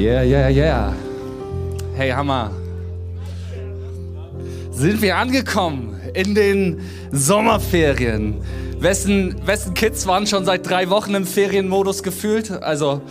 Yeah, 0.00 0.22
yeah, 0.22 0.48
yeah. 0.48 0.94
Hey, 1.94 2.08
Hammer. 2.08 2.50
Sind 4.70 5.02
wir 5.02 5.18
angekommen 5.18 6.00
in 6.14 6.34
den 6.34 6.80
Sommerferien? 7.12 8.36
Wessen, 8.78 9.36
wessen 9.44 9.74
Kids 9.74 10.06
waren 10.06 10.26
schon 10.26 10.46
seit 10.46 10.66
drei 10.66 10.88
Wochen 10.88 11.14
im 11.14 11.26
Ferienmodus 11.26 12.02
gefühlt? 12.02 12.50
Also 12.50 13.02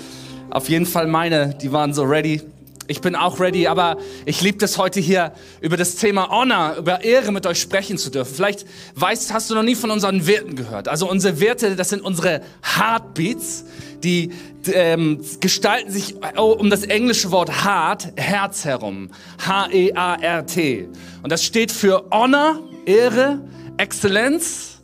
auf 0.50 0.68
jeden 0.68 0.88
Fall 0.88 1.06
meine, 1.06 1.54
die 1.62 1.72
waren 1.72 1.94
so 1.94 2.02
ready. 2.02 2.42
Ich 2.90 3.02
bin 3.02 3.16
auch 3.16 3.40
ready, 3.40 3.68
aber 3.68 3.98
ich 4.26 4.42
liebe 4.42 4.66
es 4.66 4.80
heute 4.80 5.00
hier 5.00 5.32
über 5.62 5.78
das 5.78 5.96
Thema 5.98 6.32
Honor, 6.32 6.76
über 6.76 7.04
Ehre 7.04 7.32
mit 7.32 7.46
euch 7.46 7.62
sprechen 7.62 8.00
zu 8.00 8.10
dürfen. 8.10 8.34
Vielleicht 8.34 8.66
weißt, 8.96 9.32
hast 9.32 9.52
du 9.52 9.54
noch 9.54 9.62
nie 9.62 9.76
von 9.76 9.92
unseren 9.92 10.26
Werten 10.26 10.56
gehört. 10.56 10.88
Also 10.88 11.08
unsere 11.08 11.40
Werte, 11.40 11.76
das 11.76 11.90
sind 11.90 12.02
unsere 12.02 12.42
Heartbeats, 12.64 13.64
die 14.04 14.32
ähm, 14.74 15.22
gestalten 15.40 15.92
sich 15.92 16.16
oh, 16.36 16.56
um 16.60 16.72
das 16.72 16.82
englische 16.82 17.30
Wort 17.30 17.64
Heart, 17.64 18.14
Herz 18.16 18.66
herum. 18.66 19.12
H-E-A-R-T. 19.46 20.90
Und 21.22 21.32
das 21.32 21.44
steht 21.44 21.72
für 21.72 22.06
Honor, 22.10 22.60
Ehre, 22.88 23.40
Exzellenz, 23.78 24.82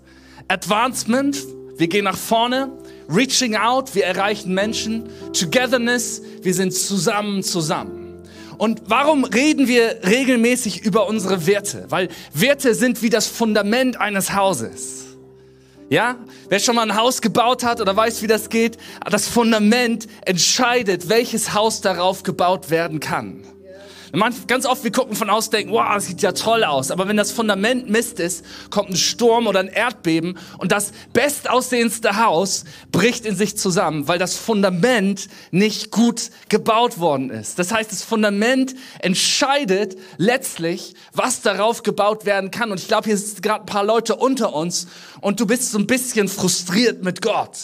Advancement, 0.48 1.38
wir 1.78 1.88
gehen 1.88 2.04
nach 2.04 2.18
vorne, 2.18 2.72
Reaching 3.10 3.56
out, 3.56 3.94
wir 3.94 4.06
erreichen 4.06 4.54
Menschen, 4.54 5.10
Togetherness, 5.34 6.22
wir 6.42 6.54
sind 6.54 6.74
zusammen 6.74 7.44
zusammen. 7.44 7.95
Und 8.58 8.84
warum 8.88 9.24
reden 9.24 9.68
wir 9.68 10.00
regelmäßig 10.04 10.84
über 10.84 11.08
unsere 11.08 11.46
Werte? 11.46 11.86
Weil 11.90 12.10
Werte 12.34 12.76
sind 12.76 13.02
wie 13.02 13.10
das 13.10 13.28
Fundament 13.28 14.00
eines 14.00 14.34
Hauses. 14.34 15.06
Ja, 15.90 16.18
wer 16.50 16.60
schon 16.60 16.76
mal 16.76 16.90
ein 16.90 16.98
Haus 16.98 17.22
gebaut 17.22 17.64
hat 17.64 17.80
oder 17.80 17.96
weiß, 17.96 18.24
wie 18.24 18.28
das 18.28 18.50
geht, 18.50 18.78
das 19.10 19.28
Fundament 19.28 20.08
entscheidet, 20.26 21.10
welches 21.10 21.54
Haus 21.54 21.82
darauf 21.82 22.24
gebaut 22.24 22.72
werden 22.72 23.00
kann. 23.00 23.44
Ganz 24.48 24.66
oft, 24.66 24.84
wir 24.84 24.92
gucken 24.92 25.16
von 25.16 25.30
außen, 25.30 25.52
denken, 25.52 25.72
wow, 25.72 25.94
das 25.96 26.08
sieht 26.08 26.22
ja 26.22 26.32
toll 26.32 26.64
aus. 26.64 26.92
Aber 26.92 27.08
wenn 27.08 27.18
das 27.18 27.32
Fundament 27.32 27.90
Mist 27.90 28.20
ist, 28.20 28.46
kommt 28.70 28.90
ein 28.90 28.96
Sturm 28.96 29.48
oder 29.48 29.60
ein 29.60 29.68
Erdbeben 29.68 30.38
und 30.58 30.72
das 30.72 30.92
bestaussehendste 31.14 32.24
Haus 32.24 32.66
bricht 32.92 33.26
in 33.26 33.36
sich 33.36 33.58
zusammen, 33.58 34.08
weil 34.08 34.20
das 34.20 34.36
Fundament 34.36 35.28
nicht 35.52 35.92
gut 35.92 36.30
gebaut 36.50 37.00
worden 37.00 37.30
ist. 37.30 37.60
Das 37.60 37.72
heißt, 37.72 37.92
das 37.92 38.04
Fundament 38.04 38.76
entscheidet 39.00 39.98
letztlich, 40.18 40.96
was 41.14 41.42
darauf 41.42 41.84
gebaut 41.84 42.26
werden 42.26 42.52
kann. 42.52 42.72
Und 42.72 42.80
ich 42.80 42.88
glaube, 42.88 43.06
hier 43.06 43.18
sind 43.18 43.42
gerade 43.42 43.64
ein 43.64 43.66
paar 43.66 43.86
Leute 43.86 44.16
unter 44.16 44.54
uns 44.54 44.88
und 45.22 45.40
du 45.40 45.46
bist 45.46 45.72
so 45.72 45.78
ein 45.78 45.88
bisschen 45.88 46.28
frustriert 46.28 47.04
mit 47.04 47.22
Gott. 47.22 47.58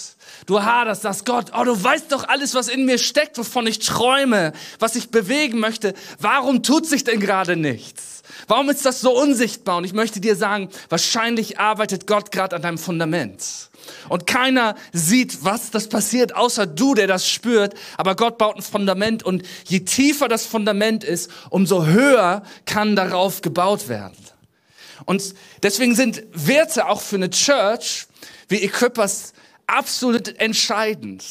Du 0.46 0.64
haderst, 0.64 1.04
sagst 1.04 1.26
Gott, 1.26 1.52
oh, 1.58 1.64
du 1.64 1.82
weißt 1.82 2.12
doch 2.12 2.28
alles, 2.28 2.56
was 2.56 2.68
in 2.68 2.86
mir 2.86 2.98
steckt, 2.98 3.38
wovon 3.38 3.68
ich 3.68 3.80
träume, 3.80 4.54
was 4.80 4.96
ich 4.96 5.10
bewegen 5.10 5.60
möchte. 5.60 5.94
Warum 6.20 6.64
tut 6.64 6.86
sich 6.88 7.04
denn 7.04 7.20
gerade 7.20 7.56
nichts? 7.56 8.24
Warum 8.48 8.70
ist 8.70 8.86
das 8.86 9.02
so 9.02 9.12
unsichtbar? 9.12 9.78
Und 9.78 9.84
ich 9.84 9.94
möchte 9.94 10.20
dir 10.20 10.36
sagen, 10.36 10.70
wahrscheinlich 10.90 11.60
arbeitet 11.60 12.08
Gott 12.08 12.32
gerade 12.32 12.56
an 12.56 12.62
deinem 12.62 12.78
Fundament. 12.78 13.70
Und 14.10 14.28
keiner 14.28 14.76
sieht, 14.94 15.44
was 15.44 15.72
das 15.72 15.90
passiert, 15.90 16.36
außer 16.36 16.66
du, 16.66 16.94
der 16.94 17.08
das 17.08 17.28
spürt. 17.28 17.74
Aber 17.98 18.16
Gott 18.16 18.38
baut 18.38 18.58
ein 18.58 18.62
Fundament 18.62 19.24
und 19.24 19.44
je 19.66 19.82
tiefer 19.82 20.28
das 20.28 20.46
Fundament 20.46 21.04
ist, 21.04 21.32
umso 21.50 21.86
höher 21.86 22.44
kann 22.66 22.96
darauf 22.96 23.42
gebaut 23.42 23.88
werden. 23.90 24.18
Und 25.06 25.34
deswegen 25.64 25.96
sind 25.96 26.24
Werte 26.32 26.88
auch 26.88 27.02
für 27.02 27.16
eine 27.16 27.30
Church 27.30 28.08
wie 28.48 28.62
Equippers 28.64 29.34
absolut 29.72 30.40
entscheidend. 30.40 31.24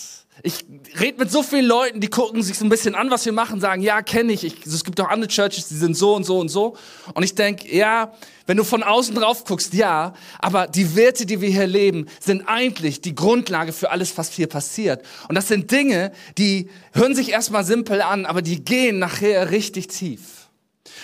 Ich 0.42 0.64
rede 0.98 1.18
mit 1.18 1.30
so 1.30 1.42
vielen 1.42 1.66
Leuten, 1.66 2.00
die 2.00 2.08
gucken 2.08 2.42
sich 2.42 2.56
so 2.56 2.64
ein 2.64 2.70
bisschen 2.70 2.94
an, 2.94 3.10
was 3.10 3.26
wir 3.26 3.32
machen, 3.32 3.60
sagen, 3.60 3.82
ja, 3.82 4.00
kenne 4.00 4.32
ich. 4.32 4.44
ich. 4.44 4.64
Es 4.64 4.84
gibt 4.84 4.98
auch 5.00 5.08
andere 5.08 5.28
Churches, 5.28 5.68
die 5.68 5.74
sind 5.74 5.96
so 5.96 6.14
und 6.14 6.24
so 6.24 6.38
und 6.38 6.48
so. 6.48 6.76
Und 7.12 7.22
ich 7.22 7.34
denke, 7.34 7.74
ja, 7.74 8.12
wenn 8.46 8.56
du 8.56 8.64
von 8.64 8.82
außen 8.82 9.14
drauf 9.14 9.44
guckst, 9.44 9.74
ja, 9.74 10.14
aber 10.38 10.66
die 10.66 10.96
Werte, 10.96 11.26
die 11.26 11.42
wir 11.42 11.50
hier 11.50 11.66
leben, 11.66 12.06
sind 12.20 12.48
eigentlich 12.48 13.02
die 13.02 13.14
Grundlage 13.14 13.72
für 13.72 13.90
alles, 13.90 14.16
was 14.16 14.32
hier 14.32 14.46
passiert. 14.46 15.04
Und 15.28 15.34
das 15.34 15.48
sind 15.48 15.70
Dinge, 15.70 16.10
die 16.38 16.70
hören 16.94 17.14
sich 17.14 17.30
erstmal 17.30 17.64
simpel 17.64 18.00
an, 18.00 18.24
aber 18.24 18.40
die 18.40 18.64
gehen 18.64 18.98
nachher 18.98 19.50
richtig 19.50 19.88
tief. 19.88 20.39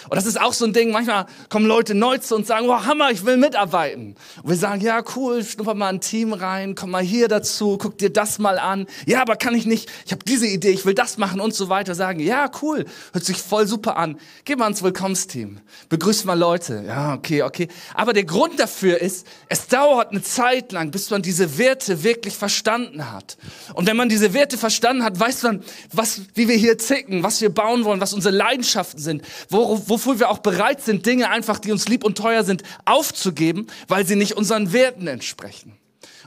Und 0.08 0.16
das 0.16 0.26
ist 0.26 0.40
auch 0.40 0.52
so 0.52 0.64
ein 0.64 0.72
Ding, 0.72 0.92
manchmal 0.92 1.26
kommen 1.48 1.66
Leute 1.66 1.94
neu 1.94 2.18
zu 2.18 2.34
uns 2.34 2.42
und 2.42 2.46
sagen, 2.46 2.68
wow, 2.68 2.84
Hammer, 2.84 3.10
ich 3.10 3.24
will 3.24 3.36
mitarbeiten. 3.36 4.14
Und 4.42 4.48
wir 4.48 4.56
sagen, 4.56 4.80
ja, 4.80 5.02
cool, 5.16 5.44
schnupper 5.44 5.74
mal 5.74 5.88
ein 5.88 6.00
Team 6.00 6.32
rein, 6.32 6.74
komm 6.74 6.90
mal 6.90 7.02
hier 7.02 7.28
dazu, 7.28 7.78
guck 7.78 7.98
dir 7.98 8.10
das 8.10 8.38
mal 8.38 8.58
an. 8.58 8.86
Ja, 9.06 9.22
aber 9.22 9.36
kann 9.36 9.54
ich 9.54 9.66
nicht, 9.66 9.90
ich 10.04 10.12
habe 10.12 10.24
diese 10.24 10.46
Idee, 10.46 10.70
ich 10.70 10.84
will 10.86 10.94
das 10.94 11.18
machen 11.18 11.40
und 11.40 11.54
so 11.54 11.68
weiter. 11.68 11.94
Sagen, 11.94 12.20
ja, 12.20 12.50
cool, 12.62 12.84
hört 13.12 13.24
sich 13.24 13.38
voll 13.38 13.66
super 13.66 13.96
an. 13.96 14.18
Geh 14.44 14.56
mal 14.56 14.68
ins 14.68 14.82
Willkommensteam, 14.82 15.60
begrüß 15.88 16.24
mal 16.24 16.38
Leute. 16.38 16.84
Ja, 16.86 17.14
okay, 17.14 17.42
okay. 17.42 17.68
Aber 17.94 18.12
der 18.12 18.24
Grund 18.24 18.60
dafür 18.60 19.00
ist, 19.00 19.26
es 19.48 19.66
dauert 19.66 20.10
eine 20.10 20.22
Zeit 20.22 20.72
lang, 20.72 20.90
bis 20.90 21.10
man 21.10 21.22
diese 21.22 21.58
Werte 21.58 22.04
wirklich 22.04 22.36
verstanden 22.36 23.12
hat. 23.12 23.36
Und 23.74 23.86
wenn 23.86 23.96
man 23.96 24.08
diese 24.08 24.34
Werte 24.34 24.58
verstanden 24.58 25.04
hat, 25.04 25.18
weiß 25.18 25.42
man, 25.42 25.64
was, 25.92 26.22
wie 26.34 26.48
wir 26.48 26.56
hier 26.56 26.78
zicken, 26.78 27.22
was 27.22 27.40
wir 27.40 27.50
bauen 27.50 27.84
wollen, 27.84 28.00
was 28.00 28.12
unsere 28.12 28.34
Leidenschaften 28.34 29.00
sind, 29.00 29.22
wo, 29.48 29.66
wo 29.68 29.75
wofür 29.86 30.18
wir 30.18 30.30
auch 30.30 30.38
bereit 30.38 30.82
sind, 30.82 31.06
Dinge 31.06 31.30
einfach, 31.30 31.58
die 31.58 31.72
uns 31.72 31.88
lieb 31.88 32.04
und 32.04 32.18
teuer 32.18 32.44
sind, 32.44 32.62
aufzugeben, 32.84 33.66
weil 33.88 34.06
sie 34.06 34.16
nicht 34.16 34.32
unseren 34.34 34.72
Werten 34.72 35.06
entsprechen. 35.06 35.76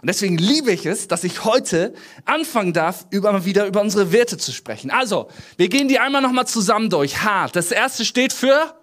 Und 0.01 0.07
deswegen 0.07 0.37
liebe 0.37 0.71
ich 0.71 0.85
es, 0.85 1.09
dass 1.09 1.25
ich 1.25 1.43
heute 1.43 1.93
anfangen 2.23 2.71
darf, 2.71 3.05
über, 3.09 3.43
wieder 3.43 3.65
über 3.65 3.81
unsere 3.81 4.13
Werte 4.13 4.37
zu 4.37 4.53
sprechen. 4.53 4.91
Also, 4.91 5.29
wir 5.57 5.67
gehen 5.67 5.89
die 5.89 5.99
einmal 5.99 6.21
nochmal 6.21 6.47
zusammen 6.47 6.89
durch. 6.89 7.21
Hart. 7.21 7.55
Das 7.55 7.71
erste 7.71 8.05
steht 8.05 8.31
für 8.31 8.73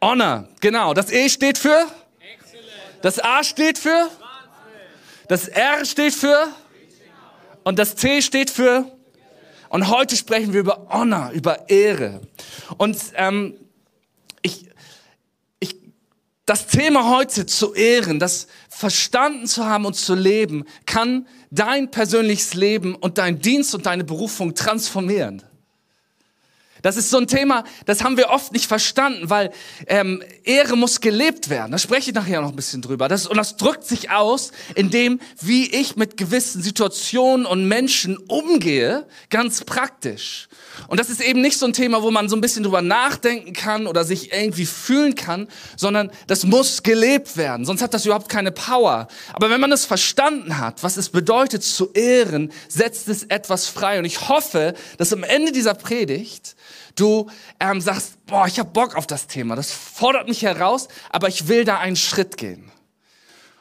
Honor. 0.00 0.48
Genau. 0.60 0.94
Das 0.94 1.10
E 1.10 1.28
steht 1.28 1.58
für 1.58 1.86
Das 3.02 3.18
A 3.18 3.42
steht 3.42 3.78
für 3.78 4.08
Das 5.26 5.48
R 5.48 5.84
steht 5.84 6.14
für 6.14 6.48
und 7.64 7.78
das 7.78 7.94
T 7.96 8.22
steht 8.22 8.50
für 8.50 8.86
und 9.74 9.88
heute 9.88 10.14
sprechen 10.14 10.52
wir 10.52 10.60
über 10.60 10.86
Honor, 10.88 11.32
über 11.32 11.68
Ehre. 11.68 12.20
Und 12.78 12.96
ähm, 13.16 13.54
das 16.46 16.68
Thema 16.68 17.10
heute 17.10 17.44
zu 17.46 17.74
ehren, 17.74 18.20
das 18.20 18.46
verstanden 18.68 19.48
zu 19.48 19.64
haben 19.64 19.84
und 19.84 19.94
zu 19.94 20.14
leben, 20.14 20.64
kann 20.86 21.26
dein 21.50 21.90
persönliches 21.90 22.54
Leben 22.54 22.94
und 22.94 23.18
dein 23.18 23.40
Dienst 23.40 23.74
und 23.74 23.86
deine 23.86 24.04
Berufung 24.04 24.54
transformieren. 24.54 25.42
Das 26.84 26.98
ist 26.98 27.08
so 27.08 27.16
ein 27.16 27.26
Thema, 27.26 27.64
das 27.86 28.04
haben 28.04 28.18
wir 28.18 28.28
oft 28.28 28.52
nicht 28.52 28.66
verstanden, 28.66 29.30
weil 29.30 29.50
ähm, 29.86 30.22
Ehre 30.42 30.76
muss 30.76 31.00
gelebt 31.00 31.48
werden. 31.48 31.72
Da 31.72 31.78
spreche 31.78 32.10
ich 32.10 32.14
nachher 32.14 32.42
noch 32.42 32.50
ein 32.50 32.56
bisschen 32.56 32.82
drüber. 32.82 33.08
Das, 33.08 33.26
und 33.26 33.38
das 33.38 33.56
drückt 33.56 33.84
sich 33.84 34.10
aus 34.10 34.52
in 34.74 34.90
dem, 34.90 35.18
wie 35.40 35.64
ich 35.74 35.96
mit 35.96 36.18
gewissen 36.18 36.62
Situationen 36.62 37.46
und 37.46 37.66
Menschen 37.66 38.18
umgehe, 38.18 39.06
ganz 39.30 39.64
praktisch. 39.64 40.48
Und 40.88 41.00
das 41.00 41.08
ist 41.08 41.22
eben 41.22 41.40
nicht 41.40 41.58
so 41.58 41.64
ein 41.64 41.72
Thema, 41.72 42.02
wo 42.02 42.10
man 42.10 42.28
so 42.28 42.36
ein 42.36 42.42
bisschen 42.42 42.64
drüber 42.64 42.82
nachdenken 42.82 43.54
kann 43.54 43.86
oder 43.86 44.04
sich 44.04 44.34
irgendwie 44.34 44.66
fühlen 44.66 45.14
kann, 45.14 45.48
sondern 45.78 46.10
das 46.26 46.44
muss 46.44 46.82
gelebt 46.82 47.38
werden. 47.38 47.64
Sonst 47.64 47.80
hat 47.80 47.94
das 47.94 48.04
überhaupt 48.04 48.28
keine 48.28 48.52
Power. 48.52 49.08
Aber 49.32 49.48
wenn 49.48 49.60
man 49.62 49.72
es 49.72 49.86
verstanden 49.86 50.58
hat, 50.58 50.82
was 50.82 50.98
es 50.98 51.08
bedeutet 51.08 51.64
zu 51.64 51.92
ehren, 51.94 52.52
setzt 52.68 53.08
es 53.08 53.22
etwas 53.22 53.68
frei. 53.68 53.98
Und 53.98 54.04
ich 54.04 54.28
hoffe, 54.28 54.74
dass 54.98 55.14
am 55.14 55.22
Ende 55.22 55.50
dieser 55.50 55.72
Predigt 55.72 56.56
du 56.94 57.28
ähm, 57.60 57.80
sagst, 57.80 58.24
boah, 58.26 58.46
ich 58.46 58.58
habe 58.58 58.70
Bock 58.70 58.96
auf 58.96 59.06
das 59.06 59.26
Thema, 59.26 59.56
das 59.56 59.72
fordert 59.72 60.28
mich 60.28 60.42
heraus, 60.42 60.88
aber 61.10 61.28
ich 61.28 61.48
will 61.48 61.64
da 61.64 61.78
einen 61.78 61.96
Schritt 61.96 62.36
gehen. 62.36 62.70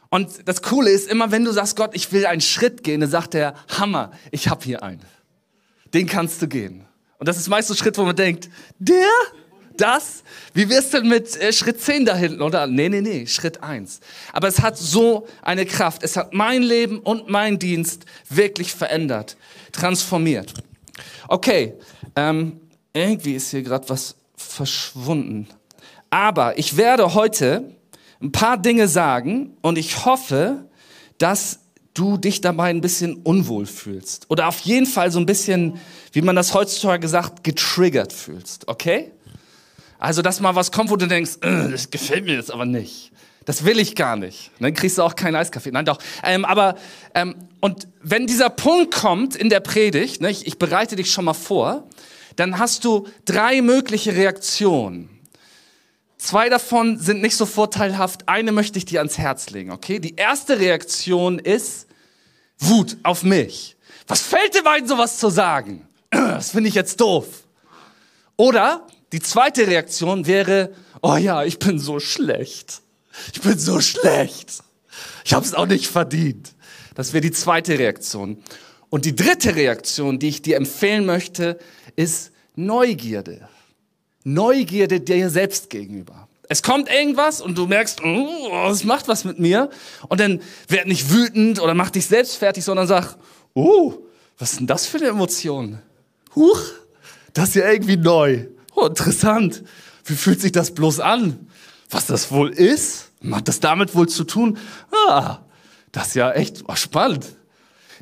Und 0.10 0.48
das 0.48 0.62
Coole 0.62 0.92
ist, 0.92 1.10
immer 1.10 1.32
wenn 1.32 1.44
du 1.44 1.52
sagst, 1.52 1.76
Gott, 1.76 1.96
ich 1.96 2.12
will 2.12 2.28
einen 2.28 2.42
Schritt 2.42 2.84
gehen, 2.84 3.02
dann 3.02 3.10
sagt 3.10 3.34
er, 3.34 3.56
Hammer, 3.80 4.12
ich 4.30 4.48
habe 4.48 4.64
hier 4.64 4.84
einen. 4.84 5.02
Den 5.94 6.06
kannst 6.06 6.42
du 6.42 6.48
gehen. 6.48 6.86
Und 7.18 7.28
das 7.28 7.38
ist 7.38 7.50
meist 7.50 7.70
so 7.70 7.74
ein 7.74 7.78
Schritt, 7.78 7.98
wo 7.98 8.04
man 8.04 8.16
denkt, 8.16 8.50
der, 8.78 9.10
das, 9.76 10.24
wie 10.54 10.70
wirst 10.70 10.94
du 10.94 11.00
denn 11.00 11.10
mit 11.10 11.36
äh, 11.38 11.52
Schritt 11.52 11.82
10 11.82 12.06
da 12.06 12.16
hinten? 12.16 12.42
Oder, 12.42 12.68
nee, 12.68 12.90
nee, 12.90 13.02
nee, 13.02 13.26
Schritt 13.26 13.64
1. 13.64 14.02
Aber 14.34 14.48
es 14.48 14.62
hat 14.62 14.78
so 14.78 15.28
eine 15.42 15.66
Kraft. 15.66 16.04
Es 16.04 16.16
hat 16.16 16.34
mein 16.34 16.62
Leben 16.62 17.00
und 17.00 17.30
mein 17.30 17.58
Dienst 17.58 18.06
wirklich 18.30 18.74
verändert, 18.74 19.36
transformiert. 19.72 20.54
Okay, 21.28 21.74
ähm, 22.16 22.60
irgendwie 22.94 23.34
ist 23.34 23.52
hier 23.52 23.64
gerade 23.64 23.90
was 23.90 24.16
verschwunden. 24.36 25.48
Aber 26.10 26.58
ich 26.58 26.78
werde 26.78 27.14
heute 27.14 27.76
ein 28.22 28.32
paar 28.32 28.58
Dinge 28.58 28.88
sagen 28.88 29.58
und 29.62 29.78
ich 29.78 30.06
hoffe, 30.06 30.66
dass 31.18 31.60
du 31.94 32.18
dich 32.18 32.42
dabei 32.42 32.70
ein 32.70 32.82
bisschen 32.82 33.16
unwohl 33.16 33.66
fühlst. 33.66 34.26
Oder 34.30 34.48
auf 34.48 34.60
jeden 34.62 34.86
Fall 34.86 35.12
so 35.12 35.20
ein 35.20 35.26
bisschen, 35.26 35.80
wie 36.12 36.22
man 36.22 36.36
das 36.36 36.54
heutzutage 36.54 37.08
sagt, 37.08 37.44
getriggert 37.44 38.14
fühlst. 38.14 38.68
Okay? 38.68 39.12
Also, 40.00 40.22
dass 40.22 40.40
mal 40.40 40.56
was 40.56 40.72
kommt, 40.72 40.90
wo 40.90 40.96
du 40.96 41.08
denkst, 41.08 41.38
äh, 41.42 41.70
das 41.70 41.90
gefällt 41.90 42.26
mir 42.26 42.36
jetzt 42.36 42.52
aber 42.52 42.66
nicht. 42.66 43.12
Das 43.46 43.66
will 43.66 43.80
ich 43.80 43.96
gar 43.96 44.16
nicht. 44.16 44.52
Dann 44.60 44.74
kriegst 44.74 44.98
du 44.98 45.04
auch 45.04 45.16
keinen 45.16 45.36
Eiskaffee. 45.36 45.72
Nein, 45.72 45.86
doch. 45.86 46.00
Ähm, 46.24 46.46
aber, 46.46 46.76
ähm, 47.14 47.36
und 47.60 47.88
wenn 48.02 48.26
dieser 48.26 48.50
Punkt 48.50 48.94
kommt 48.94 49.36
in 49.36 49.50
der 49.50 49.60
Predigt, 49.60 50.22
ne, 50.22 50.30
ich, 50.30 50.48
ich 50.48 50.58
bereite 50.58 50.96
dich 50.96 51.12
schon 51.12 51.26
mal 51.26 51.34
vor, 51.34 51.88
dann 52.36 52.60
hast 52.60 52.86
du 52.86 53.08
drei 53.26 53.62
mögliche 53.62 54.16
Reaktionen. 54.16 55.10
Zwei 56.18 56.48
davon 56.50 57.00
sind 57.00 57.22
nicht 57.22 57.36
so 57.36 57.46
vorteilhaft. 57.46 58.30
Eine 58.30 58.52
möchte 58.54 58.78
ich 58.78 58.86
dir 58.86 59.00
ans 59.00 59.18
Herz 59.18 59.50
legen, 59.50 59.72
okay? 59.72 60.00
Die 60.00 60.16
erste 60.16 60.58
Reaktion 60.60 61.38
ist 61.38 61.88
Wut 62.60 62.98
auf 63.04 63.24
mich. 63.24 63.76
Was 64.08 64.22
fällt 64.22 64.54
dir 64.54 64.66
ein, 64.66 64.88
sowas 64.88 65.18
zu 65.18 65.30
sagen? 65.30 65.88
Das 66.12 66.52
finde 66.52 66.70
ich 66.70 66.76
jetzt 66.76 67.02
doof. 67.02 67.26
Oder 68.38 68.88
die 69.12 69.20
zweite 69.20 69.68
Reaktion 69.68 70.26
wäre, 70.28 70.74
oh 71.02 71.16
ja, 71.16 71.44
ich 71.44 71.60
bin 71.60 71.80
so 71.80 72.00
schlecht. 72.00 72.82
Ich 73.34 73.42
bin 73.42 73.58
so 73.58 73.82
schlecht. 73.82 74.64
Ich 75.26 75.34
habe 75.34 75.46
es 75.46 75.54
auch 75.54 75.66
nicht 75.66 75.88
verdient. 75.88 76.54
Das 76.96 77.14
wäre 77.14 77.22
die 77.22 77.32
zweite 77.32 77.78
Reaktion. 77.78 78.44
Und 78.94 79.06
die 79.06 79.16
dritte 79.16 79.56
Reaktion, 79.56 80.20
die 80.20 80.28
ich 80.28 80.44
dir 80.44 80.56
empfehlen 80.56 81.08
möchte, 81.08 81.58
ist 81.96 82.32
Neugierde. 82.54 83.50
Neugierde 84.24 85.00
dir 85.00 85.32
selbst 85.32 85.72
gegenüber. 85.72 86.28
Es 86.48 86.62
kommt 86.62 86.92
irgendwas 86.92 87.42
und 87.42 87.58
du 87.58 87.66
merkst, 87.66 88.04
oh, 88.04 88.70
es 88.70 88.84
macht 88.84 89.08
was 89.08 89.26
mit 89.26 89.40
mir. 89.40 89.72
Und 90.10 90.20
dann 90.20 90.44
werd 90.68 90.86
nicht 90.86 91.10
wütend 91.10 91.60
oder 91.60 91.74
mach 91.74 91.90
dich 91.90 92.06
selbst 92.06 92.36
fertig, 92.36 92.64
sondern 92.64 92.86
sag, 92.86 93.18
oh, 93.56 93.96
was 94.38 94.52
ist 94.52 94.60
denn 94.60 94.68
das 94.68 94.86
für 94.86 94.98
eine 94.98 95.08
Emotion? 95.08 95.80
Huch, 96.36 96.62
das 97.34 97.50
ist 97.50 97.56
ja 97.56 97.72
irgendwie 97.72 97.98
neu. 97.98 98.46
Oh, 98.76 98.86
interessant. 98.86 99.64
Wie 100.06 100.14
fühlt 100.14 100.40
sich 100.40 100.52
das 100.52 100.72
bloß 100.72 101.00
an? 101.00 101.48
Was 101.90 102.06
das 102.06 102.32
wohl 102.32 102.52
ist? 102.52 103.10
Hat 103.32 103.48
das 103.48 103.60
damit 103.60 103.96
wohl 103.96 104.08
zu 104.08 104.24
tun? 104.24 104.60
Ah, 105.08 105.40
das 105.92 106.10
ist 106.10 106.14
ja 106.14 106.32
echt 106.34 106.64
oh, 106.68 106.76
spannend. 106.76 107.26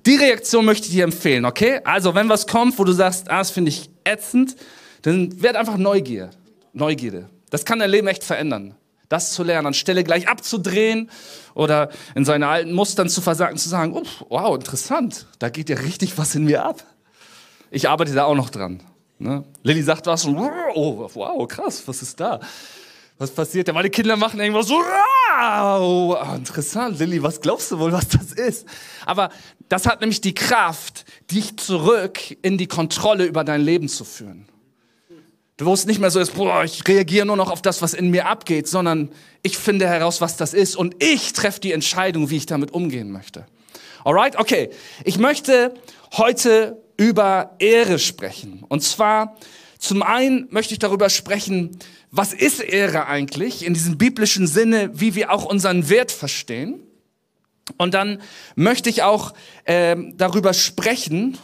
Die 0.06 0.16
Reaktion 0.16 0.66
möchte 0.66 0.88
ich 0.88 0.94
dir 0.94 1.04
empfehlen, 1.04 1.46
okay? 1.46 1.82
Also, 1.84 2.16
wenn 2.16 2.28
was 2.30 2.48
kommt, 2.48 2.80
wo 2.80 2.84
du 2.84 2.92
sagst, 2.92 3.30
ah, 3.30 3.40
das 3.40 3.52
finde 3.52 3.70
ich 3.70 3.90
ätzend, 4.04 4.56
dann 5.04 5.42
werd 5.42 5.56
einfach 5.56 5.78
Neugier. 5.78 6.32
Neugierde. 6.74 7.30
Das 7.50 7.66
kann 7.66 7.80
dein 7.80 7.90
Leben 7.90 8.08
echt 8.08 8.24
verändern. 8.24 8.76
Das 9.10 9.34
zu 9.34 9.44
lernen, 9.44 9.68
anstelle 9.68 10.06
gleich 10.06 10.30
abzudrehen 10.30 11.10
oder 11.54 11.90
in 12.16 12.24
seine 12.24 12.48
alten 12.48 12.72
Mustern 12.72 13.10
zu 13.10 13.20
versagen, 13.20 13.58
zu 13.58 13.68
sagen, 13.68 13.94
wow, 14.30 14.56
interessant, 14.56 15.28
da 15.38 15.50
geht 15.50 15.70
ja 15.70 15.76
richtig 15.76 16.18
was 16.18 16.34
in 16.34 16.46
mir 16.46 16.64
ab. 16.64 16.82
Ich 17.72 17.90
arbeite 17.90 18.14
da 18.14 18.24
auch 18.24 18.36
noch 18.36 18.50
dran. 18.50 18.82
Ne? 19.20 19.44
Lilly 19.64 19.84
sagt 19.84 20.08
was, 20.08 20.26
oh, 20.26 21.10
wow, 21.14 21.48
krass, 21.48 21.84
was 21.86 22.02
ist 22.02 22.20
da? 22.20 22.40
Was 23.18 23.32
passiert 23.32 23.68
da? 23.68 23.74
Meine 23.74 23.90
Kinder 23.90 24.16
machen 24.16 24.40
irgendwas 24.40 24.68
so, 24.68 24.76
wow, 24.76 26.38
interessant, 26.38 26.98
Lilly, 26.98 27.22
was 27.22 27.42
glaubst 27.42 27.70
du 27.70 27.80
wohl, 27.80 27.92
was 27.92 28.08
das 28.08 28.32
ist? 28.32 28.66
Aber 29.06 29.30
das 29.72 29.86
hat 29.86 30.02
nämlich 30.02 30.20
die 30.20 30.34
Kraft, 30.34 31.06
dich 31.32 31.56
zurück 31.56 32.20
in 32.42 32.58
die 32.58 32.68
Kontrolle 32.68 33.24
über 33.24 33.46
dein 33.46 33.62
Leben 33.62 33.88
zu 33.88 34.04
führen. 34.04 34.46
Du 35.56 35.72
es 35.72 35.86
nicht 35.86 36.02
mehr 36.02 36.12
so 36.12 36.20
ist, 36.20 36.34
boah, 36.34 36.66
ich 36.66 36.86
reagiere 36.86 37.26
nur 37.26 37.38
noch 37.38 37.50
auf 37.50 37.62
das, 37.62 37.82
was 37.82 37.94
in 37.94 38.10
mir 38.10 38.26
abgeht, 38.28 38.68
sondern 38.68 39.12
ich 39.44 39.58
finde 39.58 39.88
heraus, 39.88 40.20
was 40.20 40.36
das 40.36 40.54
ist 40.54 40.76
und 40.76 41.02
ich 41.02 41.32
treffe 41.32 41.62
die 41.62 41.72
Entscheidung, 41.72 42.30
wie 42.30 42.36
ich 42.36 42.46
damit 42.48 42.74
umgehen 42.74 43.12
möchte. 43.12 43.46
Alright? 44.04 44.38
Okay. 44.38 44.72
Ich 45.06 45.18
möchte 45.18 45.74
heute 46.18 46.84
über 46.98 47.56
Ehre 47.60 47.98
sprechen. 47.98 48.66
Und 48.68 48.84
zwar, 48.84 49.38
zum 49.78 50.04
einen 50.04 50.48
möchte 50.50 50.74
ich 50.74 50.80
darüber 50.80 51.10
sprechen, 51.10 51.78
was 52.10 52.34
ist 52.34 52.60
Ehre 52.60 53.06
eigentlich 53.08 53.66
in 53.66 53.74
diesem 53.74 53.98
biblischen 53.98 54.48
Sinne, 54.48 54.90
wie 55.00 55.16
wir 55.16 55.32
auch 55.32 55.46
unseren 55.46 55.88
Wert 55.88 56.12
verstehen. 56.12 56.91
Und 57.78 57.94
dann 57.94 58.22
möchte 58.56 58.90
ich 58.90 59.04
auch 59.04 59.34
ähm, 59.66 60.14
darüber 60.18 60.54
sprechen, 60.54 61.38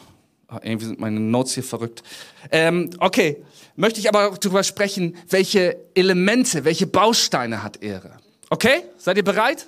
oh, 0.51 0.57
irgendwie 0.61 0.87
sind 0.87 0.99
meine 0.99 1.19
Notes 1.19 1.53
hier 1.53 1.63
verrückt. 1.63 2.03
Ähm, 2.51 2.89
okay, 2.99 3.43
möchte 3.75 3.99
ich 3.99 4.09
aber 4.09 4.37
darüber 4.39 4.63
sprechen, 4.63 5.15
welche 5.29 5.77
Elemente, 5.93 6.65
welche 6.65 6.87
Bausteine 6.87 7.63
hat 7.63 7.81
Ehre. 7.83 8.17
Okay, 8.49 8.83
seid 8.97 9.17
ihr 9.17 9.23
bereit? 9.23 9.67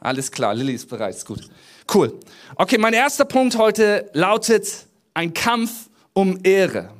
Alles 0.00 0.30
klar, 0.30 0.54
Lilly 0.54 0.74
ist 0.74 0.88
bereit, 0.88 1.14
ist 1.14 1.26
gut. 1.26 1.48
Cool. 1.92 2.18
Okay, 2.56 2.78
mein 2.78 2.94
erster 2.94 3.24
Punkt 3.24 3.56
heute 3.56 4.10
lautet 4.12 4.86
ein 5.14 5.32
Kampf 5.32 5.88
um 6.12 6.38
Ehre. 6.42 6.90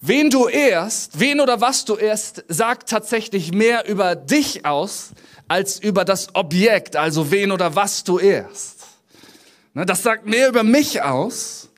Wen 0.00 0.30
du 0.30 0.48
ehrst, 0.48 1.20
wen 1.20 1.40
oder 1.40 1.60
was 1.60 1.84
du 1.84 1.96
ehrst, 1.96 2.44
sagt 2.48 2.88
tatsächlich 2.88 3.52
mehr 3.52 3.86
über 3.86 4.16
dich 4.16 4.64
aus, 4.64 5.10
als 5.50 5.80
über 5.80 6.04
das 6.04 6.32
Objekt, 6.36 6.94
also 6.94 7.32
wen 7.32 7.50
oder 7.50 7.74
was 7.74 8.04
du 8.04 8.20
ehrst. 8.20 8.86
Ne, 9.74 9.84
das 9.84 10.04
sagt 10.04 10.24
mehr 10.24 10.48
über 10.48 10.62
mich 10.62 11.02
aus, 11.02 11.70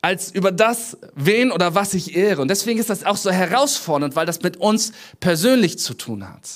als 0.00 0.30
über 0.30 0.50
das, 0.50 0.96
wen 1.14 1.52
oder 1.52 1.74
was 1.74 1.92
ich 1.92 2.16
ehre. 2.16 2.40
Und 2.40 2.48
deswegen 2.48 2.80
ist 2.80 2.88
das 2.88 3.04
auch 3.04 3.18
so 3.18 3.30
herausfordernd, 3.30 4.16
weil 4.16 4.24
das 4.24 4.40
mit 4.40 4.56
uns 4.56 4.92
persönlich 5.20 5.78
zu 5.78 5.92
tun 5.92 6.26
hat. 6.26 6.48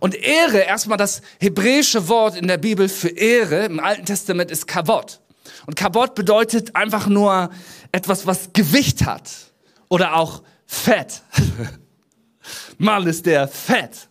Und 0.00 0.16
Ehre, 0.16 0.58
erstmal 0.58 0.98
das 0.98 1.22
hebräische 1.38 2.08
Wort 2.08 2.36
in 2.36 2.48
der 2.48 2.58
Bibel 2.58 2.88
für 2.88 3.10
Ehre 3.10 3.64
im 3.66 3.78
Alten 3.78 4.04
Testament 4.04 4.50
ist 4.50 4.66
Kavod. 4.66 5.20
Und 5.66 5.76
Kavod 5.76 6.16
bedeutet 6.16 6.74
einfach 6.74 7.06
nur 7.06 7.50
etwas, 7.92 8.26
was 8.26 8.52
Gewicht 8.52 9.06
hat. 9.06 9.30
Oder 9.88 10.16
auch 10.16 10.42
Fett. 10.66 11.22
Mal 12.78 13.06
ist 13.06 13.26
der 13.26 13.46
Fett. 13.46 14.07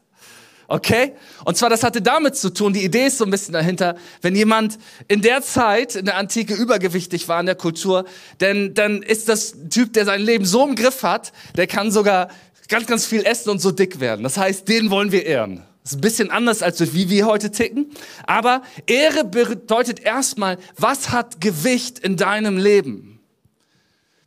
Okay? 0.68 1.14
Und 1.46 1.58
zwar, 1.58 1.69
das 1.69 1.84
hatte 1.84 2.02
damit 2.02 2.36
zu 2.36 2.54
tun, 2.54 2.74
die 2.74 2.84
Idee 2.84 3.08
ist 3.08 3.18
so 3.18 3.24
ein 3.24 3.31
bisschen 3.31 3.54
dahinter, 3.54 3.96
wenn 4.22 4.36
jemand 4.36 4.78
in 5.08 5.22
der 5.22 5.42
Zeit, 5.42 5.96
in 5.96 6.06
der 6.06 6.18
Antike 6.18 6.54
übergewichtig 6.54 7.28
war 7.28 7.40
in 7.40 7.46
der 7.46 7.56
Kultur, 7.56 8.06
denn 8.42 8.74
dann 8.74 9.02
ist 9.02 9.30
das 9.30 9.56
Typ, 9.69 9.94
der 9.94 10.06
sein 10.06 10.22
Leben 10.22 10.46
so 10.46 10.68
im 10.68 10.75
Griff 10.75 11.04
hat, 11.04 11.31
der 11.56 11.68
kann 11.68 11.92
sogar 11.92 12.30
ganz, 12.68 12.86
ganz 12.86 13.06
viel 13.06 13.24
essen 13.24 13.50
und 13.50 13.62
so 13.62 13.72
dick 13.72 14.02
werden. 14.02 14.24
Das 14.24 14.38
heißt, 14.38 14.68
den 14.68 14.90
wollen 14.90 15.12
wir 15.14 15.25
ehren. 15.25 15.64
Das 15.84 15.94
ist 15.94 16.00
ein 16.00 16.02
bisschen 16.02 16.31
anders, 16.31 16.62
als 16.62 16.94
wie 16.94 17.10
wir 17.10 17.25
heute 17.25 17.50
ticken. 17.50 17.90
Aber 18.25 18.62
Ehre 18.88 19.24
bedeutet 19.24 20.02
erstmal, 20.02 20.58
was 20.75 21.12
hat 21.12 21.40
Gewicht 21.40 22.00
in 22.00 22.18
deinem 22.18 22.58
Leben? 22.58 23.22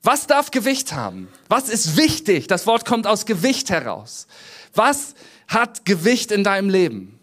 Was 0.03 0.27
darf 0.27 0.51
Gewicht 0.51 0.95
haben? 0.95 1.29
Was 1.51 1.69
ist 1.69 1.99
wichtig? 1.99 2.47
Das 2.47 2.67
Wort 2.67 2.87
kommt 2.87 3.07
aus 3.07 3.27
Gewicht 3.27 3.69
heraus. 3.69 4.27
Was 4.75 5.15
hat 5.50 5.85
Gewicht 5.85 6.31
in 6.32 6.44
deinem 6.44 6.70
Leben? 6.70 7.19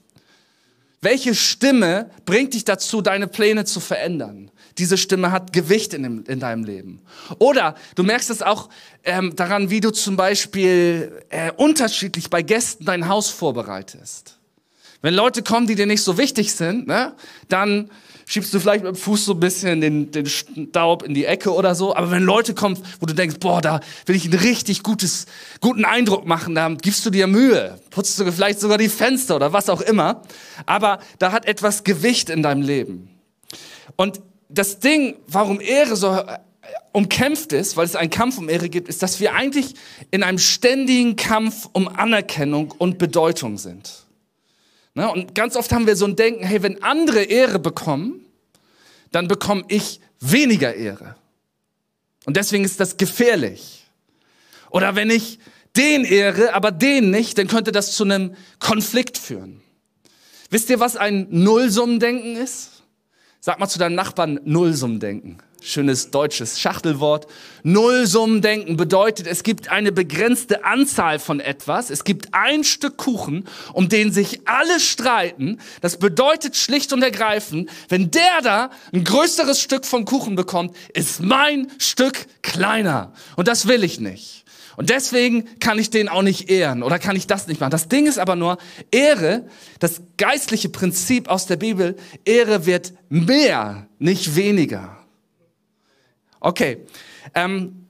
Welche 1.01 1.33
Stimme 1.35 2.12
bringt 2.25 2.53
dich 2.53 2.65
dazu, 2.65 3.01
deine 3.01 3.28
Pläne 3.28 3.66
zu 3.66 3.80
verändern? 3.80 4.52
Diese 4.78 4.97
Stimme 4.97 5.31
hat 5.31 5.54
Gewicht 5.54 5.94
in, 5.94 6.04
dem, 6.04 6.23
in 6.25 6.40
deinem 6.40 6.63
Leben. 6.63 7.02
Oder 7.40 7.75
du 7.95 8.04
merkst 8.04 8.30
es 8.30 8.42
auch 8.42 8.69
ähm, 9.04 9.35
daran, 9.35 9.69
wie 9.69 9.80
du 9.80 9.92
zum 9.92 10.18
Beispiel 10.18 11.23
äh, 11.30 11.52
unterschiedlich 11.54 12.30
bei 12.30 12.42
Gästen 12.42 12.85
dein 12.85 13.07
Haus 13.07 13.30
vorbereitest. 13.30 14.37
Wenn 15.02 15.13
Leute 15.13 15.44
kommen, 15.44 15.68
die 15.68 15.75
dir 15.75 15.85
nicht 15.85 16.04
so 16.04 16.18
wichtig 16.18 16.54
sind, 16.54 16.87
ne, 16.87 17.13
dann 17.47 17.90
schiebst 18.28 18.54
du 18.54 18.60
vielleicht 18.60 18.84
mit 18.84 18.94
dem 18.94 19.00
Fuß 19.00 19.26
so 19.26 19.34
ein 19.34 19.40
bisschen 19.40 19.80
den, 19.80 20.12
den 20.12 20.26
Staub 20.26 21.02
in 21.02 21.14
die 21.14 21.26
Ecke 21.26 21.54
oder 21.54 21.74
so. 21.76 21.96
Aber 21.96 22.12
wenn 22.12 22.24
Leute 22.24 22.54
kommen, 22.54 22.78
wo 23.00 23.06
du 23.06 23.16
denkst, 23.16 23.38
boah, 23.40 23.62
da 23.62 23.80
will 24.06 24.18
ich 24.18 24.26
einen 24.26 24.40
richtig 24.40 24.84
gutes, 24.84 25.28
guten 25.62 25.86
Eindruck 25.86 26.28
machen, 26.28 26.54
da 26.54 26.68
gibst 26.69 27.06
du 27.06 27.10
dir 27.10 27.26
Mühe. 27.26 27.80
Putzt 27.90 28.19
du 28.19 28.30
vielleicht 28.30 28.60
sogar 28.60 28.78
die 28.78 28.90
Fenster 28.90 29.38
oder 29.38 29.54
was 29.54 29.69
auch 29.69 29.80
immer. 29.80 30.22
Aber 30.66 31.00
da 31.19 31.31
hat 31.31 31.46
etwas 31.46 31.86
Gewicht 31.86 32.30
in 32.30 32.44
deinem 32.44 32.62
Leben. 32.62 33.10
Und 33.96 34.19
das 34.50 34.80
Ding, 34.80 35.16
warum 35.28 35.62
Ehre 35.62 35.96
so 35.96 36.12
äh, 36.12 36.38
umkämpft 36.92 37.54
ist, 37.54 37.78
weil 37.78 37.86
es 37.86 37.96
einen 37.96 38.10
Kampf 38.10 38.38
um 38.38 38.50
Ehre 38.50 38.68
gibt, 38.68 38.90
ist, 38.90 39.02
dass 39.02 39.22
wir 39.22 39.36
eigentlich 39.36 39.74
in 40.12 40.22
einem 40.22 40.38
ständigen 40.38 41.16
Kampf 41.16 41.69
um 41.72 41.88
Anerkennung 41.88 42.74
und 42.78 42.98
Bedeutung 42.98 43.57
sind. 43.57 44.06
Ne? 44.97 45.11
Und 45.11 45.35
ganz 45.35 45.56
oft 45.56 45.71
haben 45.71 45.85
wir 45.85 45.95
so 45.95 46.06
ein 46.06 46.16
Denken, 46.16 46.44
hey, 46.44 46.63
wenn 46.63 46.81
andere 46.81 47.21
Ehre 47.21 47.59
bekommen, 47.59 48.25
dann 49.11 49.27
bekomme 49.27 49.63
ich 49.68 50.01
weniger 50.19 50.73
Ehre. 50.73 51.16
Und 52.25 52.35
deswegen 52.35 52.66
ist 52.66 52.80
das 52.80 52.97
gefährlich. 52.97 53.85
Oder 54.71 54.95
wenn 54.95 55.11
ich 55.11 55.37
den 55.75 56.04
ehre, 56.04 56.56
aber 56.56 56.71
den 56.71 57.11
nicht, 57.11 57.37
dann 57.37 57.47
könnte 57.47 57.71
das 57.71 57.95
zu 57.95 58.06
einem 58.06 58.35
Konflikt 58.57 59.19
führen. 59.19 59.61
Wisst 60.49 60.71
ihr, 60.71 60.80
was 60.80 60.97
ein 60.97 61.27
Nullsummendenken 61.30 62.35
ist? 62.35 62.81
Sag 63.39 63.59
mal 63.59 63.68
zu 63.68 63.77
deinem 63.77 63.94
Nachbarn 63.95 64.39
Nullsummendenken 64.45 65.44
schönes 65.61 66.11
deutsches 66.11 66.59
Schachtelwort. 66.59 67.28
Nullsummendenken 67.64 68.78
bedeutet, 68.78 69.28
es 69.28 69.44
gibt 69.44 69.69
eine 69.69 69.92
begrenzte 69.92 70.64
Anzahl 70.64 71.19
von 71.19 71.40
etwas. 71.40 71.90
Es 71.90 72.04
gibt 72.04 72.33
ein 72.33 72.64
Stück 72.64 72.97
Kuchen, 72.97 73.45
um 73.73 73.90
den 73.90 74.11
sich 74.11 74.42
alle 74.47 74.80
streiten. 74.80 75.59
Das 75.81 75.97
bedeutet 75.97 76.56
schlicht 76.56 76.94
und 76.94 77.04
ergreifend, 77.04 77.69
wenn 77.90 78.11
der 78.11 78.42
da 78.42 78.69
ein 78.94 79.04
größeres 79.04 79.59
Stück 79.59 79.85
vom 79.85 80.06
Kuchen 80.06 80.35
bekommt, 80.35 80.76
ist 80.94 81.21
mein 81.21 81.71
Stück 81.80 82.28
kleiner. 82.42 83.14
Und 83.35 83.47
das 83.47 83.68
will 83.68 83.83
ich 83.83 83.99
nicht. 83.99 84.45
Und 84.78 84.92
deswegen 84.92 85.59
kann 85.59 85.80
ich 85.80 85.90
den 85.90 86.07
auch 86.07 86.21
nicht 86.21 86.52
ehren 86.52 86.83
oder 86.83 86.99
kann 86.99 87.16
ich 87.16 87.26
das 87.26 87.47
nicht 87.47 87.59
machen. 87.59 87.71
Das 87.71 87.90
Ding 87.90 88.06
ist 88.06 88.19
aber 88.19 88.35
nur, 88.35 88.59
Ehre, 88.92 89.47
das 89.80 90.04
geistliche 90.18 90.69
Prinzip 90.69 91.30
aus 91.30 91.47
der 91.47 91.56
Bibel, 91.56 91.97
Ehre 92.26 92.68
wird 92.68 92.94
mehr, 93.09 93.87
nicht 93.97 94.35
weniger. 94.35 94.96
Okay. 96.39 96.85
Ähm, 97.33 97.87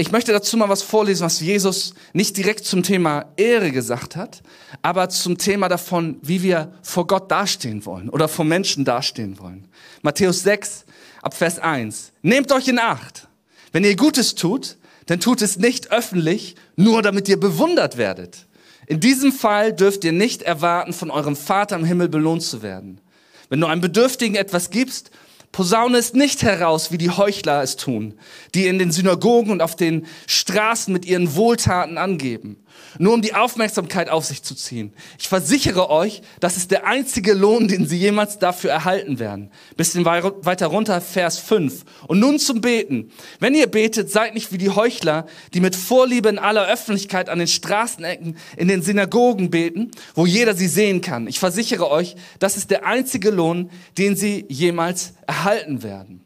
ich 0.00 0.12
möchte 0.12 0.30
dazu 0.30 0.56
mal 0.56 0.68
was 0.68 0.82
vorlesen, 0.82 1.24
was 1.24 1.40
Jesus 1.40 1.92
nicht 2.12 2.36
direkt 2.36 2.64
zum 2.64 2.84
Thema 2.84 3.32
Ehre 3.36 3.72
gesagt 3.72 4.14
hat, 4.14 4.42
aber 4.80 5.08
zum 5.08 5.38
Thema 5.38 5.68
davon, 5.68 6.18
wie 6.22 6.44
wir 6.44 6.72
vor 6.82 7.08
Gott 7.08 7.28
dastehen 7.32 7.84
wollen 7.84 8.08
oder 8.08 8.28
vor 8.28 8.44
Menschen 8.44 8.84
dastehen 8.84 9.40
wollen. 9.40 9.66
Matthäus 10.02 10.44
6 10.44 10.84
ab 11.20 11.34
Vers 11.34 11.58
1. 11.58 12.12
Nehmt 12.22 12.52
euch 12.52 12.68
in 12.68 12.78
Acht. 12.78 13.26
Wenn 13.72 13.82
ihr 13.82 13.96
Gutes 13.96 14.36
tut, 14.36 14.76
dann 15.06 15.18
tut 15.18 15.42
es 15.42 15.58
nicht 15.58 15.90
öffentlich, 15.90 16.54
nur 16.76 17.02
damit 17.02 17.28
ihr 17.28 17.40
bewundert 17.40 17.96
werdet. 17.96 18.46
In 18.86 19.00
diesem 19.00 19.32
Fall 19.32 19.72
dürft 19.72 20.04
ihr 20.04 20.12
nicht 20.12 20.42
erwarten, 20.42 20.92
von 20.92 21.10
eurem 21.10 21.34
Vater 21.34 21.74
im 21.74 21.84
Himmel 21.84 22.08
belohnt 22.08 22.42
zu 22.42 22.62
werden. 22.62 23.00
Wenn 23.48 23.60
du 23.60 23.66
einem 23.66 23.80
Bedürftigen 23.80 24.36
etwas 24.36 24.70
gibst, 24.70 25.10
Posaune 25.52 25.98
es 25.98 26.14
nicht 26.14 26.42
heraus, 26.42 26.92
wie 26.92 26.98
die 26.98 27.10
Heuchler 27.10 27.62
es 27.62 27.76
tun, 27.76 28.14
die 28.54 28.66
in 28.66 28.78
den 28.78 28.92
Synagogen 28.92 29.50
und 29.50 29.62
auf 29.62 29.76
den 29.76 30.06
Straßen 30.26 30.92
mit 30.92 31.06
ihren 31.06 31.34
Wohltaten 31.34 31.98
angeben 31.98 32.64
nur 32.98 33.14
um 33.14 33.22
die 33.22 33.34
Aufmerksamkeit 33.34 34.08
auf 34.08 34.24
sich 34.24 34.42
zu 34.42 34.54
ziehen. 34.54 34.92
Ich 35.18 35.28
versichere 35.28 35.90
euch, 35.90 36.22
das 36.40 36.56
ist 36.56 36.70
der 36.70 36.86
einzige 36.86 37.34
Lohn, 37.34 37.68
den 37.68 37.86
sie 37.86 37.96
jemals 37.96 38.38
dafür 38.38 38.70
erhalten 38.70 39.18
werden. 39.18 39.50
Bisschen 39.76 40.04
weiter 40.04 40.66
runter, 40.66 41.00
Vers 41.00 41.38
5. 41.38 41.84
Und 42.06 42.20
nun 42.20 42.38
zum 42.38 42.60
Beten. 42.60 43.10
Wenn 43.40 43.54
ihr 43.54 43.66
betet, 43.66 44.10
seid 44.10 44.34
nicht 44.34 44.52
wie 44.52 44.58
die 44.58 44.70
Heuchler, 44.70 45.26
die 45.54 45.60
mit 45.60 45.76
Vorliebe 45.76 46.28
in 46.28 46.38
aller 46.38 46.66
Öffentlichkeit 46.66 47.28
an 47.28 47.38
den 47.38 47.48
Straßenecken, 47.48 48.36
in 48.56 48.68
den 48.68 48.82
Synagogen 48.82 49.50
beten, 49.50 49.90
wo 50.14 50.26
jeder 50.26 50.54
sie 50.54 50.68
sehen 50.68 51.00
kann. 51.00 51.26
Ich 51.26 51.38
versichere 51.38 51.90
euch, 51.90 52.16
das 52.38 52.56
ist 52.56 52.70
der 52.70 52.86
einzige 52.86 53.30
Lohn, 53.30 53.70
den 53.96 54.16
sie 54.16 54.44
jemals 54.48 55.14
erhalten 55.26 55.82
werden. 55.82 56.24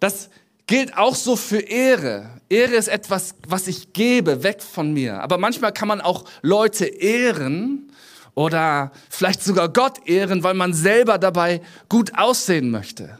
Das 0.00 0.30
gilt 0.70 0.96
auch 0.96 1.16
so 1.16 1.34
für 1.34 1.58
Ehre. 1.58 2.30
Ehre 2.48 2.76
ist 2.76 2.86
etwas, 2.86 3.34
was 3.44 3.66
ich 3.66 3.92
gebe, 3.92 4.44
weg 4.44 4.62
von 4.62 4.92
mir. 4.92 5.20
Aber 5.20 5.36
manchmal 5.36 5.72
kann 5.72 5.88
man 5.88 6.00
auch 6.00 6.24
Leute 6.42 6.86
ehren 6.86 7.90
oder 8.36 8.92
vielleicht 9.08 9.42
sogar 9.42 9.68
Gott 9.68 10.06
ehren, 10.06 10.44
weil 10.44 10.54
man 10.54 10.72
selber 10.72 11.18
dabei 11.18 11.60
gut 11.88 12.16
aussehen 12.16 12.70
möchte. 12.70 13.18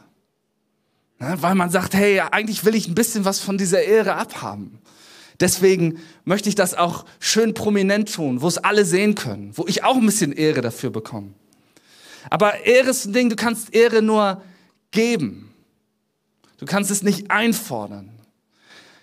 weil 1.18 1.56
man 1.56 1.70
sagt, 1.70 1.92
hey, 1.94 2.20
eigentlich 2.20 2.64
will 2.64 2.76
ich 2.76 2.86
ein 2.86 2.94
bisschen 2.94 3.24
was 3.24 3.40
von 3.40 3.58
dieser 3.58 3.82
Ehre 3.82 4.14
abhaben. 4.14 4.78
Deswegen 5.40 5.98
möchte 6.24 6.48
ich 6.48 6.54
das 6.54 6.74
auch 6.74 7.04
schön 7.18 7.52
prominent 7.52 8.14
tun, 8.14 8.42
wo 8.42 8.46
es 8.46 8.58
alle 8.58 8.84
sehen 8.84 9.16
können, 9.16 9.50
wo 9.56 9.66
ich 9.66 9.82
auch 9.82 9.96
ein 9.96 10.06
bisschen 10.06 10.32
Ehre 10.32 10.60
dafür 10.60 10.90
bekomme. 10.90 11.34
Aber 12.30 12.64
Ehre 12.64 12.90
ist 12.90 13.06
ein 13.06 13.12
Ding, 13.12 13.28
du 13.28 13.34
kannst 13.34 13.74
Ehre 13.74 14.02
nur 14.02 14.40
geben. 14.92 15.49
Du 16.60 16.66
kannst 16.66 16.90
es 16.90 17.02
nicht 17.02 17.30
einfordern. 17.30 18.10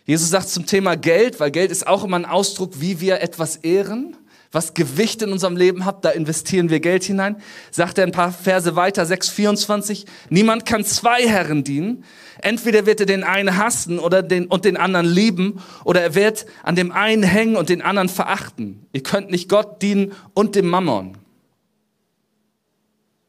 Jesus 0.06 0.30
sagt 0.30 0.48
zum 0.48 0.68
Thema 0.68 0.96
Geld, 0.96 1.40
weil 1.40 1.50
Geld 1.50 1.72
ist 1.72 1.88
auch 1.88 2.04
immer 2.04 2.16
ein 2.16 2.26
Ausdruck, 2.26 2.80
wie 2.80 3.02
wir 3.02 3.20
etwas 3.20 3.58
ehren, 3.58 4.16
was 4.52 4.76
Gewicht 4.76 5.24
in 5.24 5.32
unserem 5.32 5.58
Leben 5.58 5.84
hat, 5.84 6.06
da 6.06 6.12
investieren 6.12 6.70
wir 6.70 6.80
Geld 6.80 7.04
hinein. 7.04 7.38
Sagt 7.72 7.98
er 7.98 8.06
ein 8.06 8.12
paar 8.12 8.32
Verse 8.32 8.76
weiter, 8.76 9.04
6,24, 9.04 10.06
niemand 10.30 10.66
kann 10.66 10.86
zwei 10.86 11.28
Herren 11.28 11.64
dienen. 11.64 12.04
Entweder 12.42 12.86
wird 12.86 13.00
er 13.00 13.06
den 13.08 13.24
einen 13.24 13.58
hassen 13.58 13.98
oder 13.98 14.22
den, 14.22 14.46
und 14.46 14.64
den 14.64 14.78
anderen 14.78 15.08
lieben, 15.08 15.60
oder 15.84 16.02
er 16.02 16.14
wird 16.14 16.46
an 16.62 16.76
dem 16.76 16.92
einen 16.92 17.24
hängen 17.24 17.56
und 17.56 17.70
den 17.70 17.82
anderen 17.82 18.08
verachten. 18.08 18.86
Ihr 18.94 19.02
könnt 19.02 19.32
nicht 19.32 19.50
Gott 19.50 19.82
dienen 19.82 20.14
und 20.36 20.54
dem 20.54 20.68
Mammon. 20.68 21.18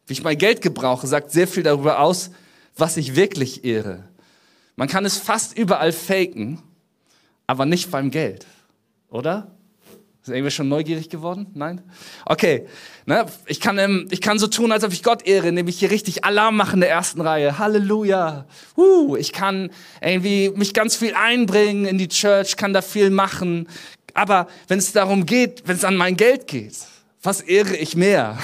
Wie 0.07 0.13
ich 0.13 0.23
mein 0.23 0.37
Geld 0.37 0.61
gebrauche, 0.61 1.07
sagt 1.07 1.33
sehr 1.33 1.49
viel 1.49 1.63
darüber 1.63 2.01
aus, 2.01 2.31
was 2.77 2.99
ich 2.99 3.17
wirklich 3.17 3.65
ehre. 3.65 4.08
Man 4.79 4.87
kann 4.87 5.05
es 5.05 5.17
fast 5.17 5.59
überall 5.59 5.91
faken, 5.91 6.63
aber 7.49 7.67
nicht 7.67 7.91
beim 7.91 8.13
Geld, 8.13 8.47
oder? 9.11 9.51
Ist 10.23 10.29
irgendwie 10.29 10.53
schon 10.53 10.69
neugierig 10.69 11.11
geworden? 11.11 11.49
Nein? 11.55 11.83
Okay. 12.25 12.69
Ne, 13.05 13.27
ich, 13.47 13.59
kann, 13.59 13.77
ähm, 13.79 14.07
ich 14.13 14.21
kann 14.21 14.39
so 14.39 14.47
tun, 14.47 14.71
als 14.71 14.85
ob 14.85 14.93
ich 14.93 15.03
Gott 15.03 15.27
ehre, 15.27 15.51
nämlich 15.51 15.81
hier 15.81 15.91
richtig 15.91 16.25
Alarm 16.25 16.55
machen 16.57 16.75
in 16.75 16.83
der 16.83 16.91
ersten 16.91 17.21
Reihe. 17.21 17.59
Halleluja. 17.59 18.47
Uh, 18.77 19.17
ich 19.17 19.33
kann 19.33 19.71
irgendwie 20.01 20.51
mich 20.51 20.75
ganz 20.75 20.95
viel 20.95 21.15
einbringen 21.15 21.85
in 21.85 21.99
die 21.99 22.07
Church, 22.07 22.57
kann 22.57 22.73
da 22.73 22.81
viel 22.81 23.11
machen. 23.11 23.67
Aber 24.15 24.47
wenn 24.69 24.79
es 24.79 24.93
darum 24.93 25.27
geht, 25.27 25.65
wenn 25.67 25.75
es 25.75 25.85
an 25.85 25.97
mein 25.97 26.17
Geld 26.17 26.47
geht, 26.47 26.77
was 27.21 27.41
ehre 27.41 27.77
ich 27.77 27.97
mehr? 27.97 28.39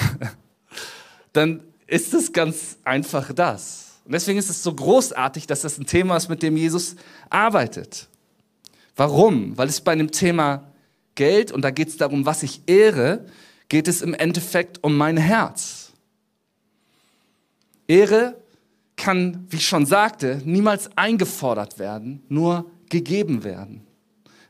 Dann 1.31 1.61
ist 1.87 2.13
es 2.13 2.33
ganz 2.33 2.75
einfach 2.83 3.31
das. 3.31 3.84
Und 4.05 4.11
deswegen 4.11 4.37
ist 4.37 4.49
es 4.49 4.61
so 4.61 4.73
großartig, 4.73 5.47
dass 5.47 5.61
das 5.61 5.77
ein 5.79 5.87
Thema 5.87 6.15
ist, 6.15 6.29
mit 6.29 6.43
dem 6.43 6.55
Jesus 6.57 6.95
arbeitet. 7.29 8.07
Warum? 8.95 9.57
Weil 9.57 9.67
es 9.67 9.81
bei 9.81 9.95
dem 9.95 10.11
Thema 10.11 10.71
Geld, 11.15 11.51
und 11.51 11.63
da 11.63 11.71
geht 11.71 11.89
es 11.89 11.97
darum, 11.97 12.25
was 12.25 12.43
ich 12.43 12.61
ehre, 12.67 13.25
geht 13.67 13.87
es 13.87 14.01
im 14.01 14.13
Endeffekt 14.13 14.83
um 14.83 14.95
mein 14.95 15.17
Herz. 15.17 15.91
Ehre 17.87 18.37
kann, 18.95 19.47
wie 19.49 19.57
ich 19.57 19.67
schon 19.67 19.85
sagte, 19.85 20.41
niemals 20.45 20.95
eingefordert 20.95 21.79
werden, 21.79 22.23
nur 22.29 22.69
gegeben 22.89 23.43
werden. 23.43 23.85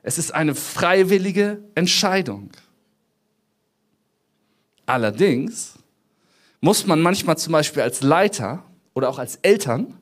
Es 0.03 0.17
ist 0.17 0.33
eine 0.33 0.53
freiwillige 0.53 1.63
Entscheidung. 1.74 2.51
Allerdings 4.85 5.79
muss 6.62 6.85
man 6.85 7.01
manchmal 7.01 7.38
zum 7.38 7.53
Beispiel 7.53 7.81
als 7.81 8.01
Leiter 8.01 8.63
oder 8.95 9.09
auch 9.09 9.19
als 9.19 9.35
Eltern 9.43 9.93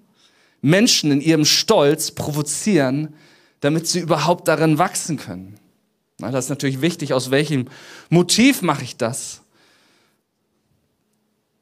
Menschen 0.62 1.12
in 1.12 1.20
ihrem 1.20 1.44
Stolz 1.44 2.12
provozieren, 2.12 3.14
damit 3.60 3.88
sie 3.88 4.00
überhaupt 4.00 4.48
darin 4.48 4.78
wachsen 4.78 5.18
können. 5.18 5.60
Na, 6.20 6.32
das 6.32 6.46
ist 6.46 6.50
natürlich 6.50 6.80
wichtig, 6.80 7.14
aus 7.14 7.32
welchem 7.32 7.68
Motiv 8.10 8.62
mache 8.62 8.84
ich 8.84 8.96
das? 8.96 9.42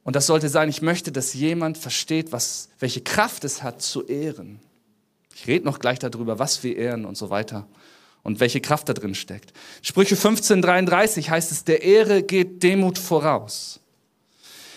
Und 0.04 0.16
das 0.16 0.28
sollte 0.28 0.50
sein, 0.50 0.70
ich 0.70 0.82
möchte, 0.82 1.12
dass 1.12 1.34
jemand 1.34 1.78
versteht, 1.78 2.32
was, 2.32 2.70
welche 2.80 3.02
Kraft 3.02 3.44
es 3.44 3.64
hat 3.64 3.82
zu 3.82 4.06
ehren. 4.06 4.60
Ich 5.36 5.48
rede 5.48 5.66
noch 5.66 5.80
gleich 5.80 6.00
darüber, 6.00 6.38
was 6.38 6.64
wir 6.64 6.76
ehren 6.76 7.06
und 7.06 7.18
so 7.18 7.30
weiter 7.30 7.68
und 8.24 8.40
welche 8.40 8.62
Kraft 8.62 8.90
da 8.90 8.94
drin 8.94 9.16
steckt. 9.16 9.54
Sprüche 9.82 10.16
15:33 10.16 11.30
heißt 11.30 11.52
es, 11.52 11.64
der 11.64 11.82
Ehre 11.82 12.22
geht 12.24 12.62
Demut 12.62 12.98
voraus. 12.98 13.80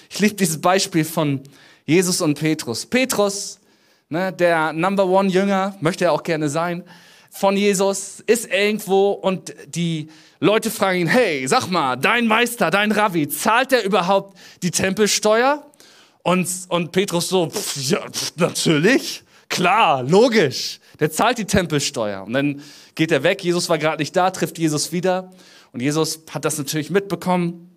Ich 0.09 0.21
liebe 0.21 0.35
dieses 0.35 0.61
Beispiel 0.61 1.05
von 1.05 1.43
Jesus 1.85 2.21
und 2.21 2.39
Petrus. 2.39 2.87
Petrus, 2.87 3.61
ne, 4.09 4.33
der 4.33 4.73
Number 4.73 5.07
One 5.07 5.29
Jünger, 5.29 5.77
möchte 5.81 6.07
er 6.07 6.13
auch 6.13 6.23
gerne 6.23 6.49
sein, 6.49 6.85
von 7.31 7.57
Jesus, 7.57 8.23
ist 8.27 8.47
irgendwo 8.47 9.11
und 9.11 9.53
die 9.67 10.09
Leute 10.39 10.71
fragen 10.71 11.01
ihn, 11.01 11.07
hey, 11.09 11.47
sag 11.49 11.67
mal, 11.69 11.97
dein 11.97 12.27
Meister, 12.27 12.71
dein 12.71 12.93
Rabbi, 12.93 13.29
zahlt 13.29 13.73
der 13.73 13.85
überhaupt 13.85 14.39
die 14.63 14.71
Tempelsteuer? 14.71 15.67
Und, 16.23 16.49
und 16.69 16.93
Petrus 16.93 17.29
so, 17.29 17.51
pff, 17.51 17.91
ja, 17.91 18.09
pff, 18.09 18.35
natürlich, 18.37 19.25
klar, 19.49 20.03
logisch, 20.05 20.79
der 21.01 21.11
zahlt 21.11 21.39
die 21.39 21.45
Tempelsteuer. 21.45 22.23
Und 22.23 22.35
dann 22.35 22.63
geht 22.95 23.11
er 23.11 23.25
weg, 23.25 23.43
Jesus 23.43 23.69
war 23.69 23.79
gerade 23.79 24.01
nicht 24.01 24.15
da, 24.15 24.31
trifft 24.31 24.57
Jesus 24.57 24.93
wieder 24.93 25.31
und 25.73 25.81
Jesus 25.81 26.23
hat 26.31 26.45
das 26.45 26.57
natürlich 26.57 26.91
mitbekommen 26.91 27.74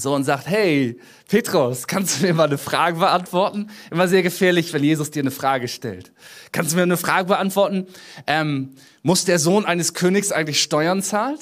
so 0.00 0.14
und 0.14 0.24
sagt, 0.24 0.46
hey, 0.46 0.98
Petrus, 1.28 1.86
kannst 1.86 2.18
du 2.20 2.26
mir 2.26 2.34
mal 2.34 2.46
eine 2.46 2.58
Frage 2.58 2.98
beantworten? 2.98 3.70
Immer 3.90 4.08
sehr 4.08 4.22
gefährlich, 4.22 4.72
wenn 4.72 4.84
Jesus 4.84 5.10
dir 5.10 5.22
eine 5.22 5.30
Frage 5.30 5.68
stellt. 5.68 6.12
Kannst 6.52 6.72
du 6.72 6.76
mir 6.76 6.82
eine 6.82 6.96
Frage 6.96 7.26
beantworten? 7.28 7.86
Ähm, 8.26 8.74
muss 9.02 9.24
der 9.24 9.38
Sohn 9.38 9.64
eines 9.64 9.94
Königs 9.94 10.32
eigentlich 10.32 10.62
Steuern 10.62 11.02
zahlen? 11.02 11.38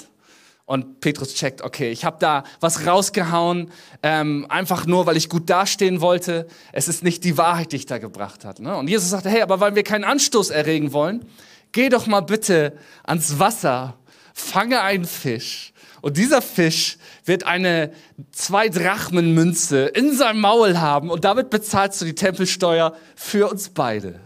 Und 0.65 0.99
Petrus 0.99 1.33
checkt, 1.33 1.61
okay, 1.61 1.91
ich 1.91 2.03
habe 2.03 2.17
da 2.19 2.43
was 2.59 2.85
rausgehauen, 2.85 3.71
ähm, 4.03 4.45
einfach 4.49 4.85
nur, 4.85 5.05
weil 5.05 5.15
ich 5.15 5.29
gut 5.29 5.49
dastehen 5.49 6.01
wollte. 6.01 6.45
Es 6.73 6.89
ist 6.89 7.03
nicht 7.03 7.23
die 7.23 7.37
Wahrheit, 7.37 7.71
die 7.71 7.77
ich 7.77 7.85
da 7.85 7.99
gebracht 7.99 8.43
habe. 8.43 8.61
Ne? 8.61 8.75
Und 8.75 8.89
Jesus 8.89 9.09
sagte, 9.09 9.29
hey, 9.29 9.41
aber 9.41 9.61
weil 9.61 9.75
wir 9.75 9.83
keinen 9.83 10.03
Anstoß 10.03 10.49
erregen 10.49 10.91
wollen, 10.91 11.25
geh 11.71 11.87
doch 11.87 12.05
mal 12.05 12.19
bitte 12.19 12.77
ans 13.03 13.39
Wasser, 13.39 13.97
fange 14.33 14.81
einen 14.81 15.05
Fisch 15.05 15.71
und 16.07 16.15
dieser 16.15 16.41
Fisch 16.41 16.97
wird 17.25 17.43
eine 17.43 17.91
zwei 18.31 18.69
Drachmen 18.69 19.33
Münze 19.33 19.87
in 19.87 20.15
seinem 20.15 20.39
Maul 20.39 20.77
haben 20.77 21.09
und 21.09 21.25
damit 21.25 21.49
bezahlst 21.49 21.99
du 21.99 22.05
die 22.05 22.15
Tempelsteuer 22.15 22.95
für 23.13 23.51
uns 23.51 23.67
beide. 23.67 24.21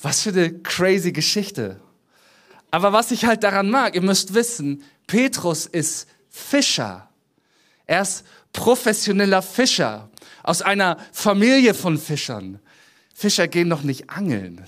Was 0.00 0.22
für 0.22 0.30
eine 0.30 0.54
crazy 0.60 1.12
Geschichte. 1.12 1.78
Aber 2.70 2.94
was 2.94 3.10
ich 3.10 3.26
halt 3.26 3.42
daran 3.42 3.68
mag, 3.68 3.94
ihr 3.94 4.00
müsst 4.00 4.32
wissen, 4.32 4.82
Petrus 5.06 5.66
ist 5.66 6.08
Fischer. 6.30 7.10
Er 7.86 8.00
ist 8.00 8.24
professioneller 8.54 9.42
Fischer 9.42 10.08
aus 10.42 10.62
einer 10.62 10.96
Familie 11.12 11.74
von 11.74 11.98
Fischern. 11.98 12.58
Fischer 13.14 13.48
gehen 13.48 13.68
doch 13.68 13.82
nicht 13.82 14.08
angeln. 14.08 14.64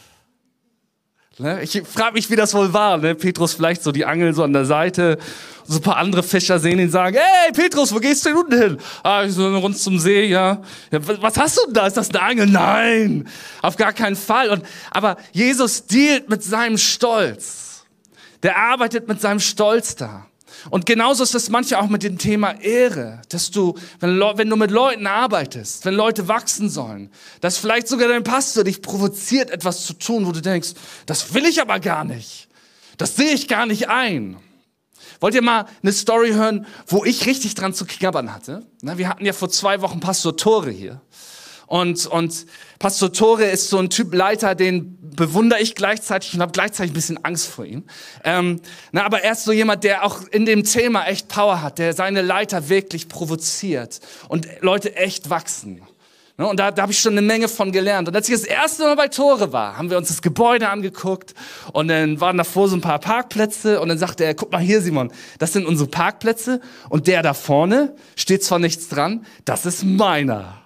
Ne? 1.39 1.63
Ich 1.63 1.83
frage 1.83 2.15
mich, 2.15 2.31
wie 2.31 2.37
das 2.37 2.55
wohl 2.55 2.73
war. 2.73 2.99
Ne? 2.99 3.15
Petrus 3.15 3.55
vielleicht 3.55 3.83
so 3.83 3.93
die 3.93 4.05
Angel 4.05 4.35
so 4.35 4.43
an 4.43 4.53
der 4.53 4.65
Seite. 4.65 5.19
So 5.67 5.79
ein 5.79 5.83
paar 5.83 5.97
andere 5.97 6.23
Fischer 6.23 6.59
sehen 6.59 6.79
ihn 6.79 6.87
und 6.87 6.91
sagen, 6.91 7.17
hey 7.17 7.53
Petrus, 7.53 7.95
wo 7.95 7.99
gehst 7.99 8.25
du 8.25 8.31
denn 8.31 8.39
unten 8.39 8.59
hin? 8.59 8.79
Ah, 9.03 9.25
ich 9.25 9.33
so 9.33 9.57
rund 9.57 9.79
zum 9.79 9.99
See, 9.99 10.25
ja. 10.27 10.61
ja. 10.91 10.99
Was 11.21 11.37
hast 11.37 11.57
du 11.57 11.67
denn 11.67 11.75
da? 11.75 11.87
Ist 11.87 11.97
das 11.97 12.11
eine 12.11 12.23
Angel? 12.23 12.47
Nein, 12.47 13.29
auf 13.63 13.77
gar 13.77 13.93
keinen 13.93 14.17
Fall. 14.17 14.51
Und, 14.51 14.65
aber 14.91 15.17
Jesus 15.33 15.87
dealt 15.87 16.29
mit 16.29 16.43
seinem 16.43 16.79
Stolz. 16.79 17.85
Der 18.43 18.57
arbeitet 18.57 19.07
mit 19.07 19.21
seinem 19.21 19.39
Stolz 19.39 19.95
da. 19.95 20.27
Und 20.71 20.87
genauso 20.87 21.23
ist 21.23 21.35
es 21.35 21.51
manchmal 21.51 21.81
auch 21.81 21.89
mit 21.89 22.03
dem 22.03 22.19
Thema 22.19 22.61
Ehre, 22.61 23.21
dass 23.29 23.51
du, 23.51 23.75
wenn, 24.01 24.19
wenn, 24.21 24.49
du 24.49 24.57
mit 24.57 24.71
Leuten 24.71 25.07
arbeitest, 25.07 25.85
wenn 25.85 25.95
Leute 25.95 26.29
wachsen 26.29 26.69
sollen, 26.69 27.11
dass 27.41 27.59
vielleicht 27.59 27.89
sogar 27.89 28.09
dein 28.09 28.25
Pastor 28.25 28.65
dich 28.65 28.83
provoziert, 28.83 29.51
etwas 29.51 29.85
zu 29.85 29.95
tun, 29.95 30.27
wo 30.27 30.33
du 30.33 30.41
denkst, 30.41 30.75
das 31.07 31.35
will 31.35 31.45
ich 31.45 31.61
aber 31.61 31.81
gar 31.81 32.05
nicht. 32.05 32.49
Das 32.97 33.17
sehe 33.17 33.33
ich 33.33 33.49
gar 33.49 33.67
nicht 33.67 33.89
ein. 33.89 34.37
Wollt 35.21 35.35
ihr 35.35 35.43
mal 35.43 35.67
eine 35.83 35.93
Story 35.93 36.33
hören, 36.33 36.67
wo 36.87 37.05
ich 37.05 37.27
richtig 37.27 37.55
dran 37.55 37.75
zu 37.75 37.87
knabbern 37.87 38.35
hatte? 38.35 38.67
Na, 38.83 38.99
wir 38.99 39.09
hatten 39.09 39.25
ja 39.25 39.33
vor 39.33 39.49
zwei 39.51 39.81
Wochen 39.81 40.01
Pastor 40.01 40.37
Tore 40.37 40.71
hier. 40.71 41.01
Und, 41.73 42.05
und 42.05 42.45
Pastor 42.79 43.15
Tore 43.15 43.47
ist 43.47 43.71
so 43.71 43.79
ein 43.79 43.89
Typ 43.89 44.13
Leiter, 44.13 44.55
den 44.55 44.99
bewundere 45.17 45.59
ich 45.59 45.75
gleichzeitig 45.75 46.35
und 46.35 46.43
habe 46.43 46.53
gleichzeitig 46.53 46.91
ein 46.91 46.95
bisschen 46.95 47.25
Angst 47.25 47.49
vor 47.49 47.65
ihm. 47.65 47.85
Ähm, 48.25 48.61
na, 48.91 49.07
aber 49.07 49.23
er 49.23 49.33
ist 49.33 49.45
so 49.45 49.53
jemand, 49.53 49.83
der 49.83 50.05
auch 50.05 50.21
in 50.33 50.45
dem 50.45 50.65
Thema 50.65 51.07
echt 51.07 51.29
Power 51.29 51.63
hat, 51.63 51.79
der 51.79 51.95
seine 51.95 52.21
Leiter 52.21 52.69
wirklich 52.69 53.09
provoziert 53.09 54.01
und 54.29 54.47
Leute 54.61 54.97
echt 54.97 55.31
wachsen. 55.31 55.81
Und 56.37 56.61
da, 56.61 56.73
da 56.73 56.83
habe 56.83 56.93
ich 56.93 57.01
schon 57.01 57.13
eine 57.13 57.23
Menge 57.23 57.49
von 57.49 57.73
gelernt. 57.73 58.07
Und 58.07 58.17
als 58.17 58.29
ich 58.29 58.35
das 58.35 58.45
erste 58.45 58.83
Mal 58.83 58.97
bei 58.97 59.09
Tore 59.09 59.55
war, 59.55 59.79
haben 59.79 59.89
wir 59.89 59.97
uns 59.97 60.09
das 60.09 60.21
Gebäude 60.21 60.69
angeguckt 60.69 61.33
und 61.73 61.89
dann 61.89 62.21
waren 62.21 62.37
davor 62.37 62.69
so 62.69 62.77
ein 62.77 62.83
paar 62.83 62.99
Parkplätze 62.99 63.81
und 63.81 63.89
dann 63.89 63.97
sagte 63.97 64.27
er, 64.27 64.35
guck 64.35 64.53
mal 64.53 64.61
hier 64.61 64.83
Simon, 64.83 65.11
das 65.39 65.55
sind 65.55 65.65
unsere 65.65 65.89
Parkplätze 65.89 66.61
und 66.91 67.07
der 67.07 67.23
da 67.23 67.33
vorne 67.33 67.97
steht 68.15 68.45
zwar 68.45 68.59
nichts 68.59 68.91
dran, 68.91 69.25
das 69.47 69.65
ist 69.65 69.85
meiner. 69.85 70.62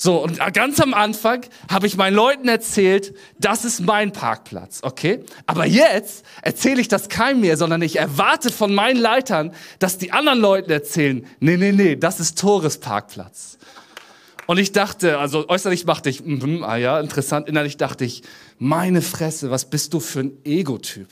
So, 0.00 0.22
und 0.22 0.38
ganz 0.54 0.78
am 0.80 0.94
Anfang 0.94 1.44
habe 1.68 1.88
ich 1.88 1.96
meinen 1.96 2.14
Leuten 2.14 2.46
erzählt, 2.46 3.16
das 3.40 3.64
ist 3.64 3.80
mein 3.80 4.12
Parkplatz, 4.12 4.78
okay? 4.82 5.24
Aber 5.46 5.66
jetzt 5.66 6.24
erzähle 6.40 6.80
ich 6.80 6.86
das 6.86 7.08
keinem 7.08 7.40
mehr, 7.40 7.56
sondern 7.56 7.82
ich 7.82 7.96
erwarte 7.96 8.52
von 8.52 8.72
meinen 8.72 9.00
Leitern, 9.00 9.52
dass 9.80 9.98
die 9.98 10.12
anderen 10.12 10.38
Leuten 10.38 10.70
erzählen, 10.70 11.26
nee, 11.40 11.56
nee, 11.56 11.72
nee, 11.72 11.96
das 11.96 12.20
ist 12.20 12.38
Tores 12.38 12.78
Parkplatz. 12.78 13.58
Und 14.46 14.58
ich 14.58 14.70
dachte, 14.70 15.18
also 15.18 15.48
äußerlich 15.48 15.84
machte 15.84 16.10
ich, 16.10 16.24
mm, 16.24 16.62
ah 16.62 16.76
ja, 16.76 17.00
interessant, 17.00 17.48
innerlich 17.48 17.76
dachte 17.76 18.04
ich, 18.04 18.22
meine 18.58 19.02
Fresse, 19.02 19.50
was 19.50 19.68
bist 19.68 19.94
du 19.94 20.00
für 20.00 20.20
ein 20.20 20.38
Ego-Typ? 20.44 21.08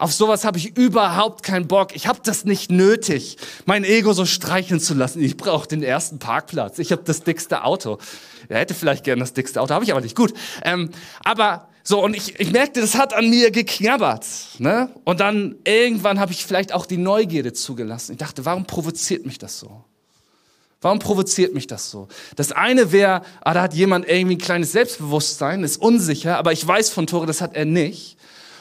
Auf 0.00 0.14
sowas 0.14 0.46
habe 0.46 0.56
ich 0.56 0.78
überhaupt 0.78 1.42
keinen 1.42 1.68
Bock. 1.68 1.94
Ich 1.94 2.06
habe 2.06 2.20
das 2.24 2.46
nicht 2.46 2.70
nötig, 2.70 3.36
mein 3.66 3.84
Ego 3.84 4.14
so 4.14 4.24
streicheln 4.24 4.80
zu 4.80 4.94
lassen. 4.94 5.22
Ich 5.22 5.36
brauche 5.36 5.68
den 5.68 5.82
ersten 5.82 6.18
Parkplatz. 6.18 6.78
Ich 6.78 6.90
habe 6.90 7.02
das 7.04 7.22
dickste 7.22 7.64
Auto. 7.64 7.98
Er 8.48 8.60
hätte 8.60 8.72
vielleicht 8.72 9.04
gern 9.04 9.20
das 9.20 9.34
dickste 9.34 9.60
Auto, 9.60 9.74
habe 9.74 9.84
ich 9.84 9.92
aber 9.92 10.00
nicht. 10.00 10.16
Gut. 10.16 10.32
Ähm, 10.64 10.88
aber 11.22 11.68
so, 11.82 12.02
und 12.02 12.16
ich, 12.16 12.40
ich 12.40 12.50
merkte, 12.50 12.80
das 12.80 12.94
hat 12.94 13.12
an 13.12 13.28
mir 13.28 13.50
geknabbert. 13.50 14.24
Ne? 14.56 14.88
Und 15.04 15.20
dann 15.20 15.56
irgendwann 15.64 16.18
habe 16.18 16.32
ich 16.32 16.46
vielleicht 16.46 16.72
auch 16.72 16.86
die 16.86 16.96
Neugierde 16.96 17.52
zugelassen. 17.52 18.12
Ich 18.12 18.18
dachte, 18.18 18.46
warum 18.46 18.64
provoziert 18.64 19.26
mich 19.26 19.36
das 19.36 19.58
so? 19.58 19.84
Warum 20.80 20.98
provoziert 20.98 21.52
mich 21.52 21.66
das 21.66 21.90
so? 21.90 22.08
Das 22.36 22.52
eine 22.52 22.90
wäre, 22.90 23.20
ah, 23.42 23.52
da 23.52 23.60
hat 23.60 23.74
jemand 23.74 24.08
irgendwie 24.08 24.36
ein 24.36 24.40
kleines 24.40 24.72
Selbstbewusstsein, 24.72 25.62
ist 25.62 25.76
unsicher, 25.76 26.38
aber 26.38 26.52
ich 26.52 26.66
weiß 26.66 26.88
von 26.88 27.06
Tore, 27.06 27.26
das 27.26 27.42
hat 27.42 27.54
er 27.54 27.66
nicht. 27.66 28.16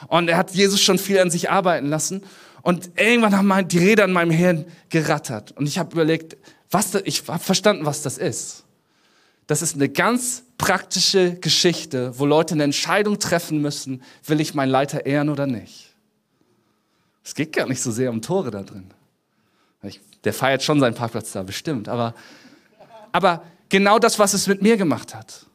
Und 0.07 0.29
er 0.29 0.37
hat 0.37 0.51
Jesus 0.51 0.81
schon 0.81 0.97
viel 0.97 1.19
an 1.19 1.29
sich 1.29 1.49
arbeiten 1.49 1.87
lassen. 1.87 2.23
Und 2.61 2.91
irgendwann 2.97 3.35
haben 3.35 3.67
die 3.67 3.77
Räder 3.77 4.05
in 4.05 4.11
meinem 4.11 4.31
Hirn 4.31 4.65
gerattert. 4.89 5.51
Und 5.57 5.67
ich 5.67 5.77
habe 5.77 5.91
überlegt, 5.93 6.37
was 6.71 6.91
da, 6.91 6.99
ich 7.03 7.27
habe 7.27 7.43
verstanden, 7.43 7.85
was 7.85 8.01
das 8.01 8.17
ist. 8.17 8.63
Das 9.47 9.61
ist 9.63 9.75
eine 9.75 9.89
ganz 9.89 10.43
praktische 10.59 11.33
Geschichte, 11.35 12.19
wo 12.19 12.25
Leute 12.25 12.53
eine 12.53 12.65
Entscheidung 12.65 13.17
treffen 13.17 13.61
müssen, 13.61 14.03
will 14.25 14.39
ich 14.39 14.53
meinen 14.53 14.69
Leiter 14.69 15.05
ehren 15.05 15.29
oder 15.29 15.47
nicht. 15.47 15.95
Es 17.23 17.33
geht 17.33 17.53
gar 17.53 17.67
nicht 17.67 17.81
so 17.81 17.91
sehr 17.91 18.11
um 18.11 18.21
Tore 18.21 18.51
da 18.51 18.61
drin. 18.61 18.91
Ich, 19.81 20.01
der 20.23 20.33
feiert 20.33 20.61
schon 20.61 20.79
seinen 20.79 20.93
Parkplatz 20.93 21.31
da, 21.31 21.43
bestimmt. 21.43 21.89
Aber, 21.89 22.13
aber 23.11 23.43
genau 23.69 23.97
das, 23.97 24.19
was 24.19 24.33
es 24.33 24.45
mit 24.45 24.61
mir 24.61 24.77
gemacht 24.77 25.15
hat. 25.15 25.47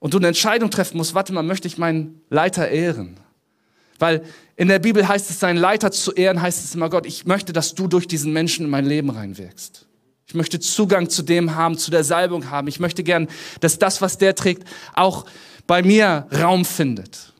Und 0.00 0.14
du 0.14 0.18
eine 0.18 0.28
Entscheidung 0.28 0.70
treffen 0.70 0.96
musst, 0.96 1.14
warte 1.14 1.32
mal, 1.32 1.42
möchte 1.42 1.68
ich 1.68 1.78
meinen 1.78 2.22
Leiter 2.30 2.68
ehren? 2.68 3.19
Weil 4.00 4.24
in 4.56 4.68
der 4.68 4.80
Bibel 4.80 5.06
heißt 5.06 5.30
es, 5.30 5.38
seinen 5.38 5.58
Leiter 5.58 5.92
zu 5.92 6.12
ehren, 6.12 6.42
heißt 6.42 6.64
es 6.64 6.74
immer, 6.74 6.90
Gott, 6.90 7.06
ich 7.06 7.26
möchte, 7.26 7.52
dass 7.52 7.74
du 7.74 7.86
durch 7.86 8.08
diesen 8.08 8.32
Menschen 8.32 8.64
in 8.64 8.70
mein 8.70 8.86
Leben 8.86 9.10
reinwirkst. 9.10 9.86
Ich 10.26 10.34
möchte 10.34 10.58
Zugang 10.58 11.08
zu 11.08 11.22
dem 11.22 11.54
haben, 11.54 11.76
zu 11.76 11.90
der 11.90 12.04
Salbung 12.04 12.50
haben. 12.50 12.68
Ich 12.68 12.80
möchte 12.80 13.02
gern, 13.02 13.28
dass 13.60 13.78
das, 13.78 14.00
was 14.00 14.18
der 14.18 14.34
trägt, 14.34 14.64
auch 14.94 15.26
bei 15.66 15.82
mir 15.82 16.26
Raum 16.32 16.64
findet. 16.64 17.32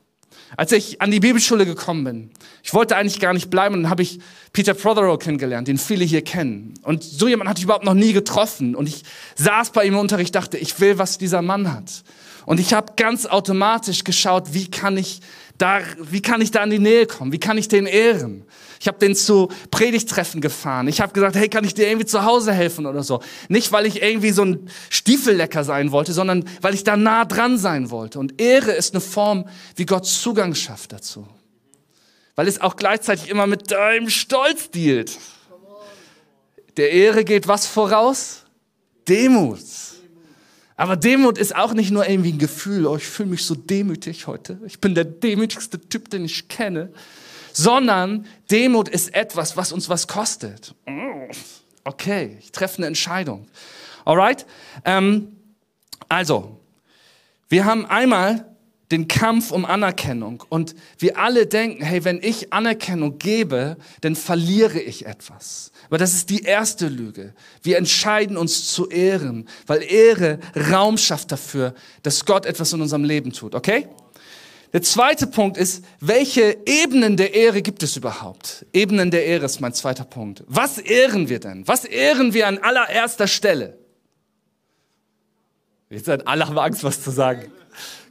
Als 0.57 0.71
ich 0.73 1.01
an 1.01 1.11
die 1.11 1.21
Bibelschule 1.21 1.65
gekommen 1.65 2.03
bin, 2.03 2.31
ich 2.63 2.73
wollte 2.73 2.97
eigentlich 2.97 3.19
gar 3.21 3.33
nicht 3.33 3.49
bleiben, 3.49 3.83
dann 3.83 3.89
habe 3.89 4.03
ich 4.03 4.19
Peter 4.51 4.73
Prothero 4.73 5.17
kennengelernt, 5.17 5.67
den 5.67 5.77
viele 5.77 6.03
hier 6.03 6.21
kennen. 6.21 6.73
Und 6.83 7.03
so 7.03 7.27
jemand 7.27 7.49
hatte 7.49 7.59
ich 7.59 7.63
überhaupt 7.63 7.85
noch 7.85 7.93
nie 7.93 8.11
getroffen. 8.11 8.75
Und 8.75 8.87
ich 8.87 9.03
saß 9.35 9.71
bei 9.71 9.85
ihm 9.85 9.93
im 9.93 9.99
Unterricht, 9.99 10.35
dachte, 10.35 10.57
ich 10.57 10.79
will, 10.79 10.97
was 10.97 11.17
dieser 11.17 11.41
Mann 11.41 11.73
hat. 11.73 12.03
Und 12.45 12.59
ich 12.59 12.73
habe 12.73 12.93
ganz 12.97 13.25
automatisch 13.25 14.03
geschaut, 14.03 14.53
wie 14.53 14.69
kann 14.69 14.97
ich 14.97 15.21
da, 15.57 15.81
wie 15.99 16.21
kann 16.21 16.41
ich 16.41 16.51
da 16.51 16.63
in 16.63 16.69
die 16.69 16.79
Nähe 16.79 17.05
kommen? 17.05 17.31
Wie 17.31 17.39
kann 17.39 17.57
ich 17.57 17.67
den 17.67 17.85
ehren? 17.85 18.45
Ich 18.79 18.87
habe 18.87 18.97
den 18.97 19.15
zu 19.15 19.49
Predigtreffen 19.69 20.41
gefahren. 20.41 20.87
Ich 20.87 21.01
habe 21.01 21.13
gesagt, 21.13 21.35
hey, 21.35 21.49
kann 21.49 21.63
ich 21.63 21.75
dir 21.75 21.87
irgendwie 21.87 22.07
zu 22.07 22.23
Hause 22.23 22.51
helfen 22.51 22.87
oder 22.87 23.03
so? 23.03 23.21
Nicht, 23.47 23.71
weil 23.71 23.85
ich 23.85 24.01
irgendwie 24.01 24.31
so 24.31 24.43
ein 24.43 24.69
Stiefellecker 24.89 25.63
sein 25.63 25.91
wollte, 25.91 26.13
sondern 26.13 26.45
weil 26.61 26.73
ich 26.73 26.83
da 26.83 26.97
nah 26.97 27.25
dran 27.25 27.59
sein 27.59 27.91
wollte. 27.91 28.17
Und 28.17 28.41
Ehre 28.41 28.71
ist 28.71 28.93
eine 28.93 29.01
Form, 29.01 29.47
wie 29.75 29.85
Gott 29.85 30.07
Zugang 30.07 30.55
schafft 30.55 30.93
dazu. 30.93 31.27
Weil 32.35 32.47
es 32.47 32.59
auch 32.59 32.75
gleichzeitig 32.75 33.29
immer 33.29 33.45
mit 33.45 33.69
deinem 33.69 34.09
Stolz 34.09 34.71
dealt. 34.71 35.19
Der 36.77 36.91
Ehre 36.91 37.23
geht 37.23 37.47
was 37.47 37.67
voraus? 37.67 38.45
Demut. 39.07 39.59
Aber 40.81 40.97
Demut 40.97 41.37
ist 41.37 41.55
auch 41.55 41.73
nicht 41.73 41.91
nur 41.91 42.09
irgendwie 42.09 42.31
ein 42.31 42.39
Gefühl, 42.39 42.87
oh, 42.87 42.95
ich 42.95 43.05
fühle 43.05 43.29
mich 43.29 43.45
so 43.45 43.53
demütig 43.53 44.25
heute, 44.25 44.59
ich 44.65 44.79
bin 44.79 44.95
der 44.95 45.03
demütigste 45.03 45.79
Typ, 45.79 46.09
den 46.09 46.25
ich 46.25 46.47
kenne, 46.47 46.91
sondern 47.53 48.25
Demut 48.49 48.89
ist 48.89 49.13
etwas, 49.13 49.55
was 49.55 49.73
uns 49.73 49.89
was 49.89 50.07
kostet. 50.07 50.73
Okay, 51.83 52.35
ich 52.39 52.51
treffe 52.51 52.79
eine 52.79 52.87
Entscheidung. 52.87 53.47
Alright? 54.05 54.47
Ähm, 54.83 55.37
also, 56.09 56.59
wir 57.47 57.65
haben 57.65 57.85
einmal 57.85 58.51
den 58.91 59.07
Kampf 59.07 59.51
um 59.51 59.65
Anerkennung. 59.65 60.43
Und 60.49 60.75
wir 60.97 61.17
alle 61.17 61.45
denken, 61.45 61.83
hey, 61.83 62.03
wenn 62.03 62.19
ich 62.21 62.53
Anerkennung 62.53 63.19
gebe, 63.19 63.77
dann 64.01 64.15
verliere 64.15 64.79
ich 64.79 65.05
etwas. 65.05 65.71
Aber 65.91 65.97
das 65.97 66.13
ist 66.13 66.29
die 66.29 66.43
erste 66.43 66.87
Lüge. 66.87 67.33
Wir 67.63 67.77
entscheiden 67.77 68.37
uns 68.37 68.71
zu 68.71 68.87
ehren, 68.87 69.49
weil 69.67 69.83
Ehre 69.83 70.39
Raum 70.71 70.97
schafft 70.97 71.33
dafür, 71.33 71.75
dass 72.01 72.23
Gott 72.23 72.45
etwas 72.45 72.71
in 72.71 72.79
unserem 72.79 73.03
Leben 73.03 73.33
tut. 73.33 73.55
Okay? 73.55 73.89
Der 74.71 74.81
zweite 74.83 75.27
Punkt 75.27 75.57
ist, 75.57 75.83
welche 75.99 76.59
Ebenen 76.65 77.17
der 77.17 77.33
Ehre 77.33 77.61
gibt 77.61 77.83
es 77.83 77.97
überhaupt? 77.97 78.65
Ebenen 78.71 79.11
der 79.11 79.25
Ehre 79.25 79.43
ist 79.43 79.59
mein 79.59 79.73
zweiter 79.73 80.05
Punkt. 80.05 80.45
Was 80.47 80.77
ehren 80.77 81.27
wir 81.27 81.41
denn? 81.41 81.67
Was 81.67 81.83
ehren 81.83 82.33
wir 82.33 82.47
an 82.47 82.59
allererster 82.59 83.27
Stelle? 83.27 83.77
Jetzt 85.89 86.05
seid 86.05 86.25
alle 86.25 86.47
haben 86.47 86.57
Angst, 86.57 86.85
was 86.85 87.03
zu 87.03 87.11
sagen. 87.11 87.51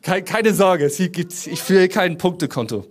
Keine 0.02 0.52
Sorge, 0.52 0.84
ich 0.86 1.62
führe 1.62 1.88
kein 1.88 2.18
Punktekonto. 2.18 2.86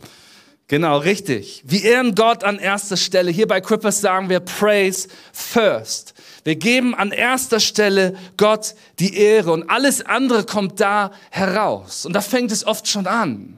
Genau, 0.70 1.00
richtig. 1.00 1.64
Wir 1.66 1.84
ehren 1.84 2.14
Gott 2.14 2.44
an 2.44 2.60
erster 2.60 2.96
Stelle. 2.96 3.32
Hier 3.32 3.48
bei 3.48 3.60
Crippers 3.60 4.02
sagen 4.02 4.30
wir 4.30 4.40
Praise 4.40 5.08
first. 5.34 6.14
Wir 6.44 6.58
geben 6.58 6.94
an 6.94 7.12
erster 7.12 7.60
Stelle 7.60 8.16
Gott 8.38 8.76
die 9.00 9.18
Ehre 9.18 9.52
und 9.52 9.68
alles 9.72 10.06
andere 10.06 10.44
kommt 10.44 10.80
da 10.80 11.12
heraus. 11.32 12.06
Und 12.06 12.14
da 12.14 12.22
fängt 12.22 12.52
es 12.52 12.68
oft 12.68 12.88
schon 12.88 13.08
an. 13.08 13.58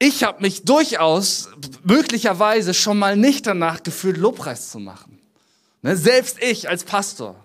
Ich 0.00 0.24
habe 0.24 0.42
mich 0.42 0.64
durchaus 0.64 1.48
möglicherweise 1.84 2.74
schon 2.74 2.98
mal 2.98 3.16
nicht 3.16 3.46
danach 3.46 3.84
gefühlt, 3.84 4.16
Lobpreis 4.16 4.70
zu 4.70 4.80
machen. 4.80 5.20
Ne, 5.82 5.96
selbst 5.96 6.42
ich 6.42 6.68
als 6.68 6.82
Pastor 6.82 7.36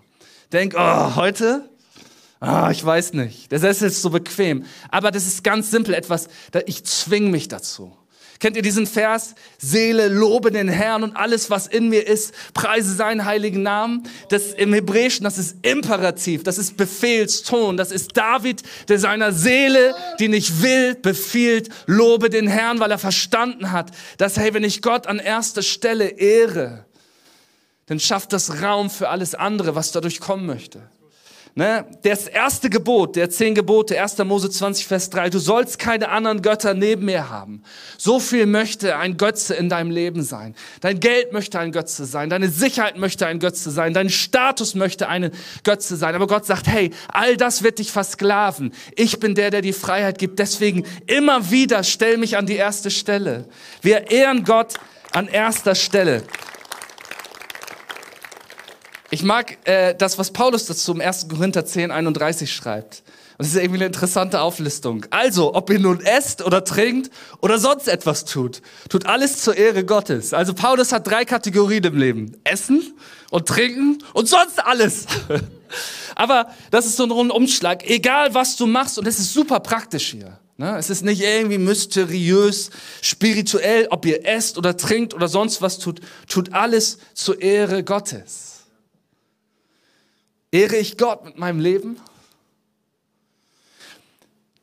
denk, 0.52 0.74
oh, 0.76 1.14
heute 1.14 1.70
Ah, 2.40 2.70
ich 2.70 2.82
weiß 2.82 3.12
nicht. 3.12 3.52
Der 3.52 3.58
Sessel 3.58 3.88
ist 3.88 4.00
so 4.00 4.08
bequem. 4.08 4.64
Aber 4.90 5.10
das 5.10 5.26
ist 5.26 5.44
ganz 5.44 5.70
simpel 5.70 5.92
etwas, 5.92 6.28
ich 6.64 6.84
zwinge 6.84 7.28
mich 7.28 7.48
dazu. 7.48 7.94
Kennt 8.40 8.56
ihr 8.56 8.62
diesen 8.62 8.86
Vers? 8.86 9.34
Seele, 9.58 10.08
lobe 10.08 10.50
den 10.50 10.68
Herrn 10.68 11.02
und 11.02 11.14
alles, 11.14 11.50
was 11.50 11.66
in 11.66 11.90
mir 11.90 12.06
ist, 12.06 12.32
preise 12.54 12.94
seinen 12.94 13.26
heiligen 13.26 13.62
Namen. 13.62 14.04
Das 14.30 14.54
im 14.54 14.72
Hebräischen, 14.72 15.24
das 15.24 15.36
ist 15.36 15.58
Imperativ, 15.60 16.42
das 16.42 16.56
ist 16.56 16.78
Befehlston. 16.78 17.76
Das 17.76 17.92
ist 17.92 18.16
David, 18.16 18.62
der 18.88 18.98
seiner 18.98 19.32
Seele, 19.32 19.94
die 20.18 20.28
nicht 20.28 20.62
will, 20.62 20.94
befiehlt, 20.94 21.68
lobe 21.86 22.30
den 22.30 22.48
Herrn, 22.48 22.80
weil 22.80 22.90
er 22.90 22.98
verstanden 22.98 23.72
hat, 23.72 23.90
dass, 24.16 24.38
hey, 24.38 24.54
wenn 24.54 24.64
ich 24.64 24.80
Gott 24.80 25.06
an 25.06 25.18
erster 25.18 25.62
Stelle 25.62 26.08
ehre, 26.08 26.86
dann 27.86 28.00
schafft 28.00 28.32
das 28.32 28.62
Raum 28.62 28.88
für 28.88 29.10
alles 29.10 29.34
andere, 29.34 29.74
was 29.74 29.92
dadurch 29.92 30.18
kommen 30.18 30.46
möchte. 30.46 30.80
Ne? 31.54 31.84
Das 32.02 32.28
erste 32.28 32.70
Gebot, 32.70 33.16
der 33.16 33.28
zehn 33.28 33.54
Gebote, 33.54 34.00
1. 34.00 34.18
Mose 34.18 34.50
20, 34.50 34.86
Vers 34.86 35.10
3, 35.10 35.30
du 35.30 35.38
sollst 35.38 35.78
keine 35.78 36.08
anderen 36.08 36.42
Götter 36.42 36.74
neben 36.74 37.06
mir 37.06 37.28
haben. 37.28 37.62
So 37.98 38.20
viel 38.20 38.46
möchte 38.46 38.96
ein 38.96 39.16
Götze 39.16 39.54
in 39.54 39.68
deinem 39.68 39.90
Leben 39.90 40.22
sein. 40.22 40.54
Dein 40.80 41.00
Geld 41.00 41.32
möchte 41.32 41.58
ein 41.58 41.72
Götze 41.72 42.04
sein, 42.04 42.30
deine 42.30 42.48
Sicherheit 42.48 42.98
möchte 42.98 43.26
ein 43.26 43.40
Götze 43.40 43.70
sein, 43.70 43.94
dein 43.94 44.10
Status 44.10 44.74
möchte 44.74 45.08
ein 45.08 45.32
Götze 45.64 45.96
sein. 45.96 46.14
Aber 46.14 46.28
Gott 46.28 46.46
sagt, 46.46 46.68
hey, 46.68 46.90
all 47.08 47.36
das 47.36 47.64
wird 47.64 47.80
dich 47.80 47.90
versklaven. 47.90 48.72
Ich 48.94 49.18
bin 49.18 49.34
der, 49.34 49.50
der 49.50 49.62
die 49.62 49.72
Freiheit 49.72 50.18
gibt. 50.18 50.38
Deswegen 50.38 50.84
immer 51.06 51.50
wieder 51.50 51.82
stell 51.82 52.16
mich 52.16 52.36
an 52.36 52.46
die 52.46 52.56
erste 52.56 52.90
Stelle. 52.90 53.48
Wir 53.82 54.10
ehren 54.10 54.44
Gott 54.44 54.74
an 55.12 55.26
erster 55.26 55.74
Stelle. 55.74 56.22
Ich 59.12 59.24
mag 59.24 59.58
äh, 59.66 59.94
das, 59.96 60.18
was 60.18 60.30
Paulus 60.30 60.66
dazu 60.66 60.92
im 60.92 61.00
1. 61.00 61.28
Korinther 61.28 61.66
10, 61.66 61.90
31 61.90 62.52
schreibt. 62.52 63.02
Und 63.38 63.46
das 63.46 63.48
ist 63.48 63.56
irgendwie 63.56 63.78
eine 63.78 63.86
interessante 63.86 64.40
Auflistung. 64.40 65.04
Also, 65.10 65.54
ob 65.54 65.68
ihr 65.70 65.80
nun 65.80 66.00
esst 66.00 66.42
oder 66.42 66.62
trinkt 66.62 67.10
oder 67.40 67.58
sonst 67.58 67.88
etwas 67.88 68.24
tut, 68.24 68.62
tut 68.88 69.06
alles 69.06 69.42
zur 69.42 69.56
Ehre 69.56 69.84
Gottes. 69.84 70.32
Also 70.32 70.54
Paulus 70.54 70.92
hat 70.92 71.08
drei 71.08 71.24
Kategorien 71.24 71.82
im 71.82 71.96
Leben. 71.96 72.36
Essen 72.44 72.94
und 73.30 73.48
trinken 73.48 73.98
und 74.12 74.28
sonst 74.28 74.64
alles. 74.64 75.06
Aber 76.14 76.50
das 76.70 76.86
ist 76.86 76.96
so 76.96 77.02
ein 77.02 77.10
Rundumschlag. 77.10 77.82
Egal, 77.88 78.32
was 78.34 78.56
du 78.56 78.66
machst, 78.66 78.96
und 78.96 79.08
es 79.08 79.18
ist 79.18 79.32
super 79.32 79.58
praktisch 79.58 80.10
hier. 80.10 80.38
Ne? 80.56 80.76
Es 80.78 80.88
ist 80.88 81.02
nicht 81.02 81.22
irgendwie 81.22 81.58
mysteriös, 81.58 82.70
spirituell, 83.00 83.88
ob 83.90 84.06
ihr 84.06 84.24
esst 84.24 84.56
oder 84.56 84.76
trinkt 84.76 85.14
oder 85.14 85.26
sonst 85.26 85.62
was 85.62 85.78
tut, 85.78 86.00
tut 86.28 86.52
alles 86.52 86.98
zur 87.14 87.40
Ehre 87.40 87.82
Gottes. 87.82 88.49
Ehre 90.52 90.76
ich 90.76 90.96
Gott 90.96 91.24
mit 91.24 91.38
meinem 91.38 91.60
Leben? 91.60 91.96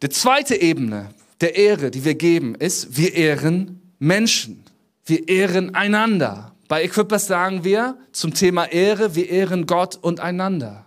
Die 0.02 0.10
zweite 0.10 0.56
Ebene 0.56 1.10
der 1.42 1.56
Ehre, 1.56 1.92
die 1.92 2.04
wir 2.04 2.16
geben, 2.16 2.56
ist, 2.56 2.98
wir 2.98 3.14
ehren 3.14 3.82
Menschen. 4.00 4.64
Wir 5.06 5.28
ehren 5.28 5.74
einander. 5.76 6.54
Bei 6.68 6.84
Equippers 6.84 7.28
sagen 7.28 7.64
wir 7.64 7.98
zum 8.12 8.34
Thema 8.34 8.66
Ehre, 8.66 9.16
wir 9.16 9.30
ehren 9.30 9.66
Gott 9.66 9.96
und 9.96 10.20
einander. 10.20 10.86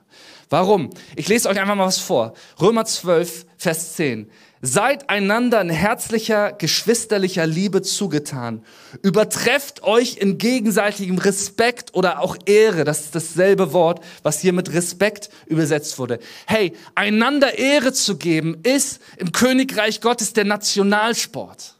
Warum? 0.51 0.91
Ich 1.17 1.29
lese 1.29 1.49
euch 1.49 1.59
einfach 1.59 1.77
mal 1.77 1.87
was 1.87 1.99
vor. 1.99 2.35
Römer 2.61 2.85
12, 2.85 3.47
Vers 3.57 3.95
10. 3.95 4.31
Seid 4.63 5.09
einander 5.09 5.63
in 5.63 5.71
herzlicher, 5.71 6.53
geschwisterlicher 6.53 7.47
Liebe 7.47 7.81
zugetan. 7.81 8.63
Übertrefft 9.01 9.83
euch 9.85 10.19
in 10.19 10.37
gegenseitigem 10.37 11.17
Respekt 11.17 11.95
oder 11.95 12.21
auch 12.21 12.37
Ehre. 12.45 12.85
Das 12.85 13.01
ist 13.01 13.15
dasselbe 13.15 13.73
Wort, 13.73 14.05
was 14.23 14.41
hier 14.41 14.53
mit 14.53 14.75
Respekt 14.75 15.31
übersetzt 15.47 15.99
wurde. 15.99 16.19
Hey, 16.47 16.75
einander 16.95 17.59
Ehre 17.59 17.95
zu 17.95 18.19
geben, 18.19 18.59
ist 18.63 19.01
im 19.17 19.33
Königreich 19.33 20.03
Gottes 20.03 20.35
der 20.35 20.45
Nationalsport. 20.45 21.77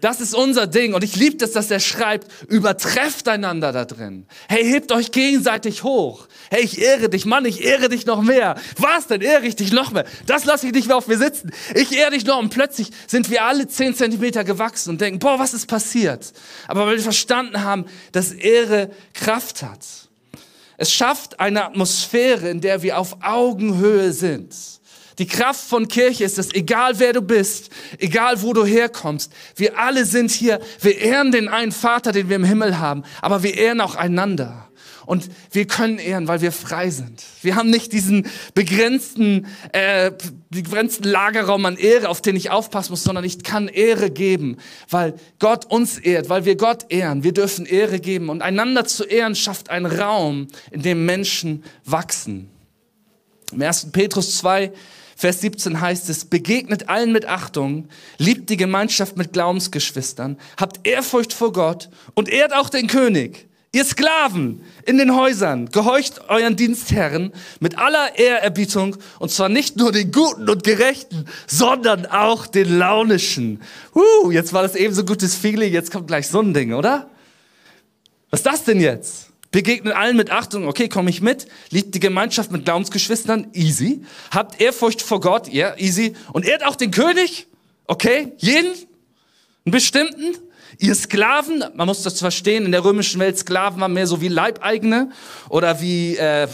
Das 0.00 0.20
ist 0.20 0.34
unser 0.34 0.66
Ding. 0.66 0.94
Und 0.94 1.02
ich 1.02 1.16
liebe 1.16 1.36
das, 1.36 1.52
dass 1.52 1.70
er 1.70 1.80
schreibt, 1.80 2.28
übertrefft 2.48 3.26
einander 3.26 3.72
da 3.72 3.84
drin. 3.84 4.26
Hey, 4.48 4.64
hebt 4.64 4.92
euch 4.92 5.10
gegenseitig 5.10 5.82
hoch. 5.82 6.28
Hey, 6.50 6.62
ich 6.62 6.80
ehre 6.80 7.08
dich, 7.08 7.24
Mann, 7.24 7.44
ich 7.44 7.64
ehre 7.64 7.88
dich 7.88 8.06
noch 8.06 8.22
mehr. 8.22 8.54
Was, 8.76 9.08
dann 9.08 9.20
ehre 9.20 9.46
ich 9.46 9.56
dich 9.56 9.72
noch 9.72 9.90
mehr. 9.90 10.04
Das 10.26 10.44
lasse 10.44 10.68
ich 10.68 10.72
nicht 10.72 10.86
mehr 10.86 10.96
auf 10.96 11.08
mir 11.08 11.18
sitzen. 11.18 11.50
Ich 11.74 11.92
ehre 11.92 12.12
dich 12.12 12.24
noch. 12.24 12.38
Und 12.38 12.50
plötzlich 12.50 12.90
sind 13.08 13.28
wir 13.30 13.44
alle 13.44 13.66
zehn 13.66 13.94
Zentimeter 13.94 14.44
gewachsen 14.44 14.90
und 14.90 15.00
denken, 15.00 15.18
boah, 15.18 15.38
was 15.38 15.52
ist 15.52 15.66
passiert? 15.66 16.32
Aber 16.68 16.86
weil 16.86 16.96
wir 16.96 17.02
verstanden 17.02 17.64
haben, 17.64 17.86
dass 18.12 18.30
Ehre 18.30 18.90
Kraft 19.14 19.62
hat. 19.62 19.84
Es 20.76 20.92
schafft 20.92 21.40
eine 21.40 21.64
Atmosphäre, 21.64 22.48
in 22.48 22.60
der 22.60 22.82
wir 22.82 22.98
auf 22.98 23.16
Augenhöhe 23.20 24.12
sind. 24.12 24.54
Die 25.18 25.26
Kraft 25.26 25.68
von 25.68 25.88
Kirche 25.88 26.24
ist 26.24 26.38
es, 26.38 26.54
egal 26.54 26.98
wer 26.98 27.12
du 27.12 27.22
bist, 27.22 27.70
egal 27.98 28.40
wo 28.42 28.52
du 28.52 28.64
herkommst, 28.64 29.32
wir 29.56 29.78
alle 29.78 30.04
sind 30.04 30.30
hier, 30.30 30.60
wir 30.80 30.98
ehren 30.98 31.32
den 31.32 31.48
einen 31.48 31.72
Vater, 31.72 32.12
den 32.12 32.28
wir 32.28 32.36
im 32.36 32.44
Himmel 32.44 32.78
haben, 32.78 33.02
aber 33.20 33.42
wir 33.42 33.54
ehren 33.56 33.80
auch 33.80 33.96
einander. 33.96 34.68
Und 35.06 35.30
wir 35.52 35.66
können 35.66 35.98
ehren, 35.98 36.28
weil 36.28 36.42
wir 36.42 36.52
frei 36.52 36.90
sind. 36.90 37.24
Wir 37.40 37.56
haben 37.56 37.70
nicht 37.70 37.94
diesen 37.94 38.26
begrenzten, 38.52 39.46
äh, 39.72 40.12
begrenzten 40.50 41.04
Lagerraum 41.04 41.64
an 41.64 41.78
Ehre, 41.78 42.10
auf 42.10 42.20
den 42.20 42.36
ich 42.36 42.50
aufpassen 42.50 42.92
muss, 42.92 43.04
sondern 43.04 43.24
ich 43.24 43.42
kann 43.42 43.68
Ehre 43.68 44.10
geben, 44.10 44.58
weil 44.90 45.14
Gott 45.38 45.64
uns 45.64 45.96
ehrt, 45.96 46.28
weil 46.28 46.44
wir 46.44 46.56
Gott 46.56 46.92
ehren. 46.92 47.24
Wir 47.24 47.32
dürfen 47.32 47.64
Ehre 47.64 48.00
geben. 48.00 48.28
Und 48.28 48.42
einander 48.42 48.84
zu 48.84 49.02
ehren 49.04 49.34
schafft 49.34 49.70
einen 49.70 49.86
Raum, 49.86 50.48
in 50.72 50.82
dem 50.82 51.06
Menschen 51.06 51.64
wachsen. 51.86 52.50
Im 53.50 53.62
1. 53.62 53.90
Petrus 53.92 54.36
2, 54.36 54.72
Vers 55.18 55.40
17 55.40 55.80
heißt 55.80 56.08
es, 56.10 56.26
begegnet 56.26 56.88
allen 56.88 57.10
mit 57.10 57.26
Achtung, 57.26 57.88
liebt 58.18 58.50
die 58.50 58.56
Gemeinschaft 58.56 59.16
mit 59.16 59.32
Glaubensgeschwistern, 59.32 60.38
habt 60.56 60.86
Ehrfurcht 60.86 61.32
vor 61.32 61.52
Gott 61.52 61.88
und 62.14 62.28
ehrt 62.28 62.54
auch 62.54 62.70
den 62.70 62.86
König. 62.86 63.48
Ihr 63.72 63.84
Sklaven 63.84 64.62
in 64.86 64.96
den 64.96 65.16
Häusern, 65.16 65.70
gehorcht 65.70 66.20
euren 66.28 66.54
Dienstherren 66.54 67.32
mit 67.58 67.78
aller 67.78 68.16
Ehrerbietung 68.16 68.96
und 69.18 69.32
zwar 69.32 69.48
nicht 69.48 69.76
nur 69.76 69.90
den 69.90 70.12
Guten 70.12 70.48
und 70.48 70.62
Gerechten, 70.62 71.24
sondern 71.48 72.06
auch 72.06 72.46
den 72.46 72.78
Launischen. 72.78 73.60
Uh, 73.96 74.30
jetzt 74.30 74.52
war 74.52 74.62
das 74.62 74.76
eben 74.76 74.94
so 74.94 75.04
gutes 75.04 75.34
Feeling, 75.34 75.72
jetzt 75.72 75.90
kommt 75.90 76.06
gleich 76.06 76.28
so 76.28 76.40
ein 76.40 76.54
Ding, 76.54 76.74
oder? 76.74 77.10
Was 78.30 78.38
ist 78.40 78.46
das 78.46 78.62
denn 78.62 78.80
jetzt? 78.80 79.27
Begegnet 79.50 79.94
allen 79.94 80.16
mit 80.16 80.30
Achtung, 80.30 80.68
okay, 80.68 80.88
komme 80.88 81.08
ich 81.08 81.22
mit. 81.22 81.46
Liebt 81.70 81.94
die 81.94 82.00
Gemeinschaft 82.00 82.52
mit 82.52 82.66
Glaubensgeschwistern, 82.66 83.48
easy. 83.54 84.02
Habt 84.30 84.60
Ehrfurcht 84.60 85.00
vor 85.00 85.20
Gott, 85.20 85.48
ja, 85.48 85.68
yeah, 85.68 85.78
easy. 85.78 86.14
Und 86.32 86.44
ehrt 86.44 86.66
auch 86.66 86.76
den 86.76 86.90
König, 86.90 87.46
okay, 87.86 88.32
jeden, 88.36 88.72
einen 89.64 89.72
bestimmten. 89.72 90.36
Ihr 90.78 90.94
Sklaven, 90.94 91.64
man 91.74 91.86
muss 91.86 92.02
das 92.02 92.18
verstehen, 92.18 92.66
in 92.66 92.72
der 92.72 92.84
römischen 92.84 93.20
Welt 93.20 93.38
Sklaven 93.38 93.80
waren 93.80 93.94
mehr 93.94 94.06
so 94.06 94.20
wie 94.20 94.28
Leibeigene 94.28 95.10
oder 95.48 95.80
wie 95.80 96.16
äh, 96.16 96.46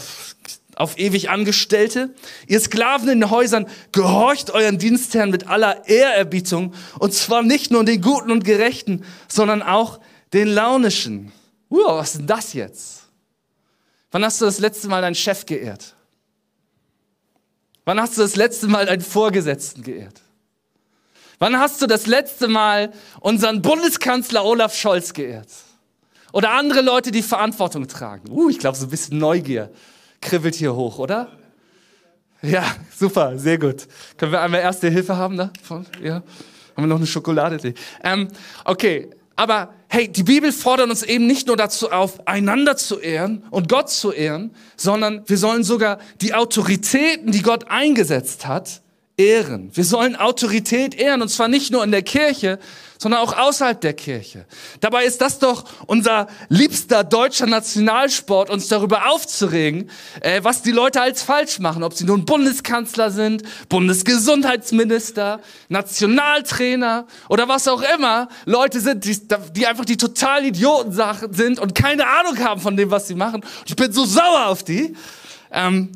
auf 0.75 0.97
ewig 0.97 1.29
Angestellte. 1.29 2.13
Ihr 2.47 2.59
Sklaven 2.59 3.09
in 3.09 3.21
den 3.21 3.29
Häusern, 3.29 3.67
gehorcht 3.91 4.51
euren 4.51 4.77
Dienstherren 4.77 5.31
mit 5.31 5.47
aller 5.47 5.87
Ehrerbietung. 5.87 6.73
Und 6.99 7.13
zwar 7.13 7.43
nicht 7.43 7.71
nur 7.71 7.83
den 7.83 8.01
Guten 8.01 8.31
und 8.31 8.45
Gerechten, 8.45 9.03
sondern 9.27 9.61
auch 9.61 9.99
den 10.33 10.47
Launischen. 10.47 11.31
Wow, 11.69 11.99
was 11.99 12.11
ist 12.11 12.19
denn 12.19 12.27
das 12.27 12.53
jetzt? 12.53 13.03
Wann 14.11 14.23
hast 14.23 14.39
du 14.39 14.45
das 14.45 14.59
letzte 14.59 14.87
Mal 14.87 15.01
deinen 15.01 15.15
Chef 15.15 15.45
geehrt? 15.45 15.95
Wann 17.85 17.99
hast 17.99 18.17
du 18.17 18.21
das 18.21 18.35
letzte 18.35 18.67
Mal 18.67 18.85
deinen 18.85 19.01
Vorgesetzten 19.01 19.83
geehrt? 19.83 20.21
Wann 21.39 21.59
hast 21.59 21.81
du 21.81 21.87
das 21.87 22.07
letzte 22.07 22.47
Mal 22.47 22.93
unseren 23.19 23.61
Bundeskanzler 23.61 24.45
Olaf 24.45 24.75
Scholz 24.75 25.13
geehrt? 25.13 25.49
Oder 26.31 26.51
andere 26.51 26.81
Leute, 26.81 27.11
die 27.11 27.21
Verantwortung 27.21 27.87
tragen? 27.87 28.29
Uh, 28.29 28.49
ich 28.49 28.59
glaube, 28.59 28.77
so 28.77 28.85
ein 28.85 28.89
bisschen 28.89 29.17
Neugier 29.17 29.71
kribbelt 30.21 30.55
hier 30.55 30.75
hoch, 30.75 30.97
oder? 30.99 31.31
Ja, 32.41 32.75
super, 32.95 33.37
sehr 33.37 33.57
gut. 33.57 33.87
Können 34.17 34.31
wir 34.31 34.41
einmal 34.41 34.61
erste 34.61 34.89
Hilfe 34.89 35.15
haben? 35.17 35.37
Da? 35.37 35.51
Ja. 36.01 36.15
Haben 36.15 36.23
wir 36.75 36.87
noch 36.87 36.97
eine 36.97 37.07
Schokolade? 37.07 37.73
Ähm, 38.03 38.27
okay, 38.65 39.09
aber 39.35 39.73
hey, 39.95 40.09
die 40.09 40.23
Bibel 40.23 40.51
fordert 40.51 40.89
uns 40.89 41.03
eben 41.03 41.25
nicht 41.25 41.47
nur 41.47 41.55
dazu 41.55 41.89
auf, 41.89 42.27
einander 42.27 42.75
zu 42.75 42.99
ehren 42.99 43.43
und 43.49 43.69
Gott 43.69 43.89
zu 43.89 44.11
ehren, 44.11 44.53
sondern 44.75 45.23
wir 45.25 45.37
sollen 45.37 45.63
sogar 45.63 45.99
die 46.19 46.33
Autoritäten, 46.33 47.31
die 47.31 47.41
Gott 47.41 47.69
eingesetzt 47.69 48.45
hat, 48.45 48.81
ehren. 49.17 49.71
Wir 49.73 49.85
sollen 49.85 50.15
Autorität 50.15 50.95
ehren 50.95 51.21
und 51.21 51.29
zwar 51.29 51.47
nicht 51.47 51.71
nur 51.71 51.83
in 51.83 51.91
der 51.91 52.03
Kirche, 52.03 52.59
sondern 52.97 53.21
auch 53.21 53.37
außerhalb 53.37 53.79
der 53.79 53.93
Kirche. 53.93 54.45
Dabei 54.79 55.05
ist 55.05 55.21
das 55.21 55.39
doch 55.39 55.65
unser 55.85 56.27
liebster 56.49 57.03
deutscher 57.03 57.45
Nationalsport, 57.45 58.49
uns 58.49 58.67
darüber 58.67 59.09
aufzuregen, 59.11 59.89
äh, 60.21 60.43
was 60.43 60.61
die 60.61 60.71
Leute 60.71 61.01
als 61.01 61.21
falsch 61.21 61.59
machen, 61.59 61.83
ob 61.83 61.93
sie 61.93 62.05
nun 62.05 62.25
Bundeskanzler 62.25 63.11
sind, 63.11 63.43
Bundesgesundheitsminister, 63.69 65.41
Nationaltrainer 65.69 67.05
oder 67.29 67.47
was 67.47 67.67
auch 67.67 67.83
immer 67.95 68.29
Leute 68.45 68.79
sind, 68.79 69.05
die, 69.05 69.17
die 69.53 69.67
einfach 69.67 69.85
die 69.85 69.97
totalen 69.97 70.45
Idioten 70.45 70.97
sind 71.31 71.59
und 71.59 71.75
keine 71.75 72.07
Ahnung 72.07 72.37
haben 72.39 72.61
von 72.61 72.75
dem, 72.77 72.91
was 72.91 73.07
sie 73.07 73.15
machen. 73.15 73.43
ich 73.65 73.75
bin 73.75 73.91
so 73.91 74.05
sauer 74.05 74.47
auf 74.47 74.63
die. 74.63 74.95
Ähm, 75.51 75.91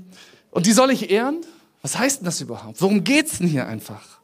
und 0.51 0.65
die 0.65 0.71
soll 0.71 0.91
ich 0.91 1.11
ehren? 1.11 1.41
Was 1.81 1.97
heißt 1.97 2.19
denn 2.19 2.25
das 2.25 2.41
überhaupt? 2.41 2.81
Worum 2.81 3.03
geht's 3.03 3.37
denn 3.37 3.47
hier 3.47 3.67
einfach? 3.67 4.19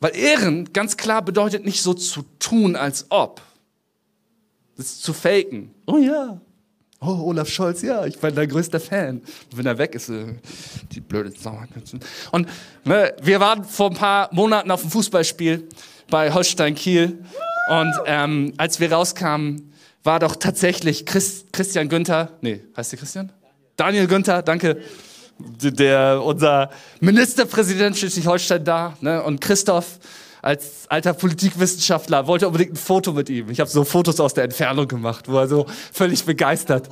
Weil 0.00 0.16
Ehren 0.16 0.72
ganz 0.72 0.96
klar 0.96 1.22
bedeutet 1.22 1.64
nicht 1.64 1.82
so 1.82 1.92
zu 1.92 2.22
tun, 2.38 2.76
als 2.76 3.06
ob. 3.10 3.42
Das 4.76 5.00
zu 5.00 5.12
faken. 5.12 5.74
Oh 5.86 5.98
ja. 5.98 6.40
Oh, 7.00 7.26
Olaf 7.26 7.48
Scholz, 7.48 7.82
ja, 7.82 8.06
ich 8.06 8.18
bin 8.18 8.34
dein 8.34 8.48
größter 8.48 8.80
Fan. 8.80 9.22
wenn 9.54 9.66
er 9.66 9.78
weg 9.78 9.94
ist, 9.94 10.08
äh, 10.08 10.34
die 10.92 11.00
blöde 11.00 11.30
Sau. 11.30 11.62
Und 12.32 12.48
ne, 12.84 13.14
wir 13.22 13.38
waren 13.38 13.64
vor 13.64 13.90
ein 13.90 13.96
paar 13.96 14.28
Monaten 14.32 14.70
auf 14.70 14.80
dem 14.80 14.90
Fußballspiel 14.90 15.68
bei 16.10 16.32
Holstein 16.32 16.74
Kiel. 16.74 17.24
Und 17.70 17.94
ähm, 18.06 18.52
als 18.56 18.80
wir 18.80 18.90
rauskamen, 18.92 19.72
war 20.02 20.18
doch 20.18 20.36
tatsächlich 20.36 21.06
Chris, 21.06 21.44
Christian 21.52 21.88
Günther, 21.88 22.32
nee, 22.40 22.64
heißt 22.76 22.92
der 22.92 22.98
Christian? 22.98 23.32
Daniel 23.76 24.08
Günther, 24.08 24.42
danke 24.42 24.80
Der, 25.40 26.20
unser 26.24 26.70
Ministerpräsident 27.00 27.96
Schleswig-Holstein 27.96 28.64
da 28.64 28.96
ne? 29.00 29.22
und 29.22 29.40
Christoph 29.40 29.98
als 30.42 30.86
alter 30.88 31.12
Politikwissenschaftler 31.14 32.26
wollte 32.26 32.46
unbedingt 32.46 32.72
ein 32.72 32.76
Foto 32.76 33.12
mit 33.12 33.28
ihm. 33.28 33.50
Ich 33.50 33.60
habe 33.60 33.70
so 33.70 33.84
Fotos 33.84 34.20
aus 34.20 34.34
der 34.34 34.44
Entfernung 34.44 34.88
gemacht, 34.88 35.28
wo 35.28 35.38
er 35.38 35.48
so 35.48 35.66
völlig 35.92 36.24
begeistert. 36.24 36.88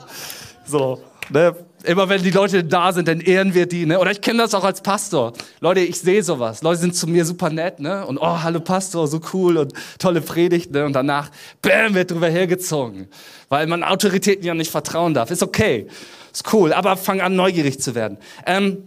So, 0.67 1.01
ne? 1.31 1.55
Immer 1.85 2.09
wenn 2.09 2.23
die 2.23 2.31
Leute 2.31 2.65
da 2.65 2.93
sind, 2.93 3.07
dann 3.07 3.21
ehren 3.21 3.55
wir 3.55 3.67
die. 3.67 3.87
Ne? 3.87 4.01
Oder 4.01 4.11
ich 4.11 4.21
kenne 4.21 4.39
das 4.43 4.55
auch 4.55 4.65
als 4.65 4.81
Pastor. 4.81 5.33
Leute, 5.61 5.81
ich 5.81 6.01
sehe 6.01 6.23
sowas. 6.23 6.63
Leute 6.63 6.81
sind 6.81 6.97
zu 6.97 7.07
mir 7.07 7.25
super 7.25 7.49
nett. 7.49 7.79
Ne? 7.79 8.05
Und 8.05 8.19
oh, 8.19 8.43
hallo 8.43 8.59
Pastor, 8.59 9.07
so 9.07 9.21
cool 9.33 9.57
und 9.57 9.73
tolle 10.01 10.21
Predigt. 10.21 10.73
Ne? 10.73 10.85
Und 10.85 10.95
danach, 10.95 11.31
bam, 11.63 11.95
wird 11.95 12.11
drüber 12.11 12.29
hergezogen. 12.29 13.07
Weil 13.49 13.69
man 13.69 13.85
Autoritäten 13.85 14.45
ja 14.45 14.55
nicht 14.55 14.71
vertrauen 14.71 15.15
darf. 15.15 15.31
Ist 15.31 15.45
okay. 15.45 15.87
Ist 16.33 16.53
cool. 16.53 16.73
Aber 16.73 16.97
fang 16.97 17.21
an, 17.21 17.37
neugierig 17.37 17.81
zu 17.81 17.95
werden. 17.95 18.19
Ähm, 18.47 18.83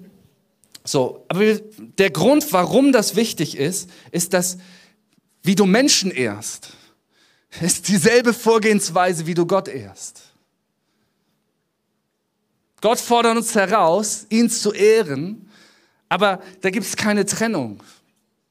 so, 0.84 1.26
aber 1.30 1.44
der 1.98 2.10
Grund, 2.10 2.52
warum 2.52 2.92
das 2.92 3.16
wichtig 3.16 3.58
ist, 3.58 3.90
ist, 4.12 4.34
dass 4.34 4.58
wie 5.44 5.56
du 5.56 5.66
Menschen 5.66 6.12
ehrst, 6.12 6.72
ist 7.62 7.88
dieselbe 7.88 8.34
Vorgehensweise, 8.34 9.26
wie 9.26 9.34
du 9.34 9.46
Gott 9.46 9.68
ehrst. 9.68 10.29
Gott 12.82 13.00
fordert 13.00 13.38
uns 13.38 13.56
heraus, 13.56 14.26
ihn 14.30 14.50
zu 14.50 14.72
ehren, 14.72 15.50
aber 16.08 16.42
da 16.62 16.70
gibt 16.70 16.86
es 16.86 16.96
keine 16.96 17.26
Trennung. 17.26 17.82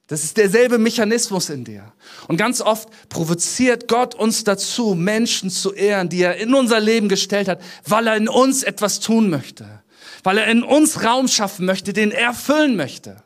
Das 0.06 0.24
ist 0.24 0.36
derselbe 0.36 0.78
Mechanismus 0.78 1.50
in 1.50 1.64
dir. 1.64 1.92
Und 2.28 2.38
ganz 2.38 2.60
oft 2.60 2.88
provoziert 3.08 3.88
Gott 3.88 4.14
uns 4.14 4.44
dazu, 4.44 4.94
Menschen 4.94 5.50
zu 5.50 5.74
ehren, 5.74 6.08
die 6.08 6.22
er 6.22 6.36
in 6.36 6.54
unser 6.54 6.80
Leben 6.80 7.08
gestellt 7.08 7.48
hat, 7.48 7.60
weil 7.84 8.06
er 8.06 8.16
in 8.16 8.28
uns 8.28 8.62
etwas 8.62 9.00
tun 9.00 9.28
möchte 9.28 9.78
weil 10.22 10.38
er 10.38 10.46
in 10.48 10.62
uns 10.62 11.04
Raum 11.04 11.28
schaffen 11.28 11.66
möchte, 11.66 11.92
den 11.92 12.10
er 12.10 12.34
füllen 12.34 12.76
möchte. 12.76 13.22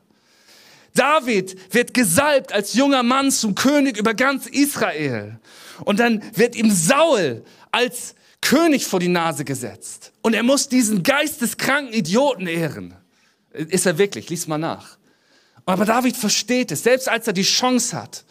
David 0.94 1.56
wird 1.74 1.94
gesalbt 1.94 2.52
als 2.52 2.74
junger 2.74 3.02
Mann 3.02 3.30
zum 3.30 3.54
König 3.54 3.96
über 3.96 4.14
ganz 4.14 4.46
Israel. 4.46 5.38
Und 5.84 6.00
dann 6.00 6.22
wird 6.34 6.54
ihm 6.54 6.70
Saul 6.70 7.42
als 7.70 8.14
König 8.42 8.86
vor 8.86 9.00
die 9.00 9.08
Nase 9.08 9.46
gesetzt. 9.46 10.12
Und 10.20 10.34
er 10.34 10.42
muss 10.42 10.68
diesen 10.68 11.02
geisteskranken 11.02 11.94
Idioten 11.94 12.46
ehren. 12.46 12.94
Ist 13.52 13.86
er 13.86 13.96
wirklich? 13.96 14.28
Lies 14.28 14.46
mal 14.46 14.58
nach. 14.58 14.98
Aber 15.64 15.86
David 15.86 16.16
versteht 16.16 16.70
es, 16.72 16.82
selbst 16.82 17.08
als 17.08 17.26
er 17.26 17.32
die 17.32 17.42
Chance 17.42 17.96
hat, 17.96 18.24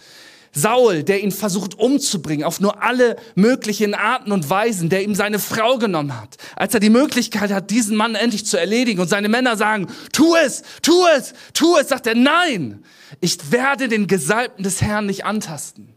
Saul, 0.53 1.03
der 1.03 1.23
ihn 1.23 1.31
versucht 1.31 1.79
umzubringen, 1.79 2.43
auf 2.43 2.59
nur 2.59 2.83
alle 2.83 3.15
möglichen 3.35 3.93
Arten 3.93 4.33
und 4.33 4.49
Weisen, 4.49 4.89
der 4.89 5.03
ihm 5.03 5.15
seine 5.15 5.39
Frau 5.39 5.77
genommen 5.77 6.19
hat, 6.19 6.35
als 6.57 6.73
er 6.73 6.81
die 6.81 6.89
Möglichkeit 6.89 7.51
hat, 7.51 7.71
diesen 7.71 7.95
Mann 7.95 8.15
endlich 8.15 8.45
zu 8.45 8.57
erledigen 8.57 8.99
und 8.99 9.07
seine 9.07 9.29
Männer 9.29 9.55
sagen, 9.55 9.87
tu 10.11 10.35
es, 10.35 10.63
tu 10.81 11.05
es, 11.15 11.33
tu 11.53 11.77
es, 11.77 11.87
sagt 11.87 12.05
er, 12.05 12.15
nein, 12.15 12.83
ich 13.21 13.51
werde 13.51 13.87
den 13.87 14.07
Gesalbten 14.07 14.63
des 14.63 14.81
Herrn 14.81 15.05
nicht 15.05 15.23
antasten. 15.23 15.90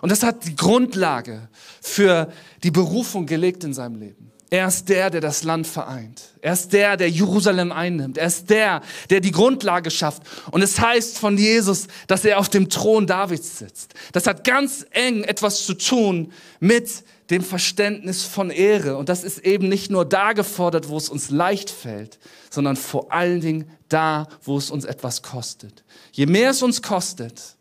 Und 0.00 0.10
das 0.10 0.22
hat 0.22 0.44
die 0.44 0.56
Grundlage 0.56 1.48
für 1.80 2.32
die 2.62 2.70
Berufung 2.70 3.26
gelegt 3.26 3.64
in 3.64 3.74
seinem 3.74 4.00
Leben. 4.00 4.28
Er 4.50 4.66
ist 4.66 4.88
der, 4.88 5.10
der 5.10 5.20
das 5.20 5.42
Land 5.44 5.66
vereint. 5.66 6.22
Er 6.40 6.54
ist 6.54 6.72
der, 6.72 6.96
der 6.96 7.10
Jerusalem 7.10 7.70
einnimmt. 7.70 8.16
Er 8.16 8.28
ist 8.28 8.48
der, 8.48 8.80
der 9.10 9.20
die 9.20 9.30
Grundlage 9.30 9.90
schafft. 9.90 10.22
Und 10.50 10.62
es 10.62 10.80
heißt 10.80 11.18
von 11.18 11.36
Jesus, 11.36 11.86
dass 12.06 12.24
er 12.24 12.38
auf 12.38 12.48
dem 12.48 12.70
Thron 12.70 13.06
Davids 13.06 13.58
sitzt. 13.58 13.92
Das 14.12 14.26
hat 14.26 14.44
ganz 14.44 14.86
eng 14.90 15.22
etwas 15.24 15.66
zu 15.66 15.74
tun 15.74 16.32
mit 16.60 17.04
dem 17.28 17.42
Verständnis 17.42 18.24
von 18.24 18.50
Ehre. 18.50 18.96
Und 18.96 19.10
das 19.10 19.22
ist 19.22 19.40
eben 19.40 19.68
nicht 19.68 19.90
nur 19.90 20.06
da 20.06 20.32
gefordert, 20.32 20.88
wo 20.88 20.96
es 20.96 21.10
uns 21.10 21.28
leicht 21.28 21.68
fällt, 21.68 22.18
sondern 22.48 22.76
vor 22.76 23.12
allen 23.12 23.42
Dingen 23.42 23.70
da, 23.90 24.28
wo 24.44 24.56
es 24.56 24.70
uns 24.70 24.86
etwas 24.86 25.20
kostet. 25.22 25.84
Je 26.12 26.24
mehr 26.24 26.50
es 26.50 26.62
uns 26.62 26.80
kostet, 26.80 27.56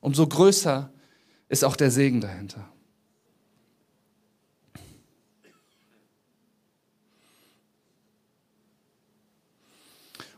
umso 0.00 0.26
größer 0.26 0.90
ist 1.48 1.64
auch 1.64 1.76
der 1.76 1.90
Segen 1.90 2.20
dahinter. 2.20 2.68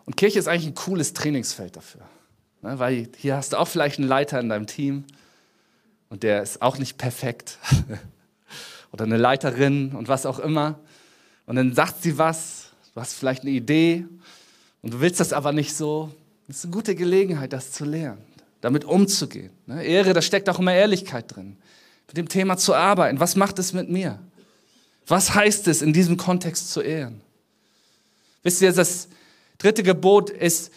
Und 0.05 0.17
Kirche 0.17 0.39
ist 0.39 0.49
eigentlich 0.49 0.69
ein 0.69 0.75
cooles 0.75 1.13
Trainingsfeld 1.13 1.77
dafür. 1.77 2.03
Ne, 2.63 2.79
weil 2.79 3.09
hier 3.17 3.37
hast 3.37 3.53
du 3.53 3.59
auch 3.59 3.69
vielleicht 3.69 3.99
einen 3.99 4.09
Leiter 4.09 4.41
in 4.41 4.49
deinem 4.49 4.67
Team 4.67 5.05
und 6.09 6.23
der 6.23 6.43
ist 6.43 6.63
auch 6.63 6.79
nicht 6.79 6.97
perfekt. 6.97 7.59
Oder 8.93 9.05
eine 9.05 9.19
Leiterin 9.19 9.93
und 9.95 10.09
was 10.09 10.25
auch 10.25 10.39
immer. 10.39 10.79
Und 11.45 11.57
dann 11.57 11.75
sagt 11.75 12.03
sie 12.03 12.19
was, 12.19 12.71
du 12.95 13.01
hast 13.01 13.15
vielleicht 13.15 13.43
eine 13.43 13.51
Idee 13.51 14.07
und 14.83 14.95
du 14.95 15.01
willst 15.01 15.21
das 15.21 15.33
aber 15.33 15.53
nicht 15.53 15.75
so. 15.75 16.15
Das 16.47 16.59
ist 16.59 16.65
eine 16.65 16.73
gute 16.73 16.95
Gelegenheit, 16.95 17.53
das 17.53 17.73
zu 17.73 17.85
lernen, 17.85 18.25
damit 18.67 18.85
umzugehen. 18.85 19.51
Ne, 19.67 19.85
Ehre, 19.85 20.13
da 20.13 20.21
steckt 20.21 20.49
auch 20.49 20.59
immer 20.59 20.75
Ehrlichkeit 20.75 21.35
drin. 21.35 21.57
Mit 22.09 22.17
dem 22.17 22.29
Thema 22.29 22.57
zu 22.57 22.75
arbeiten. 22.75 23.21
Was 23.21 23.37
macht 23.37 23.59
es 23.59 23.73
mit 23.73 23.89
mir? 23.89 24.19
Was 25.07 25.35
heißt 25.35 25.69
es, 25.69 25.83
in 25.83 25.93
diesem 25.93 26.17
Kontext 26.17 26.73
zu 26.73 26.81
ehren? 26.81 27.21
Wisst 28.43 28.61
ihr, 28.61 28.73
dass 28.73 29.09
dritte 29.59 29.85
Gebot 29.85 30.31
ist, 30.31 30.73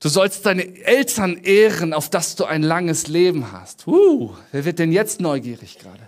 du 0.00 0.08
sollst 0.10 0.44
deine 0.44 0.64
Eltern 0.84 1.38
ehren, 1.38 1.94
auf 1.94 2.10
dass 2.10 2.36
du 2.36 2.44
ein 2.44 2.62
langes 2.62 3.06
Leben 3.06 3.50
hast. 3.50 3.86
Uh, 3.86 4.34
wer 4.52 4.64
wird 4.66 4.78
denn 4.78 4.92
jetzt 4.92 5.20
neugierig 5.20 5.78
gerade? 5.78 6.06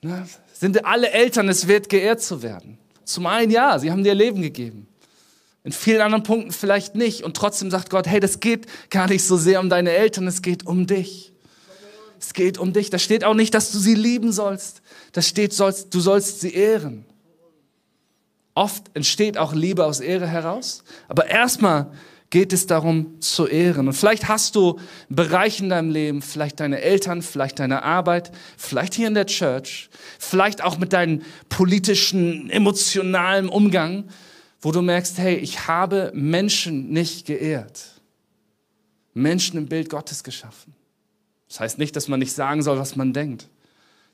Na, 0.00 0.26
sind 0.52 0.84
alle 0.84 1.10
Eltern 1.10 1.48
es 1.48 1.68
wert, 1.68 1.88
geehrt 1.90 2.22
zu 2.22 2.42
werden? 2.42 2.78
Zum 3.04 3.26
einen 3.26 3.50
ja, 3.50 3.78
sie 3.78 3.90
haben 3.90 4.02
dir 4.02 4.14
Leben 4.14 4.40
gegeben. 4.40 4.87
In 5.68 5.72
vielen 5.72 6.00
anderen 6.00 6.22
Punkten 6.22 6.50
vielleicht 6.50 6.94
nicht. 6.94 7.24
Und 7.24 7.36
trotzdem 7.36 7.70
sagt 7.70 7.90
Gott, 7.90 8.06
hey, 8.06 8.20
das 8.20 8.40
geht 8.40 8.64
gar 8.88 9.06
nicht 9.06 9.22
so 9.22 9.36
sehr 9.36 9.60
um 9.60 9.68
deine 9.68 9.90
Eltern, 9.90 10.26
es 10.26 10.40
geht 10.40 10.64
um 10.64 10.86
dich. 10.86 11.34
Es 12.18 12.32
geht 12.32 12.56
um 12.56 12.72
dich. 12.72 12.88
Da 12.88 12.98
steht 12.98 13.22
auch 13.22 13.34
nicht, 13.34 13.52
dass 13.52 13.70
du 13.70 13.78
sie 13.78 13.94
lieben 13.94 14.32
sollst. 14.32 14.80
Da 15.12 15.20
steht, 15.20 15.52
sollst, 15.52 15.92
du 15.92 16.00
sollst 16.00 16.40
sie 16.40 16.54
ehren. 16.54 17.04
Oft 18.54 18.84
entsteht 18.94 19.36
auch 19.36 19.52
Liebe 19.52 19.84
aus 19.84 20.00
Ehre 20.00 20.26
heraus, 20.26 20.84
aber 21.06 21.26
erstmal 21.26 21.92
geht 22.30 22.54
es 22.54 22.66
darum 22.66 23.20
zu 23.20 23.46
ehren. 23.46 23.88
Und 23.88 23.92
vielleicht 23.92 24.26
hast 24.26 24.56
du 24.56 24.78
einen 24.78 25.16
Bereich 25.16 25.60
in 25.60 25.68
deinem 25.68 25.90
Leben, 25.90 26.22
vielleicht 26.22 26.60
deine 26.60 26.80
Eltern, 26.80 27.20
vielleicht 27.20 27.58
deine 27.58 27.82
Arbeit, 27.82 28.32
vielleicht 28.56 28.94
hier 28.94 29.08
in 29.08 29.14
der 29.14 29.26
Church, 29.26 29.90
vielleicht 30.18 30.64
auch 30.64 30.78
mit 30.78 30.94
deinem 30.94 31.20
politischen, 31.50 32.48
emotionalen 32.48 33.50
Umgang, 33.50 34.04
wo 34.60 34.72
du 34.72 34.82
merkst, 34.82 35.18
hey, 35.18 35.36
ich 35.36 35.68
habe 35.68 36.10
Menschen 36.14 36.90
nicht 36.90 37.26
geehrt. 37.26 38.00
Menschen 39.14 39.58
im 39.58 39.66
Bild 39.66 39.90
Gottes 39.90 40.24
geschaffen. 40.24 40.74
Das 41.48 41.60
heißt 41.60 41.78
nicht, 41.78 41.96
dass 41.96 42.08
man 42.08 42.20
nicht 42.20 42.32
sagen 42.32 42.62
soll, 42.62 42.78
was 42.78 42.96
man 42.96 43.12
denkt. 43.12 43.48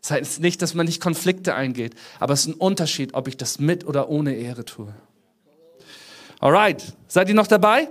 Das 0.00 0.10
heißt 0.10 0.40
nicht, 0.40 0.60
dass 0.60 0.74
man 0.74 0.86
nicht 0.86 1.00
Konflikte 1.00 1.54
eingeht, 1.54 1.94
aber 2.20 2.34
es 2.34 2.40
ist 2.40 2.48
ein 2.48 2.54
Unterschied, 2.54 3.14
ob 3.14 3.26
ich 3.26 3.36
das 3.36 3.58
mit 3.58 3.86
oder 3.86 4.10
ohne 4.10 4.34
Ehre 4.34 4.64
tue. 4.64 4.94
Alright, 6.40 6.92
seid 7.08 7.28
ihr 7.28 7.34
noch 7.34 7.46
dabei? 7.46 7.88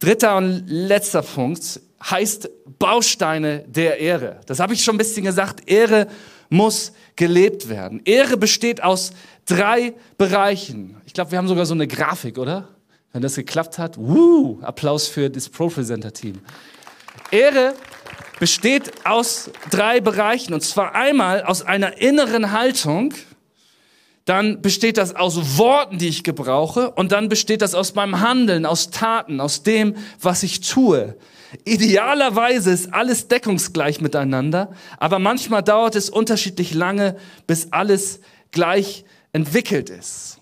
Dritter 0.00 0.36
und 0.36 0.64
letzter 0.66 1.22
Punkt 1.22 1.80
heißt 2.02 2.50
Bausteine 2.80 3.64
der 3.68 3.98
Ehre. 3.98 4.40
Das 4.46 4.58
habe 4.58 4.74
ich 4.74 4.82
schon 4.82 4.96
ein 4.96 4.98
bisschen 4.98 5.24
gesagt. 5.24 5.70
Ehre 5.70 6.08
muss 6.48 6.92
gelebt 7.14 7.68
werden. 7.68 8.02
Ehre 8.04 8.36
besteht 8.36 8.82
aus 8.82 9.12
drei 9.46 9.94
Bereichen. 10.18 10.96
Ich 11.06 11.12
glaube, 11.12 11.30
wir 11.32 11.38
haben 11.38 11.48
sogar 11.48 11.66
so 11.66 11.74
eine 11.74 11.86
Grafik, 11.86 12.38
oder? 12.38 12.68
Wenn 13.12 13.22
das 13.22 13.34
geklappt 13.34 13.78
hat, 13.78 13.98
woo, 13.98 14.58
Applaus 14.62 15.06
für 15.06 15.28
das 15.28 15.48
Pro-Presenter-Team. 15.48 16.40
Ehre 17.30 17.74
besteht 18.38 19.06
aus 19.06 19.50
drei 19.70 20.00
Bereichen. 20.00 20.54
Und 20.54 20.62
zwar 20.62 20.94
einmal 20.94 21.42
aus 21.42 21.62
einer 21.62 21.98
inneren 21.98 22.52
Haltung, 22.52 23.14
dann 24.24 24.62
besteht 24.62 24.98
das 24.98 25.14
aus 25.14 25.58
Worten, 25.58 25.98
die 25.98 26.08
ich 26.08 26.24
gebrauche, 26.24 26.90
und 26.92 27.12
dann 27.12 27.28
besteht 27.28 27.60
das 27.60 27.74
aus 27.74 27.94
meinem 27.94 28.20
Handeln, 28.20 28.66
aus 28.66 28.90
Taten, 28.90 29.40
aus 29.40 29.62
dem, 29.62 29.96
was 30.20 30.42
ich 30.42 30.60
tue. 30.60 31.16
Idealerweise 31.64 32.70
ist 32.70 32.94
alles 32.94 33.28
deckungsgleich 33.28 34.00
miteinander, 34.00 34.72
aber 34.98 35.18
manchmal 35.18 35.62
dauert 35.62 35.96
es 35.96 36.08
unterschiedlich 36.08 36.72
lange, 36.72 37.16
bis 37.46 37.72
alles 37.72 38.20
gleich 38.52 39.04
entwickelt 39.32 39.90
ist. 39.90 40.38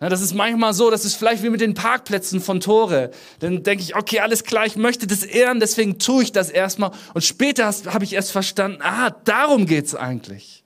Das 0.00 0.20
ist 0.20 0.34
manchmal 0.34 0.74
so, 0.74 0.90
das 0.90 1.04
ist 1.04 1.14
vielleicht 1.14 1.42
wie 1.42 1.50
mit 1.50 1.60
den 1.60 1.74
Parkplätzen 1.74 2.40
von 2.40 2.60
Tore. 2.60 3.10
Dann 3.38 3.62
denke 3.62 3.82
ich, 3.82 3.96
okay, 3.96 4.20
alles 4.20 4.44
klar, 4.44 4.66
ich 4.66 4.76
möchte 4.76 5.06
das 5.06 5.22
ehren, 5.22 5.60
deswegen 5.60 5.98
tue 5.98 6.24
ich 6.24 6.32
das 6.32 6.50
erstmal. 6.50 6.90
Und 7.14 7.22
später 7.22 7.72
habe 7.86 8.04
ich 8.04 8.12
erst 8.12 8.32
verstanden, 8.32 8.82
ah, 8.82 9.10
darum 9.24 9.66
geht's 9.66 9.94
eigentlich. 9.94 10.64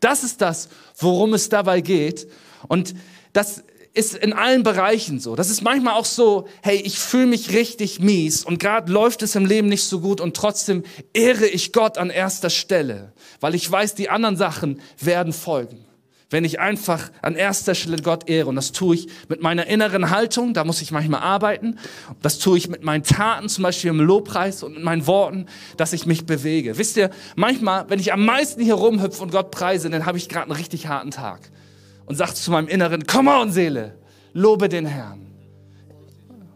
Das 0.00 0.22
ist 0.22 0.40
das, 0.40 0.68
worum 0.96 1.34
es 1.34 1.48
dabei 1.48 1.80
geht. 1.80 2.28
Und 2.68 2.94
das 3.32 3.64
ist 3.94 4.14
in 4.14 4.32
allen 4.32 4.62
Bereichen 4.62 5.18
so. 5.18 5.34
Das 5.34 5.50
ist 5.50 5.60
manchmal 5.60 5.94
auch 5.94 6.04
so, 6.04 6.46
hey, 6.62 6.76
ich 6.76 6.98
fühle 6.98 7.26
mich 7.26 7.52
richtig 7.52 7.98
mies 7.98 8.44
und 8.44 8.60
gerade 8.60 8.92
läuft 8.92 9.22
es 9.22 9.34
im 9.34 9.44
Leben 9.44 9.68
nicht 9.68 9.84
so 9.84 10.00
gut 10.00 10.20
und 10.20 10.36
trotzdem 10.36 10.84
ehre 11.12 11.46
ich 11.46 11.72
Gott 11.72 11.98
an 11.98 12.08
erster 12.08 12.48
Stelle, 12.48 13.12
weil 13.40 13.56
ich 13.56 13.70
weiß, 13.70 13.96
die 13.96 14.08
anderen 14.08 14.36
Sachen 14.36 14.80
werden 15.00 15.32
folgen. 15.32 15.87
Wenn 16.30 16.44
ich 16.44 16.60
einfach 16.60 17.10
an 17.22 17.34
erster 17.34 17.74
Stelle 17.74 18.02
Gott 18.02 18.28
ehre. 18.28 18.48
Und 18.48 18.56
das 18.56 18.72
tue 18.72 18.94
ich 18.96 19.08
mit 19.28 19.42
meiner 19.42 19.66
inneren 19.66 20.10
Haltung, 20.10 20.52
da 20.52 20.64
muss 20.64 20.82
ich 20.82 20.90
manchmal 20.90 21.20
arbeiten. 21.20 21.78
Das 22.20 22.38
tue 22.38 22.58
ich 22.58 22.68
mit 22.68 22.84
meinen 22.84 23.02
Taten, 23.02 23.48
zum 23.48 23.62
Beispiel 23.62 23.90
im 23.90 24.00
Lobpreis 24.00 24.62
und 24.62 24.74
mit 24.74 24.84
meinen 24.84 25.06
Worten, 25.06 25.46
dass 25.76 25.92
ich 25.92 26.04
mich 26.06 26.26
bewege. 26.26 26.76
Wisst 26.76 26.96
ihr, 26.96 27.10
manchmal, 27.34 27.88
wenn 27.88 27.98
ich 27.98 28.12
am 28.12 28.24
meisten 28.24 28.62
hier 28.62 28.74
rumhüpfe 28.74 29.22
und 29.22 29.32
Gott 29.32 29.50
preise, 29.50 29.88
dann 29.88 30.04
habe 30.04 30.18
ich 30.18 30.28
gerade 30.28 30.50
einen 30.50 30.60
richtig 30.60 30.86
harten 30.86 31.10
Tag. 31.10 31.50
Und 32.04 32.16
sage 32.16 32.34
zu 32.34 32.50
meinem 32.50 32.68
Inneren, 32.68 33.06
come 33.06 33.30
on 33.30 33.50
Seele, 33.50 33.96
lobe 34.32 34.68
den 34.68 34.86
Herrn. 34.86 35.26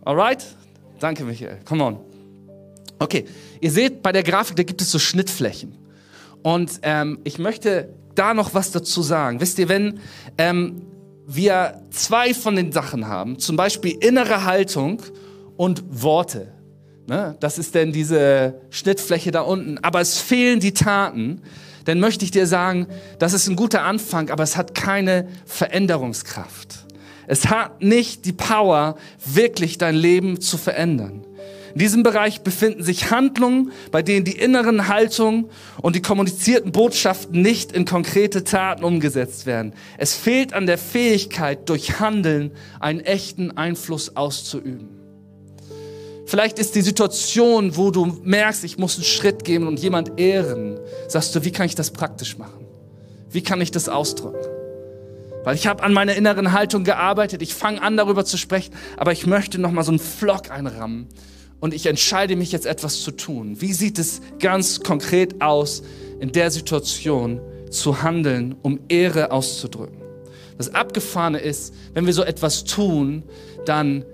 Alright? 0.05 0.45
Danke 0.99 1.25
Michael, 1.25 1.61
come 1.65 1.85
on. 1.85 1.99
Okay, 2.99 3.25
ihr 3.61 3.71
seht, 3.71 4.03
bei 4.03 4.13
der 4.13 4.23
Grafik, 4.23 4.57
da 4.57 4.63
gibt 4.63 4.81
es 4.81 4.91
so 4.91 4.99
Schnittflächen. 4.99 5.77
Und 6.43 6.81
ähm, 6.83 7.19
ich 7.25 7.39
möchte 7.39 7.93
da 8.15 8.35
noch 8.35 8.55
was 8.55 8.71
dazu 8.71 9.03
sagen. 9.03 9.41
Wisst 9.41 9.59
ihr, 9.59 9.69
wenn 9.69 10.01
ähm, 10.39 10.83
wir 11.27 11.83
zwei 11.91 12.35
von 12.35 12.57
den 12.57 12.73
Sachen 12.73 13.09
haben, 13.09 13.39
zum 13.39 13.57
Beispiel 13.57 13.97
innere 14.01 14.45
Haltung 14.45 15.03
und 15.57 15.83
Worte, 15.89 16.53
ne? 17.07 17.37
das 17.41 17.59
ist 17.59 17.75
denn 17.75 17.93
diese 17.93 18.61
Schnittfläche 18.71 19.31
da 19.31 19.43
unten, 19.43 19.79
aber 19.79 20.01
es 20.01 20.19
fehlen 20.19 20.61
die 20.61 20.75
Taten, 20.75 21.43
dann 21.85 22.01
möchte 22.01 22.25
ich 22.25 22.31
dir 22.31 22.47
sagen, 22.47 22.87
das 23.19 23.33
ist 23.33 23.49
ein 23.49 23.57
guter 23.57 23.83
Anfang, 23.83 24.31
aber 24.31 24.43
es 24.43 24.57
hat 24.57 24.75
keine 24.75 25.29
Veränderungskraft. 25.47 26.87
Es 27.27 27.49
hat 27.49 27.83
nicht 27.83 28.25
die 28.25 28.33
Power, 28.33 28.97
wirklich 29.25 29.79
dein 29.79 29.95
Leben 29.95 30.41
zu 30.41 30.59
verändern. 30.59 31.25
In 31.75 31.79
diesem 31.79 32.03
Bereich 32.03 32.43
befinden 32.43 32.83
sich 32.83 33.11
Handlungen, 33.11 33.73
bei 33.91 34.03
denen 34.03 34.25
die 34.25 34.37
inneren 34.37 34.89
Haltungen 34.89 35.47
und 35.81 35.97
die 35.97 36.03
kommunizierten 36.03 36.73
Botschaften 36.73 37.41
nicht 37.41 37.73
in 37.73 37.85
konkrete 37.85 38.45
Taten 38.45 38.85
umgesetzt 38.85 39.47
werden. 39.47 39.73
Es 39.97 40.15
fehlt 40.15 40.53
an 40.53 40.67
der 40.67 40.79
Fähigkeit, 40.79 41.69
durch 41.69 42.01
Handeln 42.01 42.53
einen 42.81 43.01
echten 43.01 43.57
Einfluss 43.57 44.17
auszuüben. 44.17 44.89
Vielleicht 46.27 46.59
ist 46.59 46.75
die 46.75 46.83
Situation, 46.83 47.77
wo 47.77 47.91
du 47.91 48.07
merkst, 48.23 48.65
ich 48.65 48.79
muss 48.79 48.97
einen 48.97 49.05
Schritt 49.05 49.45
gehen 49.45 49.67
und 49.67 49.81
jemand 49.81 50.19
ehren, 50.19 50.79
sagst 51.09 51.35
du, 51.35 51.45
wie 51.45 51.51
kann 51.53 51.67
ich 51.67 51.75
das 51.75 51.91
praktisch 51.91 52.39
machen? 52.39 52.67
Wie 53.31 53.43
kann 53.43 53.61
ich 53.61 53.71
das 53.71 53.89
ausdrücken? 53.89 54.47
Weil 55.45 55.57
ich 55.57 55.67
habe 55.67 55.83
an 55.83 55.93
meiner 55.93 56.15
inneren 56.15 56.53
Haltung 56.53 56.85
gearbeitet, 56.85 57.43
ich 57.43 57.55
fange 57.55 57.83
an 57.83 57.97
darüber 57.97 58.25
zu 58.25 58.37
sprechen, 58.37 58.73
aber 58.97 59.13
ich 59.13 59.27
möchte 59.27 59.59
noch 59.59 59.73
mal 59.73 59.83
so 59.83 59.91
einen 59.91 59.99
Flock 59.99 60.51
einrammen, 60.51 61.09
und 61.63 61.73
ich 61.73 61.87
entscheide 61.87 62.35
mich 62.35 62.51
jetzt 62.51 62.67
etwas 62.67 63.03
zu 63.03 63.13
tun. 63.13 63.61
Wie 63.61 63.73
sieht 63.73 64.01
es 64.01 64.21
ganz 64.41 64.81
konkret 64.81 65.41
aus, 65.41 65.85
in 66.19 66.33
der 66.33 66.51
Situation 66.51 67.41
zu 67.71 68.03
handeln, 68.03 68.57
um 68.63 68.81
Ehre 68.89 69.31
auszudrücken? 69.31 70.03
Das 70.59 70.75
Abgefahrene 70.75 71.39
ist, 71.39 71.73
wenn 71.95 72.05
wir 72.05 72.15
so 72.15 72.25
etwas 72.25 72.65
tun, 72.65 73.23
dann 73.65 74.05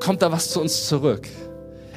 kommt 0.00 0.22
da 0.22 0.32
was 0.32 0.50
zu 0.50 0.60
uns 0.60 0.88
zurück. 0.88 1.28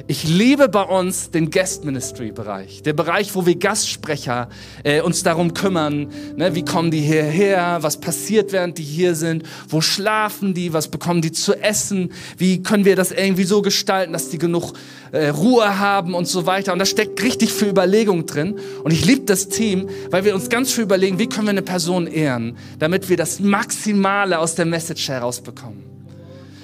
Ich 0.08 0.24
liebe 0.24 0.68
bei 0.68 0.82
uns 0.82 1.30
den 1.30 1.50
Guest 1.50 1.84
Ministry 1.84 2.32
Bereich, 2.32 2.82
der 2.82 2.92
Bereich, 2.92 3.34
wo 3.36 3.46
wir 3.46 3.54
Gastsprecher 3.54 4.48
äh, 4.82 5.00
uns 5.00 5.22
darum 5.22 5.54
kümmern, 5.54 6.08
ne, 6.36 6.54
wie 6.56 6.64
kommen 6.64 6.90
die 6.90 7.00
hierher, 7.00 7.78
was 7.82 8.00
passiert, 8.00 8.52
während 8.52 8.78
die 8.78 8.82
hier 8.82 9.14
sind, 9.14 9.44
wo 9.68 9.80
schlafen 9.80 10.54
die, 10.54 10.72
was 10.72 10.88
bekommen 10.88 11.22
die 11.22 11.30
zu 11.30 11.54
essen, 11.54 12.12
wie 12.36 12.62
können 12.62 12.84
wir 12.84 12.96
das 12.96 13.12
irgendwie 13.12 13.44
so 13.44 13.62
gestalten, 13.62 14.12
dass 14.12 14.28
die 14.28 14.38
genug 14.38 14.72
äh, 15.12 15.28
Ruhe 15.28 15.78
haben 15.78 16.14
und 16.14 16.26
so 16.26 16.46
weiter. 16.46 16.72
Und 16.72 16.80
da 16.80 16.86
steckt 16.86 17.22
richtig 17.22 17.52
viel 17.52 17.68
Überlegung 17.68 18.26
drin. 18.26 18.58
Und 18.82 18.92
ich 18.92 19.04
liebe 19.04 19.22
das 19.22 19.48
Team, 19.48 19.88
weil 20.10 20.24
wir 20.24 20.34
uns 20.34 20.48
ganz 20.48 20.72
viel 20.72 20.84
überlegen, 20.84 21.20
wie 21.20 21.28
können 21.28 21.46
wir 21.46 21.50
eine 21.50 21.62
Person 21.62 22.08
ehren, 22.08 22.56
damit 22.78 23.08
wir 23.08 23.16
das 23.16 23.38
Maximale 23.38 24.38
aus 24.40 24.56
der 24.56 24.66
Message 24.66 25.08
herausbekommen. 25.08 25.91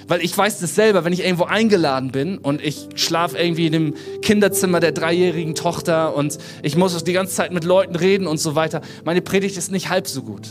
Weil 0.09 0.21
ich 0.21 0.35
weiß 0.35 0.59
das 0.59 0.73
selber, 0.73 1.05
wenn 1.05 1.13
ich 1.13 1.23
irgendwo 1.23 1.43
eingeladen 1.43 2.11
bin 2.11 2.39
und 2.39 2.63
ich 2.63 2.89
schlafe 2.95 3.37
irgendwie 3.37 3.67
in 3.67 3.71
dem 3.71 3.93
Kinderzimmer 4.23 4.79
der 4.79 4.91
dreijährigen 4.91 5.53
Tochter 5.53 6.15
und 6.15 6.39
ich 6.63 6.75
muss 6.75 7.03
die 7.03 7.13
ganze 7.13 7.35
Zeit 7.35 7.53
mit 7.53 7.63
Leuten 7.63 7.95
reden 7.95 8.25
und 8.25 8.39
so 8.39 8.55
weiter. 8.55 8.81
Meine 9.05 9.21
Predigt 9.21 9.55
ist 9.55 9.71
nicht 9.71 9.89
halb 9.89 10.07
so 10.07 10.23
gut, 10.23 10.47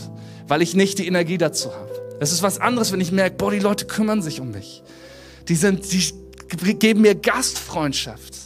weil 0.47 0.61
ich 0.61 0.75
nicht 0.75 0.97
die 0.97 1.07
Energie 1.07 1.37
dazu 1.37 1.75
habe. 1.75 1.91
Das 2.21 2.31
ist 2.31 2.41
was 2.41 2.59
anderes, 2.59 2.93
wenn 2.93 3.01
ich 3.01 3.11
merke, 3.11 3.35
boah, 3.35 3.51
die 3.51 3.59
Leute 3.59 3.85
kümmern 3.85 4.21
sich 4.21 4.39
um 4.39 4.51
mich. 4.51 4.81
Die 5.49 5.55
sind, 5.55 5.91
die 5.91 6.73
geben 6.75 7.01
mir 7.01 7.15
Gastfreundschaft 7.15 8.38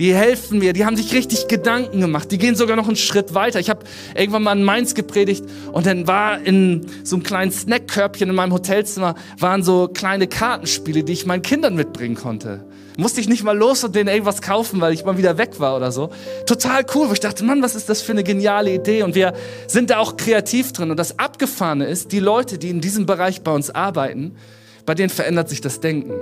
die 0.00 0.14
helfen 0.14 0.58
mir, 0.58 0.72
die 0.72 0.86
haben 0.86 0.96
sich 0.96 1.12
richtig 1.12 1.46
Gedanken 1.46 2.00
gemacht, 2.00 2.32
die 2.32 2.38
gehen 2.38 2.56
sogar 2.56 2.74
noch 2.74 2.86
einen 2.86 2.96
Schritt 2.96 3.34
weiter. 3.34 3.60
Ich 3.60 3.68
habe 3.68 3.84
irgendwann 4.16 4.42
mal 4.42 4.56
in 4.56 4.64
Mainz 4.64 4.94
gepredigt 4.94 5.44
und 5.72 5.84
dann 5.84 6.06
war 6.06 6.40
in 6.40 6.86
so 7.04 7.16
einem 7.16 7.22
kleinen 7.22 7.52
Snackkörbchen 7.52 8.30
in 8.30 8.34
meinem 8.34 8.54
Hotelzimmer 8.54 9.14
waren 9.38 9.62
so 9.62 9.88
kleine 9.88 10.26
Kartenspiele, 10.26 11.04
die 11.04 11.12
ich 11.12 11.26
meinen 11.26 11.42
Kindern 11.42 11.76
mitbringen 11.76 12.14
konnte. 12.14 12.64
Musste 12.96 13.20
ich 13.20 13.28
nicht 13.28 13.44
mal 13.44 13.56
los 13.56 13.84
und 13.84 13.94
denen 13.94 14.08
irgendwas 14.08 14.40
kaufen, 14.40 14.80
weil 14.80 14.94
ich 14.94 15.04
mal 15.04 15.18
wieder 15.18 15.36
weg 15.36 15.60
war 15.60 15.76
oder 15.76 15.92
so. 15.92 16.10
Total 16.46 16.84
cool, 16.94 17.10
wo 17.10 17.12
ich 17.12 17.20
dachte, 17.20 17.44
Mann, 17.44 17.62
was 17.62 17.74
ist 17.74 17.90
das 17.90 18.00
für 18.00 18.12
eine 18.12 18.24
geniale 18.24 18.72
Idee? 18.72 19.02
Und 19.02 19.14
wir 19.14 19.34
sind 19.66 19.90
da 19.90 19.98
auch 19.98 20.16
kreativ 20.16 20.72
drin. 20.72 20.90
Und 20.90 20.96
das 20.96 21.18
Abgefahrene 21.18 21.86
ist, 21.86 22.10
die 22.12 22.20
Leute, 22.20 22.56
die 22.56 22.70
in 22.70 22.80
diesem 22.80 23.04
Bereich 23.04 23.42
bei 23.42 23.52
uns 23.52 23.70
arbeiten, 23.70 24.34
bei 24.86 24.94
denen 24.94 25.10
verändert 25.10 25.50
sich 25.50 25.60
das 25.60 25.80
Denken. 25.80 26.12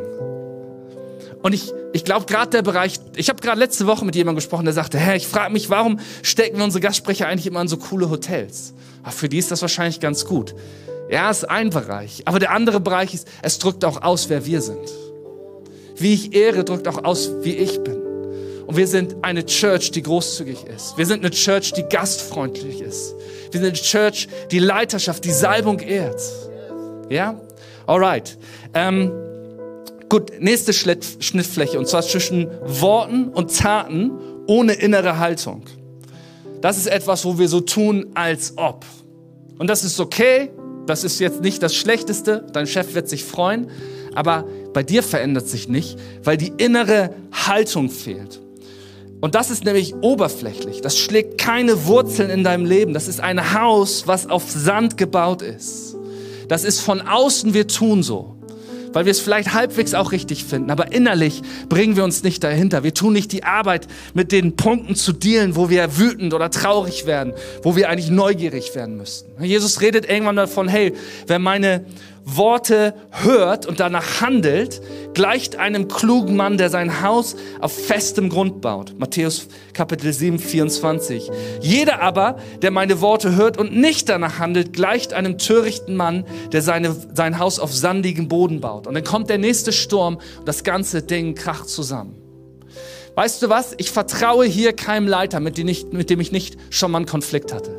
Und 1.42 1.53
ich, 1.53 1.72
ich 1.92 2.05
glaube, 2.05 2.27
gerade 2.27 2.51
der 2.51 2.62
Bereich, 2.62 3.01
ich 3.16 3.29
habe 3.29 3.40
gerade 3.40 3.59
letzte 3.59 3.87
Woche 3.87 4.05
mit 4.05 4.16
jemandem 4.16 4.37
gesprochen, 4.37 4.64
der 4.64 4.74
sagte, 4.74 4.98
hä, 4.98 5.16
ich 5.16 5.27
frage 5.27 5.53
mich, 5.53 5.70
warum 5.70 6.01
stecken 6.22 6.59
wir 6.59 6.64
unsere 6.64 6.81
Gastsprecher 6.81 7.29
eigentlich 7.29 7.46
immer 7.46 7.61
in 7.61 7.68
so 7.68 7.77
coole 7.77 8.11
Hotels? 8.11 8.74
Ach, 9.05 9.12
für 9.12 9.29
die 9.29 9.38
ist 9.38 9.51
das 9.51 9.62
wahrscheinlich 9.62 10.01
ganz 10.01 10.24
gut. 10.24 10.55
Ja, 11.11 11.31
ist 11.31 11.48
ein 11.48 11.70
Bereich. 11.70 12.22
Aber 12.27 12.38
der 12.38 12.51
andere 12.51 12.81
Bereich 12.81 13.14
ist, 13.14 13.29
es 13.42 13.59
drückt 13.59 13.85
auch 13.85 14.03
aus, 14.03 14.29
wer 14.29 14.44
wir 14.44 14.61
sind. 14.61 14.90
Wie 15.96 16.12
ich 16.12 16.35
ehre, 16.35 16.64
drückt 16.64 16.87
auch 16.88 17.05
aus, 17.05 17.31
wie 17.42 17.57
ich 17.57 17.83
bin. 17.83 17.96
Und 18.66 18.77
wir 18.77 18.87
sind 18.87 19.16
eine 19.22 19.46
Church, 19.46 19.92
die 19.92 20.03
großzügig 20.03 20.64
ist. 20.64 20.98
Wir 20.98 21.07
sind 21.07 21.20
eine 21.20 21.31
Church, 21.31 21.72
die 21.72 21.85
gastfreundlich 21.85 22.83
ist. 22.83 23.14
Wir 23.51 23.61
sind 23.61 23.68
eine 23.68 23.72
Church, 23.72 24.29
die 24.51 24.59
Leiterschaft, 24.59 25.24
die 25.24 25.31
Salbung 25.31 25.79
ehrt. 25.79 26.20
Ja? 27.09 27.40
Alright. 27.87 28.37
Ähm, 28.74 29.11
Gut, 30.09 30.33
nächste 30.40 30.73
Schnittfläche, 30.73 31.79
und 31.79 31.87
zwar 31.87 32.03
zwischen 32.03 32.49
Worten 32.62 33.29
und 33.29 33.55
Taten 33.55 34.12
ohne 34.47 34.73
innere 34.73 35.18
Haltung. 35.18 35.64
Das 36.62 36.79
ist 36.79 36.87
etwas, 36.87 37.27
wo 37.27 37.38
wir 37.38 37.49
so 37.49 37.61
tun, 37.61 38.07
als 38.14 38.55
ob. 38.57 38.87
Und 39.59 39.68
das 39.68 39.85
ist 39.85 40.01
okay, 40.01 40.51
das 40.87 41.05
ist 41.05 41.21
jetzt 41.21 41.42
nicht 41.42 41.62
das 41.62 41.75
Schlechteste, 41.75 42.47
dein 42.55 42.66
Chef 42.66 42.94
wird 42.94 43.09
sich 43.09 43.23
freuen, 43.23 43.71
aber 44.14 44.47
bei 44.73 44.83
dir 44.83 45.03
verändert 45.03 45.47
sich 45.47 45.68
nicht, 45.68 45.99
weil 46.25 46.38
die 46.38 46.55
innere 46.57 47.11
Haltung 47.31 47.90
fehlt. 47.90 48.40
Und 49.21 49.35
das 49.35 49.51
ist 49.51 49.64
nämlich 49.64 49.94
oberflächlich. 49.97 50.81
Das 50.81 50.97
schlägt 50.97 51.37
keine 51.37 51.87
Wurzeln 51.87 52.31
in 52.31 52.44
deinem 52.44 52.64
Leben. 52.64 52.94
Das 52.94 53.09
ist 53.09 53.21
ein 53.21 53.53
Haus, 53.53 54.07
was 54.07 54.31
auf 54.31 54.49
Sand 54.49 54.97
gebaut 54.97 55.42
ist. 55.42 55.97
Das 56.47 56.64
ist 56.64 56.81
von 56.81 57.03
außen, 57.03 57.53
wir 57.53 57.66
tun 57.66 58.03
so 58.03 58.38
weil 58.92 59.05
wir 59.05 59.12
es 59.12 59.20
vielleicht 59.20 59.55
halbwegs 59.55 59.94
auch 59.94 60.12
richtig 60.12 60.44
finden, 60.44 60.70
aber 60.70 60.92
innerlich 60.92 61.42
bringen 61.68 61.96
wir 61.96 62.05
uns 62.05 62.22
nicht 62.22 62.42
dahinter. 62.44 62.85
Wir 62.85 62.94
tun 62.94 63.12
nicht 63.12 63.33
die 63.33 63.44
Arbeit, 63.44 63.87
mit 64.14 64.33
den 64.33 64.57
Punkten 64.57 64.94
zu 64.94 65.12
dealen, 65.12 65.57
wo 65.57 65.70
wir 65.70 65.98
wütend 65.98 66.35
oder 66.35 66.51
traurig 66.51 67.07
werden, 67.07 67.33
wo 67.62 67.77
wir 67.77 67.88
eigentlich 67.88 68.11
neugierig 68.11 68.74
werden 68.74 68.96
müssten. 68.96 69.42
Jesus 69.42 69.81
redet 69.81 70.09
irgendwann 70.09 70.37
davon, 70.37 70.68
hey, 70.68 70.94
wer 71.27 71.38
meine 71.38 71.85
Worte 72.37 72.95
hört 73.11 73.67
und 73.67 73.81
danach 73.81 74.21
handelt, 74.21 74.83
gleicht 75.14 75.57
einem 75.57 75.88
klugen 75.88 76.37
Mann, 76.37 76.59
der 76.59 76.69
sein 76.69 77.03
Haus 77.03 77.37
auf 77.61 77.73
festem 77.73 78.29
Grund 78.29 78.61
baut. 78.61 78.95
Matthäus 78.99 79.49
Kapitel 79.73 80.12
7, 80.12 80.38
24. 80.38 81.31
Jeder 81.61 82.03
aber, 82.03 82.37
der 82.61 82.71
meine 82.71 83.00
Worte 83.00 83.35
hört 83.35 83.57
und 83.57 83.75
nicht 83.75 84.09
danach 84.09 84.38
handelt, 84.38 84.73
gleicht 84.73 85.13
einem 85.15 85.38
törichten 85.38 85.96
Mann, 85.96 86.25
der 86.52 86.63
seine, 86.63 86.94
sein 87.15 87.38
Haus 87.38 87.59
auf 87.59 87.73
sandigem 87.73 88.29
Boden 88.29 88.61
baut. 88.61 88.87
Und 88.87 88.94
dann 88.94 89.05
kommt 89.05 89.31
der 89.31 89.38
nächste 89.38 89.73
Sturm 89.73 90.19
und 90.38 90.48
das 90.48 90.65
ganze 90.65 91.02
Ding 91.02 91.35
kracht 91.35 91.69
zusammen. 91.69 92.17
Weißt 93.15 93.42
du 93.42 93.48
was? 93.48 93.75
Ich 93.79 93.90
vertraue 93.90 94.44
hier 94.46 94.75
keinem 94.75 95.09
Leiter, 95.09 95.40
mit 95.40 95.59
dem 95.59 95.67
ich, 95.67 95.87
mit 95.90 96.11
dem 96.11 96.21
ich 96.21 96.31
nicht 96.31 96.57
schon 96.71 96.92
mal 96.92 96.98
einen 96.98 97.07
Konflikt 97.07 97.52
hatte. 97.52 97.71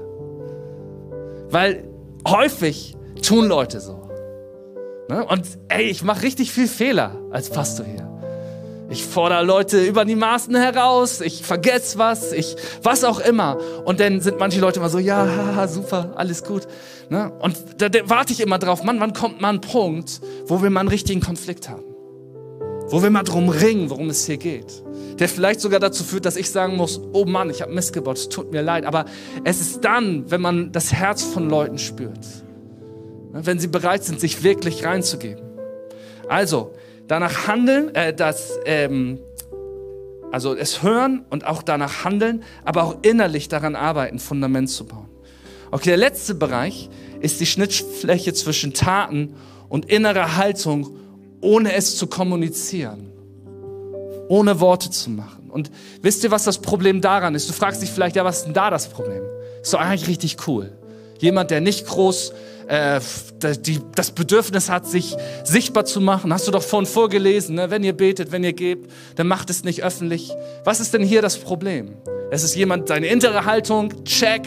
Weil 1.49 1.87
häufig 2.27 2.97
tun 3.21 3.47
Leute 3.47 3.79
so. 3.79 3.98
Ne? 5.09 5.25
Und 5.25 5.43
ey, 5.69 5.85
ich 5.85 6.03
mache 6.03 6.21
richtig 6.21 6.51
viel 6.51 6.67
Fehler 6.67 7.15
als 7.31 7.49
Pastor 7.49 7.85
hier. 7.85 8.07
Ich 8.91 9.05
fordere 9.05 9.43
Leute 9.43 9.83
über 9.83 10.05
die 10.05 10.15
Maßen 10.15 10.55
heraus, 10.55 11.21
ich 11.21 11.43
vergesse 11.43 11.99
was, 11.99 12.31
ich 12.31 12.55
was 12.81 13.03
auch 13.03 13.19
immer. 13.19 13.57
Und 13.85 13.99
dann 13.99 14.21
sind 14.21 14.39
manche 14.39 14.59
Leute 14.59 14.79
immer 14.79 14.89
so, 14.89 14.97
ja, 14.97 15.27
haha, 15.27 15.67
super, 15.67 16.13
alles 16.15 16.43
gut. 16.43 16.67
Ne? 17.09 17.31
Und 17.39 17.55
da, 17.77 17.89
da 17.89 17.99
warte 18.09 18.33
ich 18.33 18.39
immer 18.39 18.57
drauf, 18.57 18.83
Mann, 18.83 18.99
wann 18.99 19.13
kommt 19.13 19.41
mal 19.41 19.49
ein 19.49 19.61
Punkt, 19.61 20.21
wo 20.47 20.63
wir 20.63 20.69
mal 20.69 20.81
einen 20.81 20.89
richtigen 20.89 21.21
Konflikt 21.21 21.69
haben? 21.69 21.83
Wo 22.87 23.03
wir 23.03 23.11
mal 23.11 23.23
drum 23.23 23.49
ringen, 23.49 23.91
worum 23.91 24.09
es 24.09 24.25
hier 24.25 24.37
geht. 24.37 24.83
Der 25.19 25.29
vielleicht 25.29 25.61
sogar 25.61 25.79
dazu 25.79 26.03
führt, 26.03 26.25
dass 26.25 26.35
ich 26.35 26.49
sagen 26.49 26.75
muss, 26.75 26.99
oh 27.13 27.25
Mann, 27.25 27.51
ich 27.51 27.61
habe 27.61 27.71
Mist 27.71 27.93
gebaut, 27.93 28.17
es 28.17 28.29
tut 28.29 28.51
mir 28.51 28.63
leid. 28.63 28.85
Aber 28.85 29.05
es 29.43 29.59
ist 29.59 29.85
dann, 29.85 30.31
wenn 30.31 30.41
man 30.41 30.71
das 30.71 30.93
Herz 30.93 31.23
von 31.23 31.47
Leuten 31.47 31.77
spürt 31.77 32.25
wenn 33.31 33.59
sie 33.59 33.67
bereit 33.67 34.03
sind, 34.03 34.19
sich 34.19 34.43
wirklich 34.43 34.85
reinzugeben. 34.85 35.43
Also, 36.27 36.73
danach 37.07 37.47
handeln, 37.47 37.93
äh, 37.95 38.13
das, 38.13 38.59
ähm, 38.65 39.19
also 40.31 40.55
es 40.55 40.83
hören 40.83 41.25
und 41.29 41.45
auch 41.45 41.63
danach 41.63 42.05
handeln, 42.05 42.43
aber 42.63 42.83
auch 42.83 42.97
innerlich 43.01 43.49
daran 43.49 43.75
arbeiten, 43.75 44.19
Fundament 44.19 44.69
zu 44.69 44.85
bauen. 44.85 45.09
Okay, 45.71 45.89
der 45.89 45.97
letzte 45.97 46.35
Bereich 46.35 46.89
ist 47.19 47.39
die 47.39 47.45
Schnittfläche 47.45 48.33
zwischen 48.33 48.73
Taten 48.73 49.35
und 49.69 49.85
innerer 49.85 50.37
Haltung, 50.37 50.95
ohne 51.41 51.73
es 51.73 51.97
zu 51.97 52.07
kommunizieren, 52.07 53.11
ohne 54.27 54.59
Worte 54.59 54.89
zu 54.89 55.09
machen. 55.09 55.49
Und 55.49 55.71
wisst 56.01 56.23
ihr, 56.23 56.31
was 56.31 56.43
das 56.43 56.59
Problem 56.59 57.01
daran 57.01 57.35
ist? 57.35 57.49
Du 57.49 57.53
fragst 57.53 57.81
dich 57.81 57.89
vielleicht, 57.89 58.15
ja, 58.15 58.23
was 58.23 58.39
ist 58.39 58.45
denn 58.45 58.53
da 58.53 58.69
das 58.69 58.87
Problem? 58.87 59.23
Ist 59.61 59.73
doch 59.73 59.79
eigentlich 59.79 60.07
richtig 60.07 60.47
cool. 60.47 60.71
Jemand, 61.19 61.51
der 61.51 61.61
nicht 61.61 61.85
groß 61.85 62.33
äh, 62.69 63.01
die, 63.65 63.79
das 63.95 64.11
Bedürfnis 64.11 64.69
hat, 64.69 64.85
sich 64.87 65.15
sichtbar 65.43 65.85
zu 65.85 65.99
machen. 65.99 66.31
Hast 66.31 66.47
du 66.47 66.51
doch 66.51 66.61
vorhin 66.61 66.85
vorgelesen, 66.85 67.55
ne? 67.55 67.71
wenn 67.71 67.83
ihr 67.83 67.93
betet, 67.93 68.31
wenn 68.31 68.43
ihr 68.43 68.53
gebt, 68.53 68.91
dann 69.15 69.27
macht 69.27 69.49
es 69.49 69.63
nicht 69.63 69.83
öffentlich. 69.83 70.31
Was 70.65 70.79
ist 70.79 70.93
denn 70.93 71.01
hier 71.01 71.23
das 71.23 71.37
Problem? 71.37 71.95
Es 72.29 72.43
ist 72.43 72.55
jemand, 72.55 72.87
seine 72.87 73.07
innere 73.07 73.45
Haltung, 73.45 74.03
check, 74.03 74.43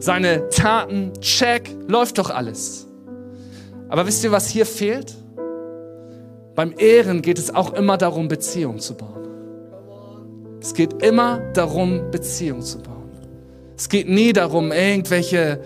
seine 0.00 0.48
Taten, 0.48 1.12
check, 1.20 1.70
läuft 1.86 2.18
doch 2.18 2.30
alles. 2.30 2.88
Aber 3.88 4.04
wisst 4.06 4.24
ihr, 4.24 4.32
was 4.32 4.48
hier 4.48 4.66
fehlt? 4.66 5.14
Beim 6.56 6.74
Ehren 6.76 7.22
geht 7.22 7.38
es 7.38 7.54
auch 7.54 7.72
immer 7.74 7.96
darum, 7.96 8.26
Beziehung 8.26 8.80
zu 8.80 8.96
bauen. 8.96 10.58
Es 10.60 10.74
geht 10.74 11.04
immer 11.04 11.38
darum, 11.52 12.10
Beziehung 12.10 12.62
zu 12.62 12.80
bauen. 12.80 13.10
Es 13.76 13.88
geht 13.88 14.08
nie 14.08 14.32
darum, 14.32 14.72
irgendwelche, 14.72 15.60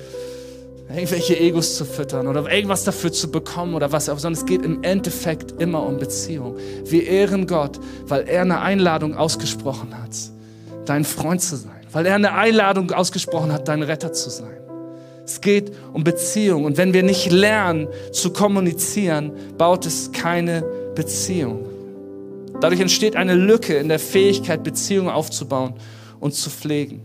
irgendwelche 0.95 1.38
Egos 1.38 1.76
zu 1.76 1.84
füttern 1.84 2.26
oder 2.26 2.51
irgendwas 2.51 2.84
dafür 2.84 3.12
zu 3.12 3.30
bekommen 3.30 3.74
oder 3.74 3.93
was 3.93 4.09
auch, 4.09 4.18
sondern 4.18 4.40
es 4.40 4.47
geht 4.47 4.62
im 4.62 4.82
Endeffekt 4.82 5.61
immer 5.61 5.84
um 5.84 5.99
Beziehung. 5.99 6.57
Wir 6.84 7.07
ehren 7.07 7.47
Gott, 7.47 7.78
weil 8.07 8.28
er 8.28 8.43
eine 8.43 8.61
Einladung 8.61 9.16
ausgesprochen 9.16 9.97
hat, 9.97 10.11
dein 10.84 11.05
Freund 11.05 11.40
zu 11.40 11.57
sein, 11.57 11.80
weil 11.93 12.07
er 12.07 12.14
eine 12.14 12.34
Einladung 12.34 12.90
ausgesprochen 12.90 13.53
hat, 13.53 13.68
dein 13.68 13.82
Retter 13.82 14.12
zu 14.12 14.30
sein. 14.30 14.59
Es 15.24 15.40
geht 15.40 15.72
um 15.93 16.05
Beziehung 16.05 16.64
und 16.64 16.76
wenn 16.76 16.93
wir 16.93 17.03
nicht 17.03 17.30
lernen 17.30 17.88
zu 18.12 18.32
kommunizieren, 18.32 19.32
baut 19.57 19.86
es 19.86 20.11
keine 20.12 20.64
Beziehung. 20.95 21.64
Dadurch 22.61 22.80
entsteht 22.80 23.16
eine 23.16 23.34
Lücke 23.34 23.76
in 23.76 23.88
der 23.88 23.99
Fähigkeit, 23.99 24.62
Beziehungen 24.62 25.09
aufzubauen 25.09 25.74
und 26.20 26.34
zu 26.34 26.51
pflegen. 26.51 27.03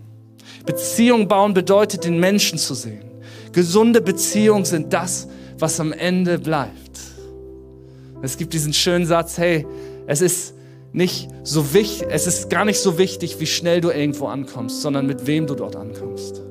Beziehung 0.66 1.28
bauen 1.28 1.54
bedeutet, 1.54 2.04
den 2.04 2.20
Menschen 2.20 2.58
zu 2.58 2.74
sehen. 2.74 3.07
Gesunde 3.52 4.02
Beziehungen 4.02 4.66
sind 4.66 4.94
das, 4.94 5.28
was 5.60 5.80
am 5.80 5.94
Ende 5.94 6.40
bleibt. 6.40 6.78
Es 8.22 8.38
gibt 8.38 8.54
diesen 8.54 8.74
schönen 8.74 9.06
Satz, 9.06 9.38
hey, 9.38 9.66
es 10.08 10.22
ist 10.22 10.54
nicht 10.92 11.30
so 11.44 11.74
wichtig, 11.74 12.08
es 12.10 12.26
ist 12.28 12.50
gar 12.50 12.66
nicht 12.66 12.80
so 12.80 12.98
wichtig, 12.98 13.40
wie 13.40 13.46
schnell 13.46 13.82
du 13.82 13.90
irgendwo 13.90 14.28
ankommst, 14.28 14.82
sondern 14.82 15.06
mit 15.06 15.28
wem 15.28 15.46
du 15.46 15.56
dort 15.56 15.76
ankommst. 15.76 16.42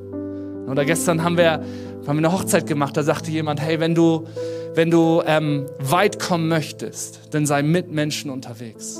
Oder 0.68 0.84
gestern 0.84 1.24
haben 1.24 1.36
wir, 1.36 1.52
haben 1.52 1.64
wir 2.06 2.28
eine 2.28 2.32
Hochzeit 2.32 2.66
gemacht, 2.66 2.96
da 2.96 3.02
sagte 3.02 3.30
jemand, 3.30 3.60
hey, 3.60 3.80
wenn 3.80 3.94
du, 3.94 4.26
wenn 4.74 4.90
du 4.90 5.22
ähm, 5.26 5.66
weit 5.78 6.20
kommen 6.20 6.48
möchtest, 6.48 7.20
dann 7.30 7.46
sei 7.46 7.62
mit 7.62 7.90
Menschen 7.90 8.30
unterwegs. 8.30 8.98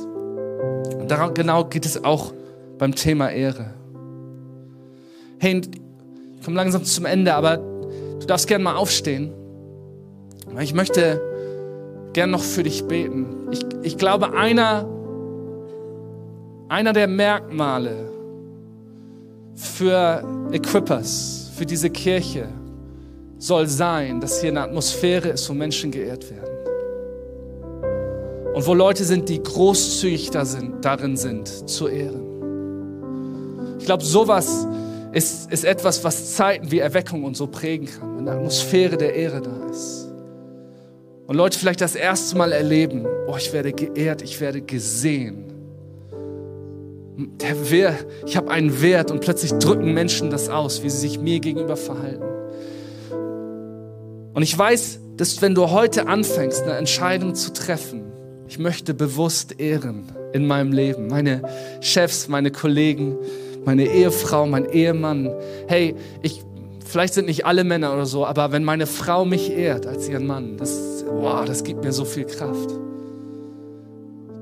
Und 0.98 1.10
daran 1.10 1.34
genau 1.34 1.64
geht 1.64 1.86
es 1.86 2.02
auch 2.02 2.32
beim 2.78 2.94
Thema 2.94 3.30
Ehre. 3.30 3.74
Hey, 5.38 5.60
ich 5.60 6.44
komme 6.44 6.56
langsam 6.56 6.84
zum 6.84 7.04
Ende, 7.04 7.34
aber 7.34 7.75
du 8.20 8.26
darfst 8.26 8.46
gerne 8.48 8.64
mal 8.64 8.76
aufstehen. 8.76 9.32
Ich 10.60 10.74
möchte 10.74 11.20
gern 12.12 12.30
noch 12.30 12.42
für 12.42 12.62
dich 12.62 12.84
beten. 12.84 13.48
Ich, 13.50 13.60
ich 13.82 13.98
glaube, 13.98 14.32
einer, 14.32 14.88
einer 16.68 16.92
der 16.92 17.08
Merkmale 17.08 18.10
für 19.54 20.22
Equippers, 20.52 21.50
für 21.56 21.66
diese 21.66 21.90
Kirche, 21.90 22.48
soll 23.38 23.66
sein, 23.66 24.20
dass 24.20 24.40
hier 24.40 24.50
eine 24.50 24.62
Atmosphäre 24.62 25.28
ist, 25.28 25.48
wo 25.50 25.54
Menschen 25.54 25.90
geehrt 25.90 26.30
werden. 26.30 26.56
Und 28.54 28.66
wo 28.66 28.72
Leute 28.72 29.04
sind, 29.04 29.28
die 29.28 29.42
großzügig 29.42 30.30
da 30.30 30.46
sind, 30.46 30.82
darin 30.82 31.18
sind, 31.18 31.68
zu 31.68 31.88
ehren. 31.88 32.22
Ich 33.78 33.84
glaube, 33.84 34.02
sowas 34.02 34.66
ist, 35.16 35.50
ist 35.50 35.64
etwas, 35.64 36.04
was 36.04 36.34
Zeiten 36.34 36.70
wie 36.70 36.78
Erweckung 36.78 37.24
und 37.24 37.38
so 37.38 37.46
prägen 37.46 37.86
kann, 37.86 38.18
wenn 38.18 38.28
eine 38.28 38.38
Atmosphäre 38.38 38.98
der 38.98 39.14
Ehre 39.14 39.40
da 39.40 39.66
ist. 39.70 40.08
Und 41.26 41.36
Leute 41.36 41.58
vielleicht 41.58 41.80
das 41.80 41.94
erste 41.94 42.36
Mal 42.36 42.52
erleben, 42.52 43.06
oh, 43.26 43.34
ich 43.38 43.50
werde 43.54 43.72
geehrt, 43.72 44.20
ich 44.20 44.38
werde 44.42 44.60
gesehen. 44.60 45.44
Der 47.40 47.70
Wert, 47.70 48.04
ich 48.26 48.36
habe 48.36 48.50
einen 48.50 48.82
Wert 48.82 49.10
und 49.10 49.20
plötzlich 49.22 49.52
drücken 49.52 49.94
Menschen 49.94 50.28
das 50.28 50.50
aus, 50.50 50.82
wie 50.82 50.90
sie 50.90 50.98
sich 50.98 51.18
mir 51.18 51.40
gegenüber 51.40 51.78
verhalten. 51.78 52.22
Und 54.34 54.42
ich 54.42 54.56
weiß, 54.56 55.00
dass 55.16 55.40
wenn 55.40 55.54
du 55.54 55.70
heute 55.70 56.08
anfängst, 56.08 56.64
eine 56.64 56.74
Entscheidung 56.74 57.34
zu 57.34 57.54
treffen, 57.54 58.12
ich 58.48 58.58
möchte 58.58 58.92
bewusst 58.92 59.58
ehren 59.58 60.12
in 60.34 60.46
meinem 60.46 60.72
Leben, 60.72 61.06
meine 61.06 61.40
Chefs, 61.80 62.28
meine 62.28 62.50
Kollegen, 62.50 63.16
meine 63.66 63.84
Ehefrau, 63.84 64.46
mein 64.46 64.64
Ehemann. 64.70 65.30
Hey, 65.66 65.94
ich, 66.22 66.42
vielleicht 66.86 67.14
sind 67.14 67.26
nicht 67.26 67.44
alle 67.44 67.64
Männer 67.64 67.92
oder 67.92 68.06
so, 68.06 68.24
aber 68.24 68.52
wenn 68.52 68.64
meine 68.64 68.86
Frau 68.86 69.24
mich 69.24 69.50
ehrt 69.50 69.86
als 69.86 70.08
ihren 70.08 70.26
Mann, 70.26 70.56
das, 70.56 71.04
wow, 71.10 71.44
das 71.44 71.64
gibt 71.64 71.84
mir 71.84 71.92
so 71.92 72.04
viel 72.04 72.24
Kraft. 72.24 72.70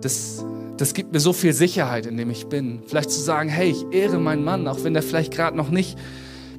Das, 0.03 0.45
das 0.77 0.93
gibt 0.93 1.13
mir 1.13 1.21
so 1.21 1.33
viel 1.33 1.55
Sicherheit, 1.55 2.05
in 2.05 2.19
dem 2.19 2.31
ich 2.31 2.47
bin. 2.47 2.83
Vielleicht 2.87 3.11
zu 3.11 3.21
sagen, 3.21 3.49
hey, 3.49 3.71
ich 3.71 3.87
ehre 3.99 4.19
meinen 4.19 4.45
Mann, 4.45 4.69
auch 4.69 4.85
wenn 4.85 4.93
der 4.93 5.03
vielleicht 5.03 5.33
gerade 5.33 5.57
noch 5.57 5.71
nicht 5.71 5.99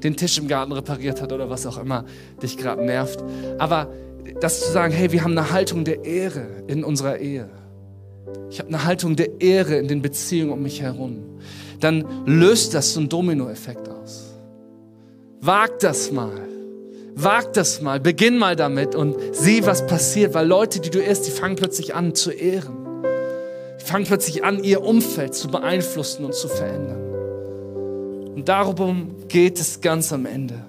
den 0.03 0.17
Tisch 0.17 0.39
im 0.39 0.47
Garten 0.47 0.71
repariert 0.71 1.21
hat 1.21 1.31
oder 1.31 1.51
was 1.51 1.67
auch 1.67 1.77
immer 1.77 2.05
dich 2.41 2.57
gerade 2.57 2.83
nervt. 2.83 3.23
Aber 3.59 3.93
das 4.41 4.61
zu 4.61 4.71
sagen, 4.71 4.91
hey, 4.91 5.11
wir 5.11 5.23
haben 5.23 5.37
eine 5.37 5.51
Haltung 5.51 5.85
der 5.85 6.03
Ehre 6.03 6.47
in 6.65 6.83
unserer 6.83 7.19
Ehe. 7.19 7.47
Ich 8.49 8.57
habe 8.57 8.69
eine 8.69 8.85
Haltung 8.85 9.15
der 9.15 9.39
Ehre 9.39 9.75
in 9.75 9.87
den 9.87 10.01
Beziehungen 10.01 10.51
um 10.51 10.63
mich 10.63 10.81
herum 10.81 11.35
dann 11.79 12.05
löst 12.25 12.73
das 12.73 12.93
so 12.93 12.99
einen 12.99 13.09
Dominoeffekt 13.09 13.89
aus. 13.89 14.33
Wag 15.41 15.79
das 15.79 16.11
mal. 16.11 16.41
Wag 17.15 17.53
das 17.53 17.81
mal. 17.81 17.99
Beginn 17.99 18.37
mal 18.37 18.55
damit 18.55 18.95
und 18.95 19.15
sieh, 19.31 19.65
was 19.65 19.85
passiert, 19.85 20.33
weil 20.33 20.47
Leute, 20.47 20.79
die 20.79 20.89
du 20.89 20.99
erst, 20.99 21.27
die 21.27 21.31
fangen 21.31 21.55
plötzlich 21.55 21.95
an 21.95 22.13
zu 22.15 22.31
ehren. 22.31 23.03
Die 23.79 23.85
fangen 23.85 24.05
plötzlich 24.05 24.43
an, 24.43 24.63
ihr 24.63 24.83
Umfeld 24.83 25.35
zu 25.35 25.47
beeinflussen 25.47 26.25
und 26.25 26.33
zu 26.33 26.47
verändern. 26.47 28.33
Und 28.35 28.49
darum 28.49 29.15
geht 29.27 29.59
es 29.59 29.79
ganz 29.79 30.11
am 30.11 30.25
Ende. 30.25 30.65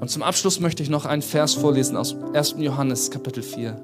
Und 0.00 0.08
zum 0.08 0.22
Abschluss 0.22 0.60
möchte 0.60 0.82
ich 0.82 0.90
noch 0.90 1.04
einen 1.04 1.22
Vers 1.22 1.54
vorlesen 1.54 1.96
aus 1.96 2.16
1. 2.32 2.56
Johannes 2.58 3.10
Kapitel 3.10 3.42
4 3.42 3.76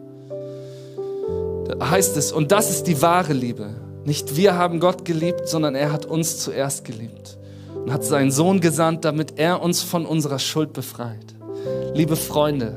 heißt 1.83 2.17
es, 2.17 2.33
und 2.33 2.53
das 2.53 2.71
ist 2.71 2.85
die 2.85 3.01
wahre 3.03 3.33
Liebe. 3.33 3.71
Nicht 4.05 4.37
wir 4.37 4.57
haben 4.57 4.81
Gott 4.81 5.05
geliebt, 5.05 5.49
sondern 5.49 5.75
er 5.75 5.93
hat 5.93 6.07
uns 6.07 6.39
zuerst 6.39 6.85
geliebt 6.85 7.39
und 7.75 7.93
hat 7.93 8.05
seinen 8.05 8.31
Sohn 8.31 8.61
gesandt, 8.61 9.05
damit 9.05 9.35
er 9.37 9.63
uns 9.63 9.83
von 9.83 10.05
unserer 10.05 10.39
Schuld 10.39 10.73
befreit. 10.73 11.35
Liebe 11.95 12.17
Freunde, 12.17 12.75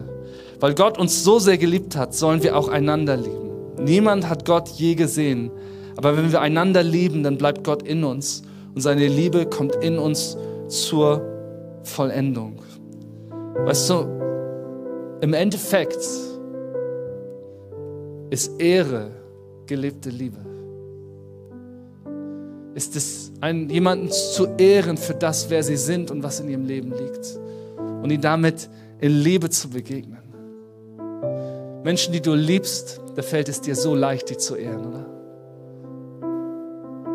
weil 0.60 0.74
Gott 0.74 0.98
uns 0.98 1.24
so 1.24 1.40
sehr 1.40 1.58
geliebt 1.58 1.96
hat, 1.96 2.14
sollen 2.14 2.44
wir 2.44 2.56
auch 2.56 2.70
einander 2.70 3.18
lieben. 3.18 3.52
Niemand 3.80 4.30
hat 4.30 4.46
Gott 4.46 4.70
je 4.70 4.96
gesehen, 4.96 5.52
aber 5.98 6.16
wenn 6.16 6.32
wir 6.32 6.42
einander 6.42 6.84
lieben, 6.84 7.24
dann 7.24 7.38
bleibt 7.38 7.64
Gott 7.64 7.84
in 7.84 8.04
uns 8.04 8.44
und 8.74 8.82
seine 8.82 9.08
Liebe 9.08 9.46
kommt 9.46 9.76
in 9.76 9.98
uns 9.98 10.38
zur 10.68 11.22
Vollendung. 11.84 12.62
Weißt 13.66 13.90
du, 13.90 14.06
im 15.22 15.34
Endeffekt 15.34 16.00
ist 18.30 18.60
Ehre 18.60 19.12
gelebte 19.66 20.10
Liebe. 20.10 20.38
Ist 22.74 22.96
es, 22.96 23.32
einen, 23.42 23.70
jemanden 23.70 24.12
zu 24.12 24.48
ehren 24.58 24.98
für 24.98 25.14
das, 25.14 25.50
wer 25.50 25.64
sie 25.64 25.78
sind 25.78 26.12
und 26.12 26.24
was 26.24 26.40
in 26.40 26.50
ihrem 26.50 26.66
Leben 26.66 26.92
liegt. 26.92 27.40
Und 27.78 28.12
ihnen 28.12 28.22
damit 28.22 28.70
in 29.00 29.12
Liebe 29.12 29.50
zu 29.50 29.70
begegnen. 29.70 30.20
Menschen, 31.84 32.14
die 32.14 32.22
du 32.22 32.34
liebst, 32.34 33.02
da 33.16 33.22
fällt 33.22 33.50
es 33.50 33.62
dir 33.62 33.76
so 33.76 33.96
leicht, 33.96 34.30
die 34.30 34.38
zu 34.38 34.56
ehren, 34.56 34.86
oder? 34.86 35.06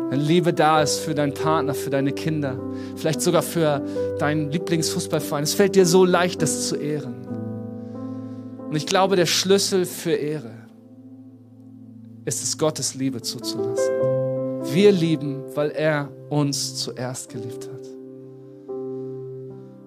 Wenn 0.09 0.19
Liebe 0.19 0.53
da 0.53 0.81
ist 0.81 0.99
für 0.99 1.15
deinen 1.15 1.33
Partner, 1.33 1.73
für 1.73 1.89
deine 1.89 2.11
Kinder, 2.11 2.59
vielleicht 2.95 3.21
sogar 3.21 3.41
für 3.41 3.81
deinen 4.19 4.51
Lieblingsfußballverein, 4.51 5.43
es 5.43 5.53
fällt 5.53 5.75
dir 5.75 5.85
so 5.85 6.05
leicht, 6.05 6.41
das 6.41 6.67
zu 6.67 6.75
ehren. 6.75 7.15
Und 8.67 8.75
ich 8.75 8.85
glaube, 8.85 9.15
der 9.15 9.25
Schlüssel 9.25 9.85
für 9.85 10.13
Ehre 10.13 10.52
ist 12.25 12.43
es 12.43 12.57
Gottes 12.57 12.95
Liebe 12.95 13.21
zuzulassen. 13.21 13.93
Wir 14.73 14.91
lieben, 14.91 15.43
weil 15.55 15.71
er 15.71 16.09
uns 16.29 16.75
zuerst 16.75 17.29
geliebt 17.29 17.69
hat. 17.71 17.87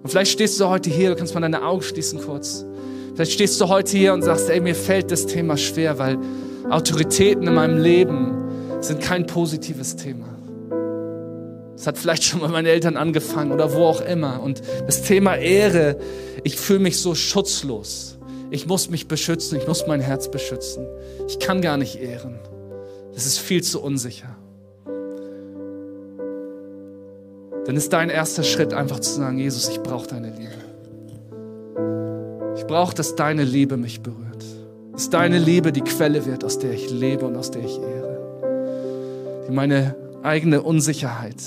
Und 0.03 0.11
vielleicht 0.11 0.33
stehst 0.33 0.61
du 0.61 0.69
heute 0.69 0.91
hier, 0.91 1.11
du 1.11 1.17
kannst 1.17 1.35
mal 1.35 1.41
deine 1.41 1.65
Augen 1.65 1.83
schließen 1.83 2.21
kurz. 2.21 2.65
Vielleicht 3.15 3.33
stehst 3.33 3.61
du 3.61 3.69
heute 3.69 3.97
hier 3.97 4.13
und 4.13 4.23
sagst, 4.23 4.51
ey, 4.51 4.61
mir 4.61 4.75
fällt 4.75 5.11
das 5.11 5.27
Thema 5.27 5.57
schwer, 5.57 5.99
weil 5.99 6.19
Autoritäten 6.71 7.47
in 7.47 7.55
meinem 7.55 7.79
Leben 7.79 8.35
sind 8.81 9.01
kein 9.01 9.27
positives 9.27 9.97
Thema. 9.97 10.27
Es 11.75 11.87
hat 11.87 11.99
vielleicht 11.99 12.25
schon 12.25 12.41
mal 12.41 12.49
meine 12.49 12.69
Eltern 12.69 12.97
angefangen 12.97 13.53
oder 13.53 13.73
wo 13.75 13.85
auch 13.85 14.01
immer. 14.01 14.43
Und 14.43 14.63
das 14.87 15.03
Thema 15.03 15.37
Ehre, 15.37 15.99
ich 16.45 16.57
fühle 16.57 16.81
mich 16.81 16.99
so 16.99 17.15
schutzlos. 17.15 18.16
Ich 18.57 18.67
muss 18.67 18.89
mich 18.89 19.07
beschützen, 19.07 19.59
ich 19.59 19.69
muss 19.69 19.87
mein 19.87 20.01
Herz 20.01 20.31
beschützen. 20.31 20.87
Ich 21.29 21.39
kann 21.39 21.61
gar 21.61 21.77
nicht 21.77 22.01
ehren. 22.01 22.39
Das 23.13 23.27
ist 23.27 23.39
viel 23.39 23.63
zu 23.63 23.83
unsicher. 23.83 24.35
Dann 27.67 27.77
ist 27.77 27.93
dein 27.93 28.09
erster 28.09 28.45
Schritt 28.45 28.73
einfach 28.73 29.01
zu 29.01 29.13
sagen, 29.13 29.37
Jesus, 29.39 29.69
ich 29.69 29.83
brauche 29.83 30.07
deine 30.07 30.31
Liebe. 30.31 30.55
Ich 32.57 32.65
brauche, 32.67 32.95
dass 32.95 33.15
deine 33.15 33.45
Liebe 33.45 33.77
mich 33.77 34.01
berührt. 34.01 34.43
Dass 34.93 35.11
deine 35.11 35.39
Liebe 35.39 35.71
die 35.71 35.83
Quelle 35.83 36.25
wird, 36.25 36.43
aus 36.43 36.59
der 36.59 36.73
ich 36.73 36.89
lebe 36.91 37.27
und 37.27 37.37
aus 37.37 37.51
der 37.51 37.63
ich 37.63 37.79
ehre. 37.79 39.45
Die 39.47 39.53
meine 39.53 39.95
eigene 40.23 40.63
Unsicherheit 40.63 41.43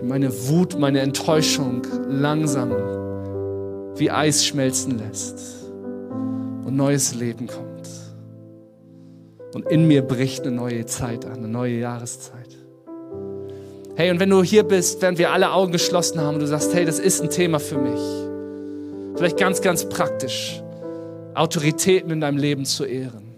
wie 0.00 0.06
meine 0.06 0.30
Wut, 0.46 0.78
meine 0.78 1.00
Enttäuschung 1.00 1.82
langsam 2.08 2.70
wie 3.96 4.12
Eis 4.12 4.46
schmelzen 4.46 5.00
lässt 5.00 5.65
und 6.66 6.76
neues 6.76 7.14
Leben 7.14 7.46
kommt. 7.46 7.88
Und 9.54 9.66
in 9.66 9.86
mir 9.86 10.02
bricht 10.02 10.46
eine 10.46 10.54
neue 10.54 10.84
Zeit 10.84 11.24
an, 11.24 11.38
eine 11.38 11.48
neue 11.48 11.78
Jahreszeit. 11.78 12.56
Hey, 13.94 14.10
und 14.10 14.20
wenn 14.20 14.28
du 14.28 14.42
hier 14.42 14.64
bist, 14.64 15.00
während 15.00 15.16
wir 15.16 15.32
alle 15.32 15.52
Augen 15.52 15.72
geschlossen 15.72 16.20
haben 16.20 16.34
und 16.34 16.40
du 16.40 16.46
sagst, 16.46 16.74
hey, 16.74 16.84
das 16.84 16.98
ist 16.98 17.22
ein 17.22 17.30
Thema 17.30 17.58
für 17.58 17.78
mich. 17.78 18.00
Vielleicht 19.16 19.38
ganz, 19.38 19.62
ganz 19.62 19.88
praktisch, 19.88 20.62
Autoritäten 21.34 22.10
in 22.10 22.20
deinem 22.20 22.36
Leben 22.36 22.66
zu 22.66 22.84
ehren. 22.84 23.34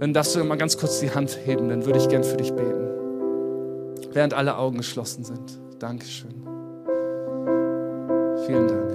Dann 0.00 0.12
darfst 0.12 0.34
du 0.34 0.42
mal 0.42 0.56
ganz 0.56 0.76
kurz 0.76 0.98
die 1.00 1.10
Hand 1.10 1.38
heben, 1.44 1.68
dann 1.68 1.86
würde 1.86 1.98
ich 1.98 2.08
gern 2.08 2.24
für 2.24 2.36
dich 2.36 2.52
beten 2.52 2.88
während 4.12 4.34
alle 4.34 4.56
Augen 4.56 4.78
geschlossen 4.78 5.22
sind. 5.22 5.60
Dankeschön. 5.78 6.34
Vielen 8.46 8.66
Dank. 8.66 8.90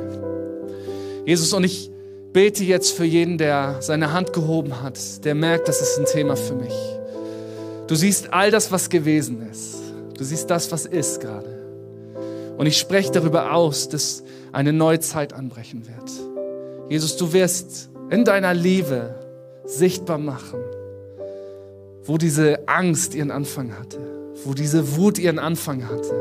Jesus, 1.26 1.54
und 1.54 1.64
ich 1.64 1.93
bete 2.34 2.64
jetzt 2.64 2.92
für 2.92 3.06
jeden, 3.06 3.38
der 3.38 3.78
seine 3.82 4.12
Hand 4.12 4.34
gehoben 4.34 4.82
hat, 4.82 5.24
der 5.24 5.36
merkt, 5.36 5.68
das 5.68 5.82
ist 5.82 5.98
ein 6.00 6.06
Thema 6.06 6.36
für 6.36 6.56
mich. 6.56 6.74
Du 7.88 7.96
siehst 7.96 8.34
all 8.34 8.52
das, 8.52 8.72
was 8.72 8.90
gewesen 8.90 9.48
ist. 9.50 9.76
Du 10.18 10.24
siehst 10.24 10.50
das, 10.50 10.72
was 10.72 10.86
ist 10.86 11.22
gerade. 11.22 11.64
Und 12.58 12.66
ich 12.66 12.78
spreche 12.78 13.12
darüber 13.12 13.54
aus, 13.54 13.90
dass 13.90 14.24
eine 14.52 14.74
neue 14.74 15.00
Zeit 15.00 15.34
anbrechen 15.34 15.88
wird. 15.88 16.12
Jesus, 16.90 17.18
du 17.18 17.34
wirst 17.34 17.90
in 18.10 18.26
deiner 18.26 18.54
Liebe 18.54 19.16
sichtbar 19.66 20.18
machen, 20.18 20.60
wo 22.04 22.18
diese 22.18 22.68
Angst 22.68 23.16
ihren 23.16 23.32
Anfang 23.32 23.78
hatte 23.78 24.14
wo 24.46 24.54
diese 24.54 24.98
Wut 24.98 25.20
ihren 25.20 25.40
Anfang 25.40 25.88
hatte. 25.88 26.14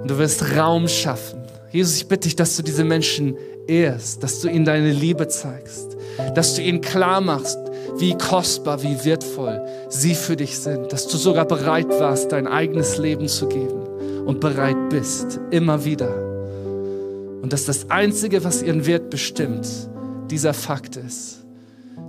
Und 0.00 0.10
du 0.10 0.18
wirst 0.18 0.56
Raum 0.56 0.88
schaffen. 0.88 1.40
Jesus, 1.70 1.96
ich 1.96 2.08
bitte 2.08 2.22
dich, 2.22 2.36
dass 2.36 2.56
du 2.56 2.62
diese 2.62 2.84
Menschen 2.84 3.36
ehrst, 3.66 4.22
dass 4.22 4.40
du 4.40 4.48
ihnen 4.48 4.64
deine 4.64 4.92
Liebe 4.92 5.28
zeigst, 5.28 5.96
dass 6.34 6.54
du 6.54 6.62
ihnen 6.62 6.80
klar 6.80 7.20
machst, 7.20 7.58
wie 7.98 8.16
kostbar, 8.16 8.82
wie 8.82 9.04
wertvoll 9.04 9.60
sie 9.88 10.14
für 10.14 10.36
dich 10.36 10.58
sind, 10.58 10.92
dass 10.92 11.06
du 11.06 11.16
sogar 11.16 11.44
bereit 11.44 11.88
warst, 11.88 12.32
dein 12.32 12.46
eigenes 12.46 12.98
Leben 12.98 13.28
zu 13.28 13.46
geben 13.46 13.82
und 14.26 14.40
bereit 14.40 14.88
bist, 14.88 15.40
immer 15.50 15.84
wieder. 15.84 16.12
Und 17.42 17.52
dass 17.52 17.64
das 17.64 17.90
Einzige, 17.90 18.44
was 18.44 18.62
ihren 18.62 18.86
Wert 18.86 19.10
bestimmt, 19.10 19.66
dieser 20.30 20.54
Fakt 20.54 20.96
ist, 20.96 21.44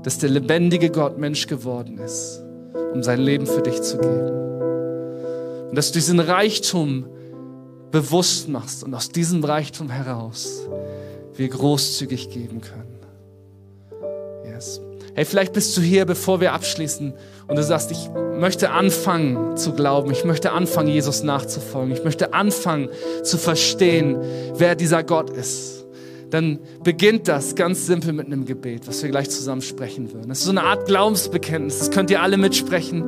dass 0.03 0.17
der 0.17 0.29
lebendige 0.29 0.89
Gott 0.89 1.17
Mensch 1.17 1.47
geworden 1.47 1.99
ist, 1.99 2.41
um 2.93 3.03
sein 3.03 3.19
Leben 3.19 3.47
für 3.47 3.61
dich 3.61 3.81
zu 3.81 3.97
geben. 3.97 5.69
Und 5.69 5.75
dass 5.77 5.87
du 5.87 5.93
diesen 5.93 6.19
Reichtum 6.19 7.05
bewusst 7.91 8.47
machst 8.47 8.83
und 8.83 8.93
aus 8.93 9.09
diesem 9.09 9.43
Reichtum 9.43 9.89
heraus 9.89 10.67
wir 11.35 11.47
großzügig 11.49 12.29
geben 12.29 12.61
können. 12.61 12.99
Yes. 14.45 14.81
Hey, 15.13 15.25
vielleicht 15.25 15.53
bist 15.53 15.75
du 15.75 15.81
hier, 15.81 16.05
bevor 16.05 16.39
wir 16.39 16.53
abschließen 16.53 17.13
und 17.47 17.55
du 17.55 17.63
sagst, 17.63 17.91
ich 17.91 18.09
möchte 18.39 18.71
anfangen 18.71 19.57
zu 19.57 19.73
glauben, 19.73 20.11
ich 20.11 20.23
möchte 20.23 20.51
anfangen, 20.51 20.87
Jesus 20.87 21.21
nachzufolgen, 21.23 21.93
ich 21.93 22.03
möchte 22.03 22.33
anfangen 22.33 22.89
zu 23.23 23.37
verstehen, 23.37 24.17
wer 24.55 24.75
dieser 24.75 25.03
Gott 25.03 25.29
ist. 25.29 25.85
Dann 26.29 26.59
beginnt 26.81 27.27
das 27.27 27.55
ganz 27.55 27.85
simpel 27.85 28.13
mit 28.13 28.27
einem 28.27 28.45
Gebet, 28.45 28.87
was 28.87 29.03
wir 29.03 29.09
gleich 29.09 29.29
zusammen 29.29 29.61
sprechen 29.61 30.13
würden. 30.13 30.29
Das 30.29 30.39
ist 30.39 30.45
so 30.45 30.51
eine 30.51 30.63
Art 30.63 30.85
Glaubensbekenntnis, 30.85 31.79
das 31.79 31.91
könnt 31.91 32.09
ihr 32.09 32.21
alle 32.21 32.37
mitsprechen. 32.37 33.03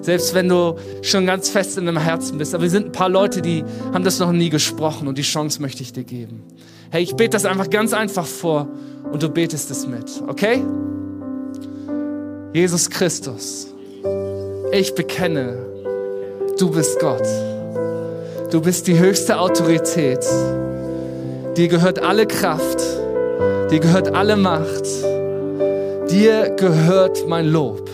Selbst 0.00 0.34
wenn 0.34 0.48
du 0.48 0.76
schon 1.02 1.26
ganz 1.26 1.48
fest 1.48 1.78
in 1.78 1.86
deinem 1.86 1.98
Herzen 1.98 2.38
bist. 2.38 2.54
Aber 2.54 2.62
wir 2.62 2.70
sind 2.70 2.86
ein 2.86 2.92
paar 2.92 3.08
Leute, 3.08 3.42
die 3.42 3.64
haben 3.92 4.04
das 4.04 4.18
noch 4.18 4.32
nie 4.32 4.50
gesprochen 4.50 5.08
und 5.08 5.18
die 5.18 5.22
Chance 5.22 5.60
möchte 5.60 5.82
ich 5.82 5.92
dir 5.92 6.04
geben. 6.04 6.44
Hey, 6.90 7.02
ich 7.02 7.14
bete 7.14 7.30
das 7.30 7.44
einfach 7.44 7.68
ganz 7.68 7.92
einfach 7.92 8.26
vor 8.26 8.68
und 9.12 9.22
du 9.22 9.28
betest 9.28 9.70
es 9.70 9.86
mit, 9.86 10.22
okay? 10.26 10.64
Jesus 12.54 12.88
Christus, 12.88 13.68
ich 14.72 14.94
bekenne, 14.94 15.66
du 16.58 16.70
bist 16.70 16.98
Gott. 16.98 17.26
Du 18.50 18.62
bist 18.62 18.86
die 18.86 18.98
höchste 18.98 19.38
Autorität. 19.38 20.24
Dir 21.58 21.68
gehört 21.68 22.02
alle 22.02 22.26
Kraft. 22.26 22.80
Dir 23.70 23.78
gehört 23.78 24.14
alle 24.14 24.36
Macht. 24.36 24.86
Dir 26.10 26.48
gehört 26.56 27.28
mein 27.28 27.46
Lob. 27.48 27.90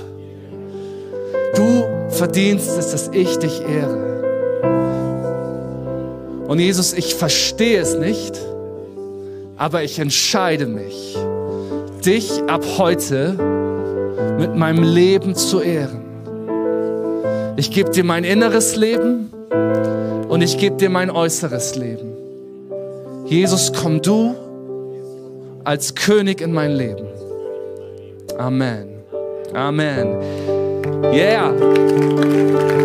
Verdienst 2.14 2.70
es, 2.78 2.92
dass 2.92 3.10
ich 3.12 3.38
dich 3.38 3.60
ehre. 3.60 4.14
Und 6.46 6.60
Jesus, 6.60 6.92
ich 6.92 7.14
verstehe 7.14 7.80
es 7.80 7.96
nicht, 7.96 8.38
aber 9.56 9.82
ich 9.82 9.98
entscheide 9.98 10.66
mich, 10.66 11.16
dich 12.04 12.42
ab 12.46 12.64
heute 12.78 13.34
mit 14.38 14.54
meinem 14.54 14.84
Leben 14.84 15.34
zu 15.34 15.60
ehren. 15.60 16.02
Ich 17.56 17.70
gebe 17.70 17.90
dir 17.90 18.04
mein 18.04 18.24
inneres 18.24 18.76
Leben 18.76 19.30
und 20.28 20.42
ich 20.42 20.58
gebe 20.58 20.76
dir 20.76 20.90
mein 20.90 21.10
äußeres 21.10 21.76
Leben. 21.76 22.12
Jesus, 23.26 23.72
komm 23.72 24.02
du 24.02 24.34
als 25.64 25.94
König 25.94 26.40
in 26.40 26.52
mein 26.52 26.72
Leben. 26.72 27.06
Amen. 28.38 28.88
Amen. 29.54 30.53
Yeah. 31.02 32.83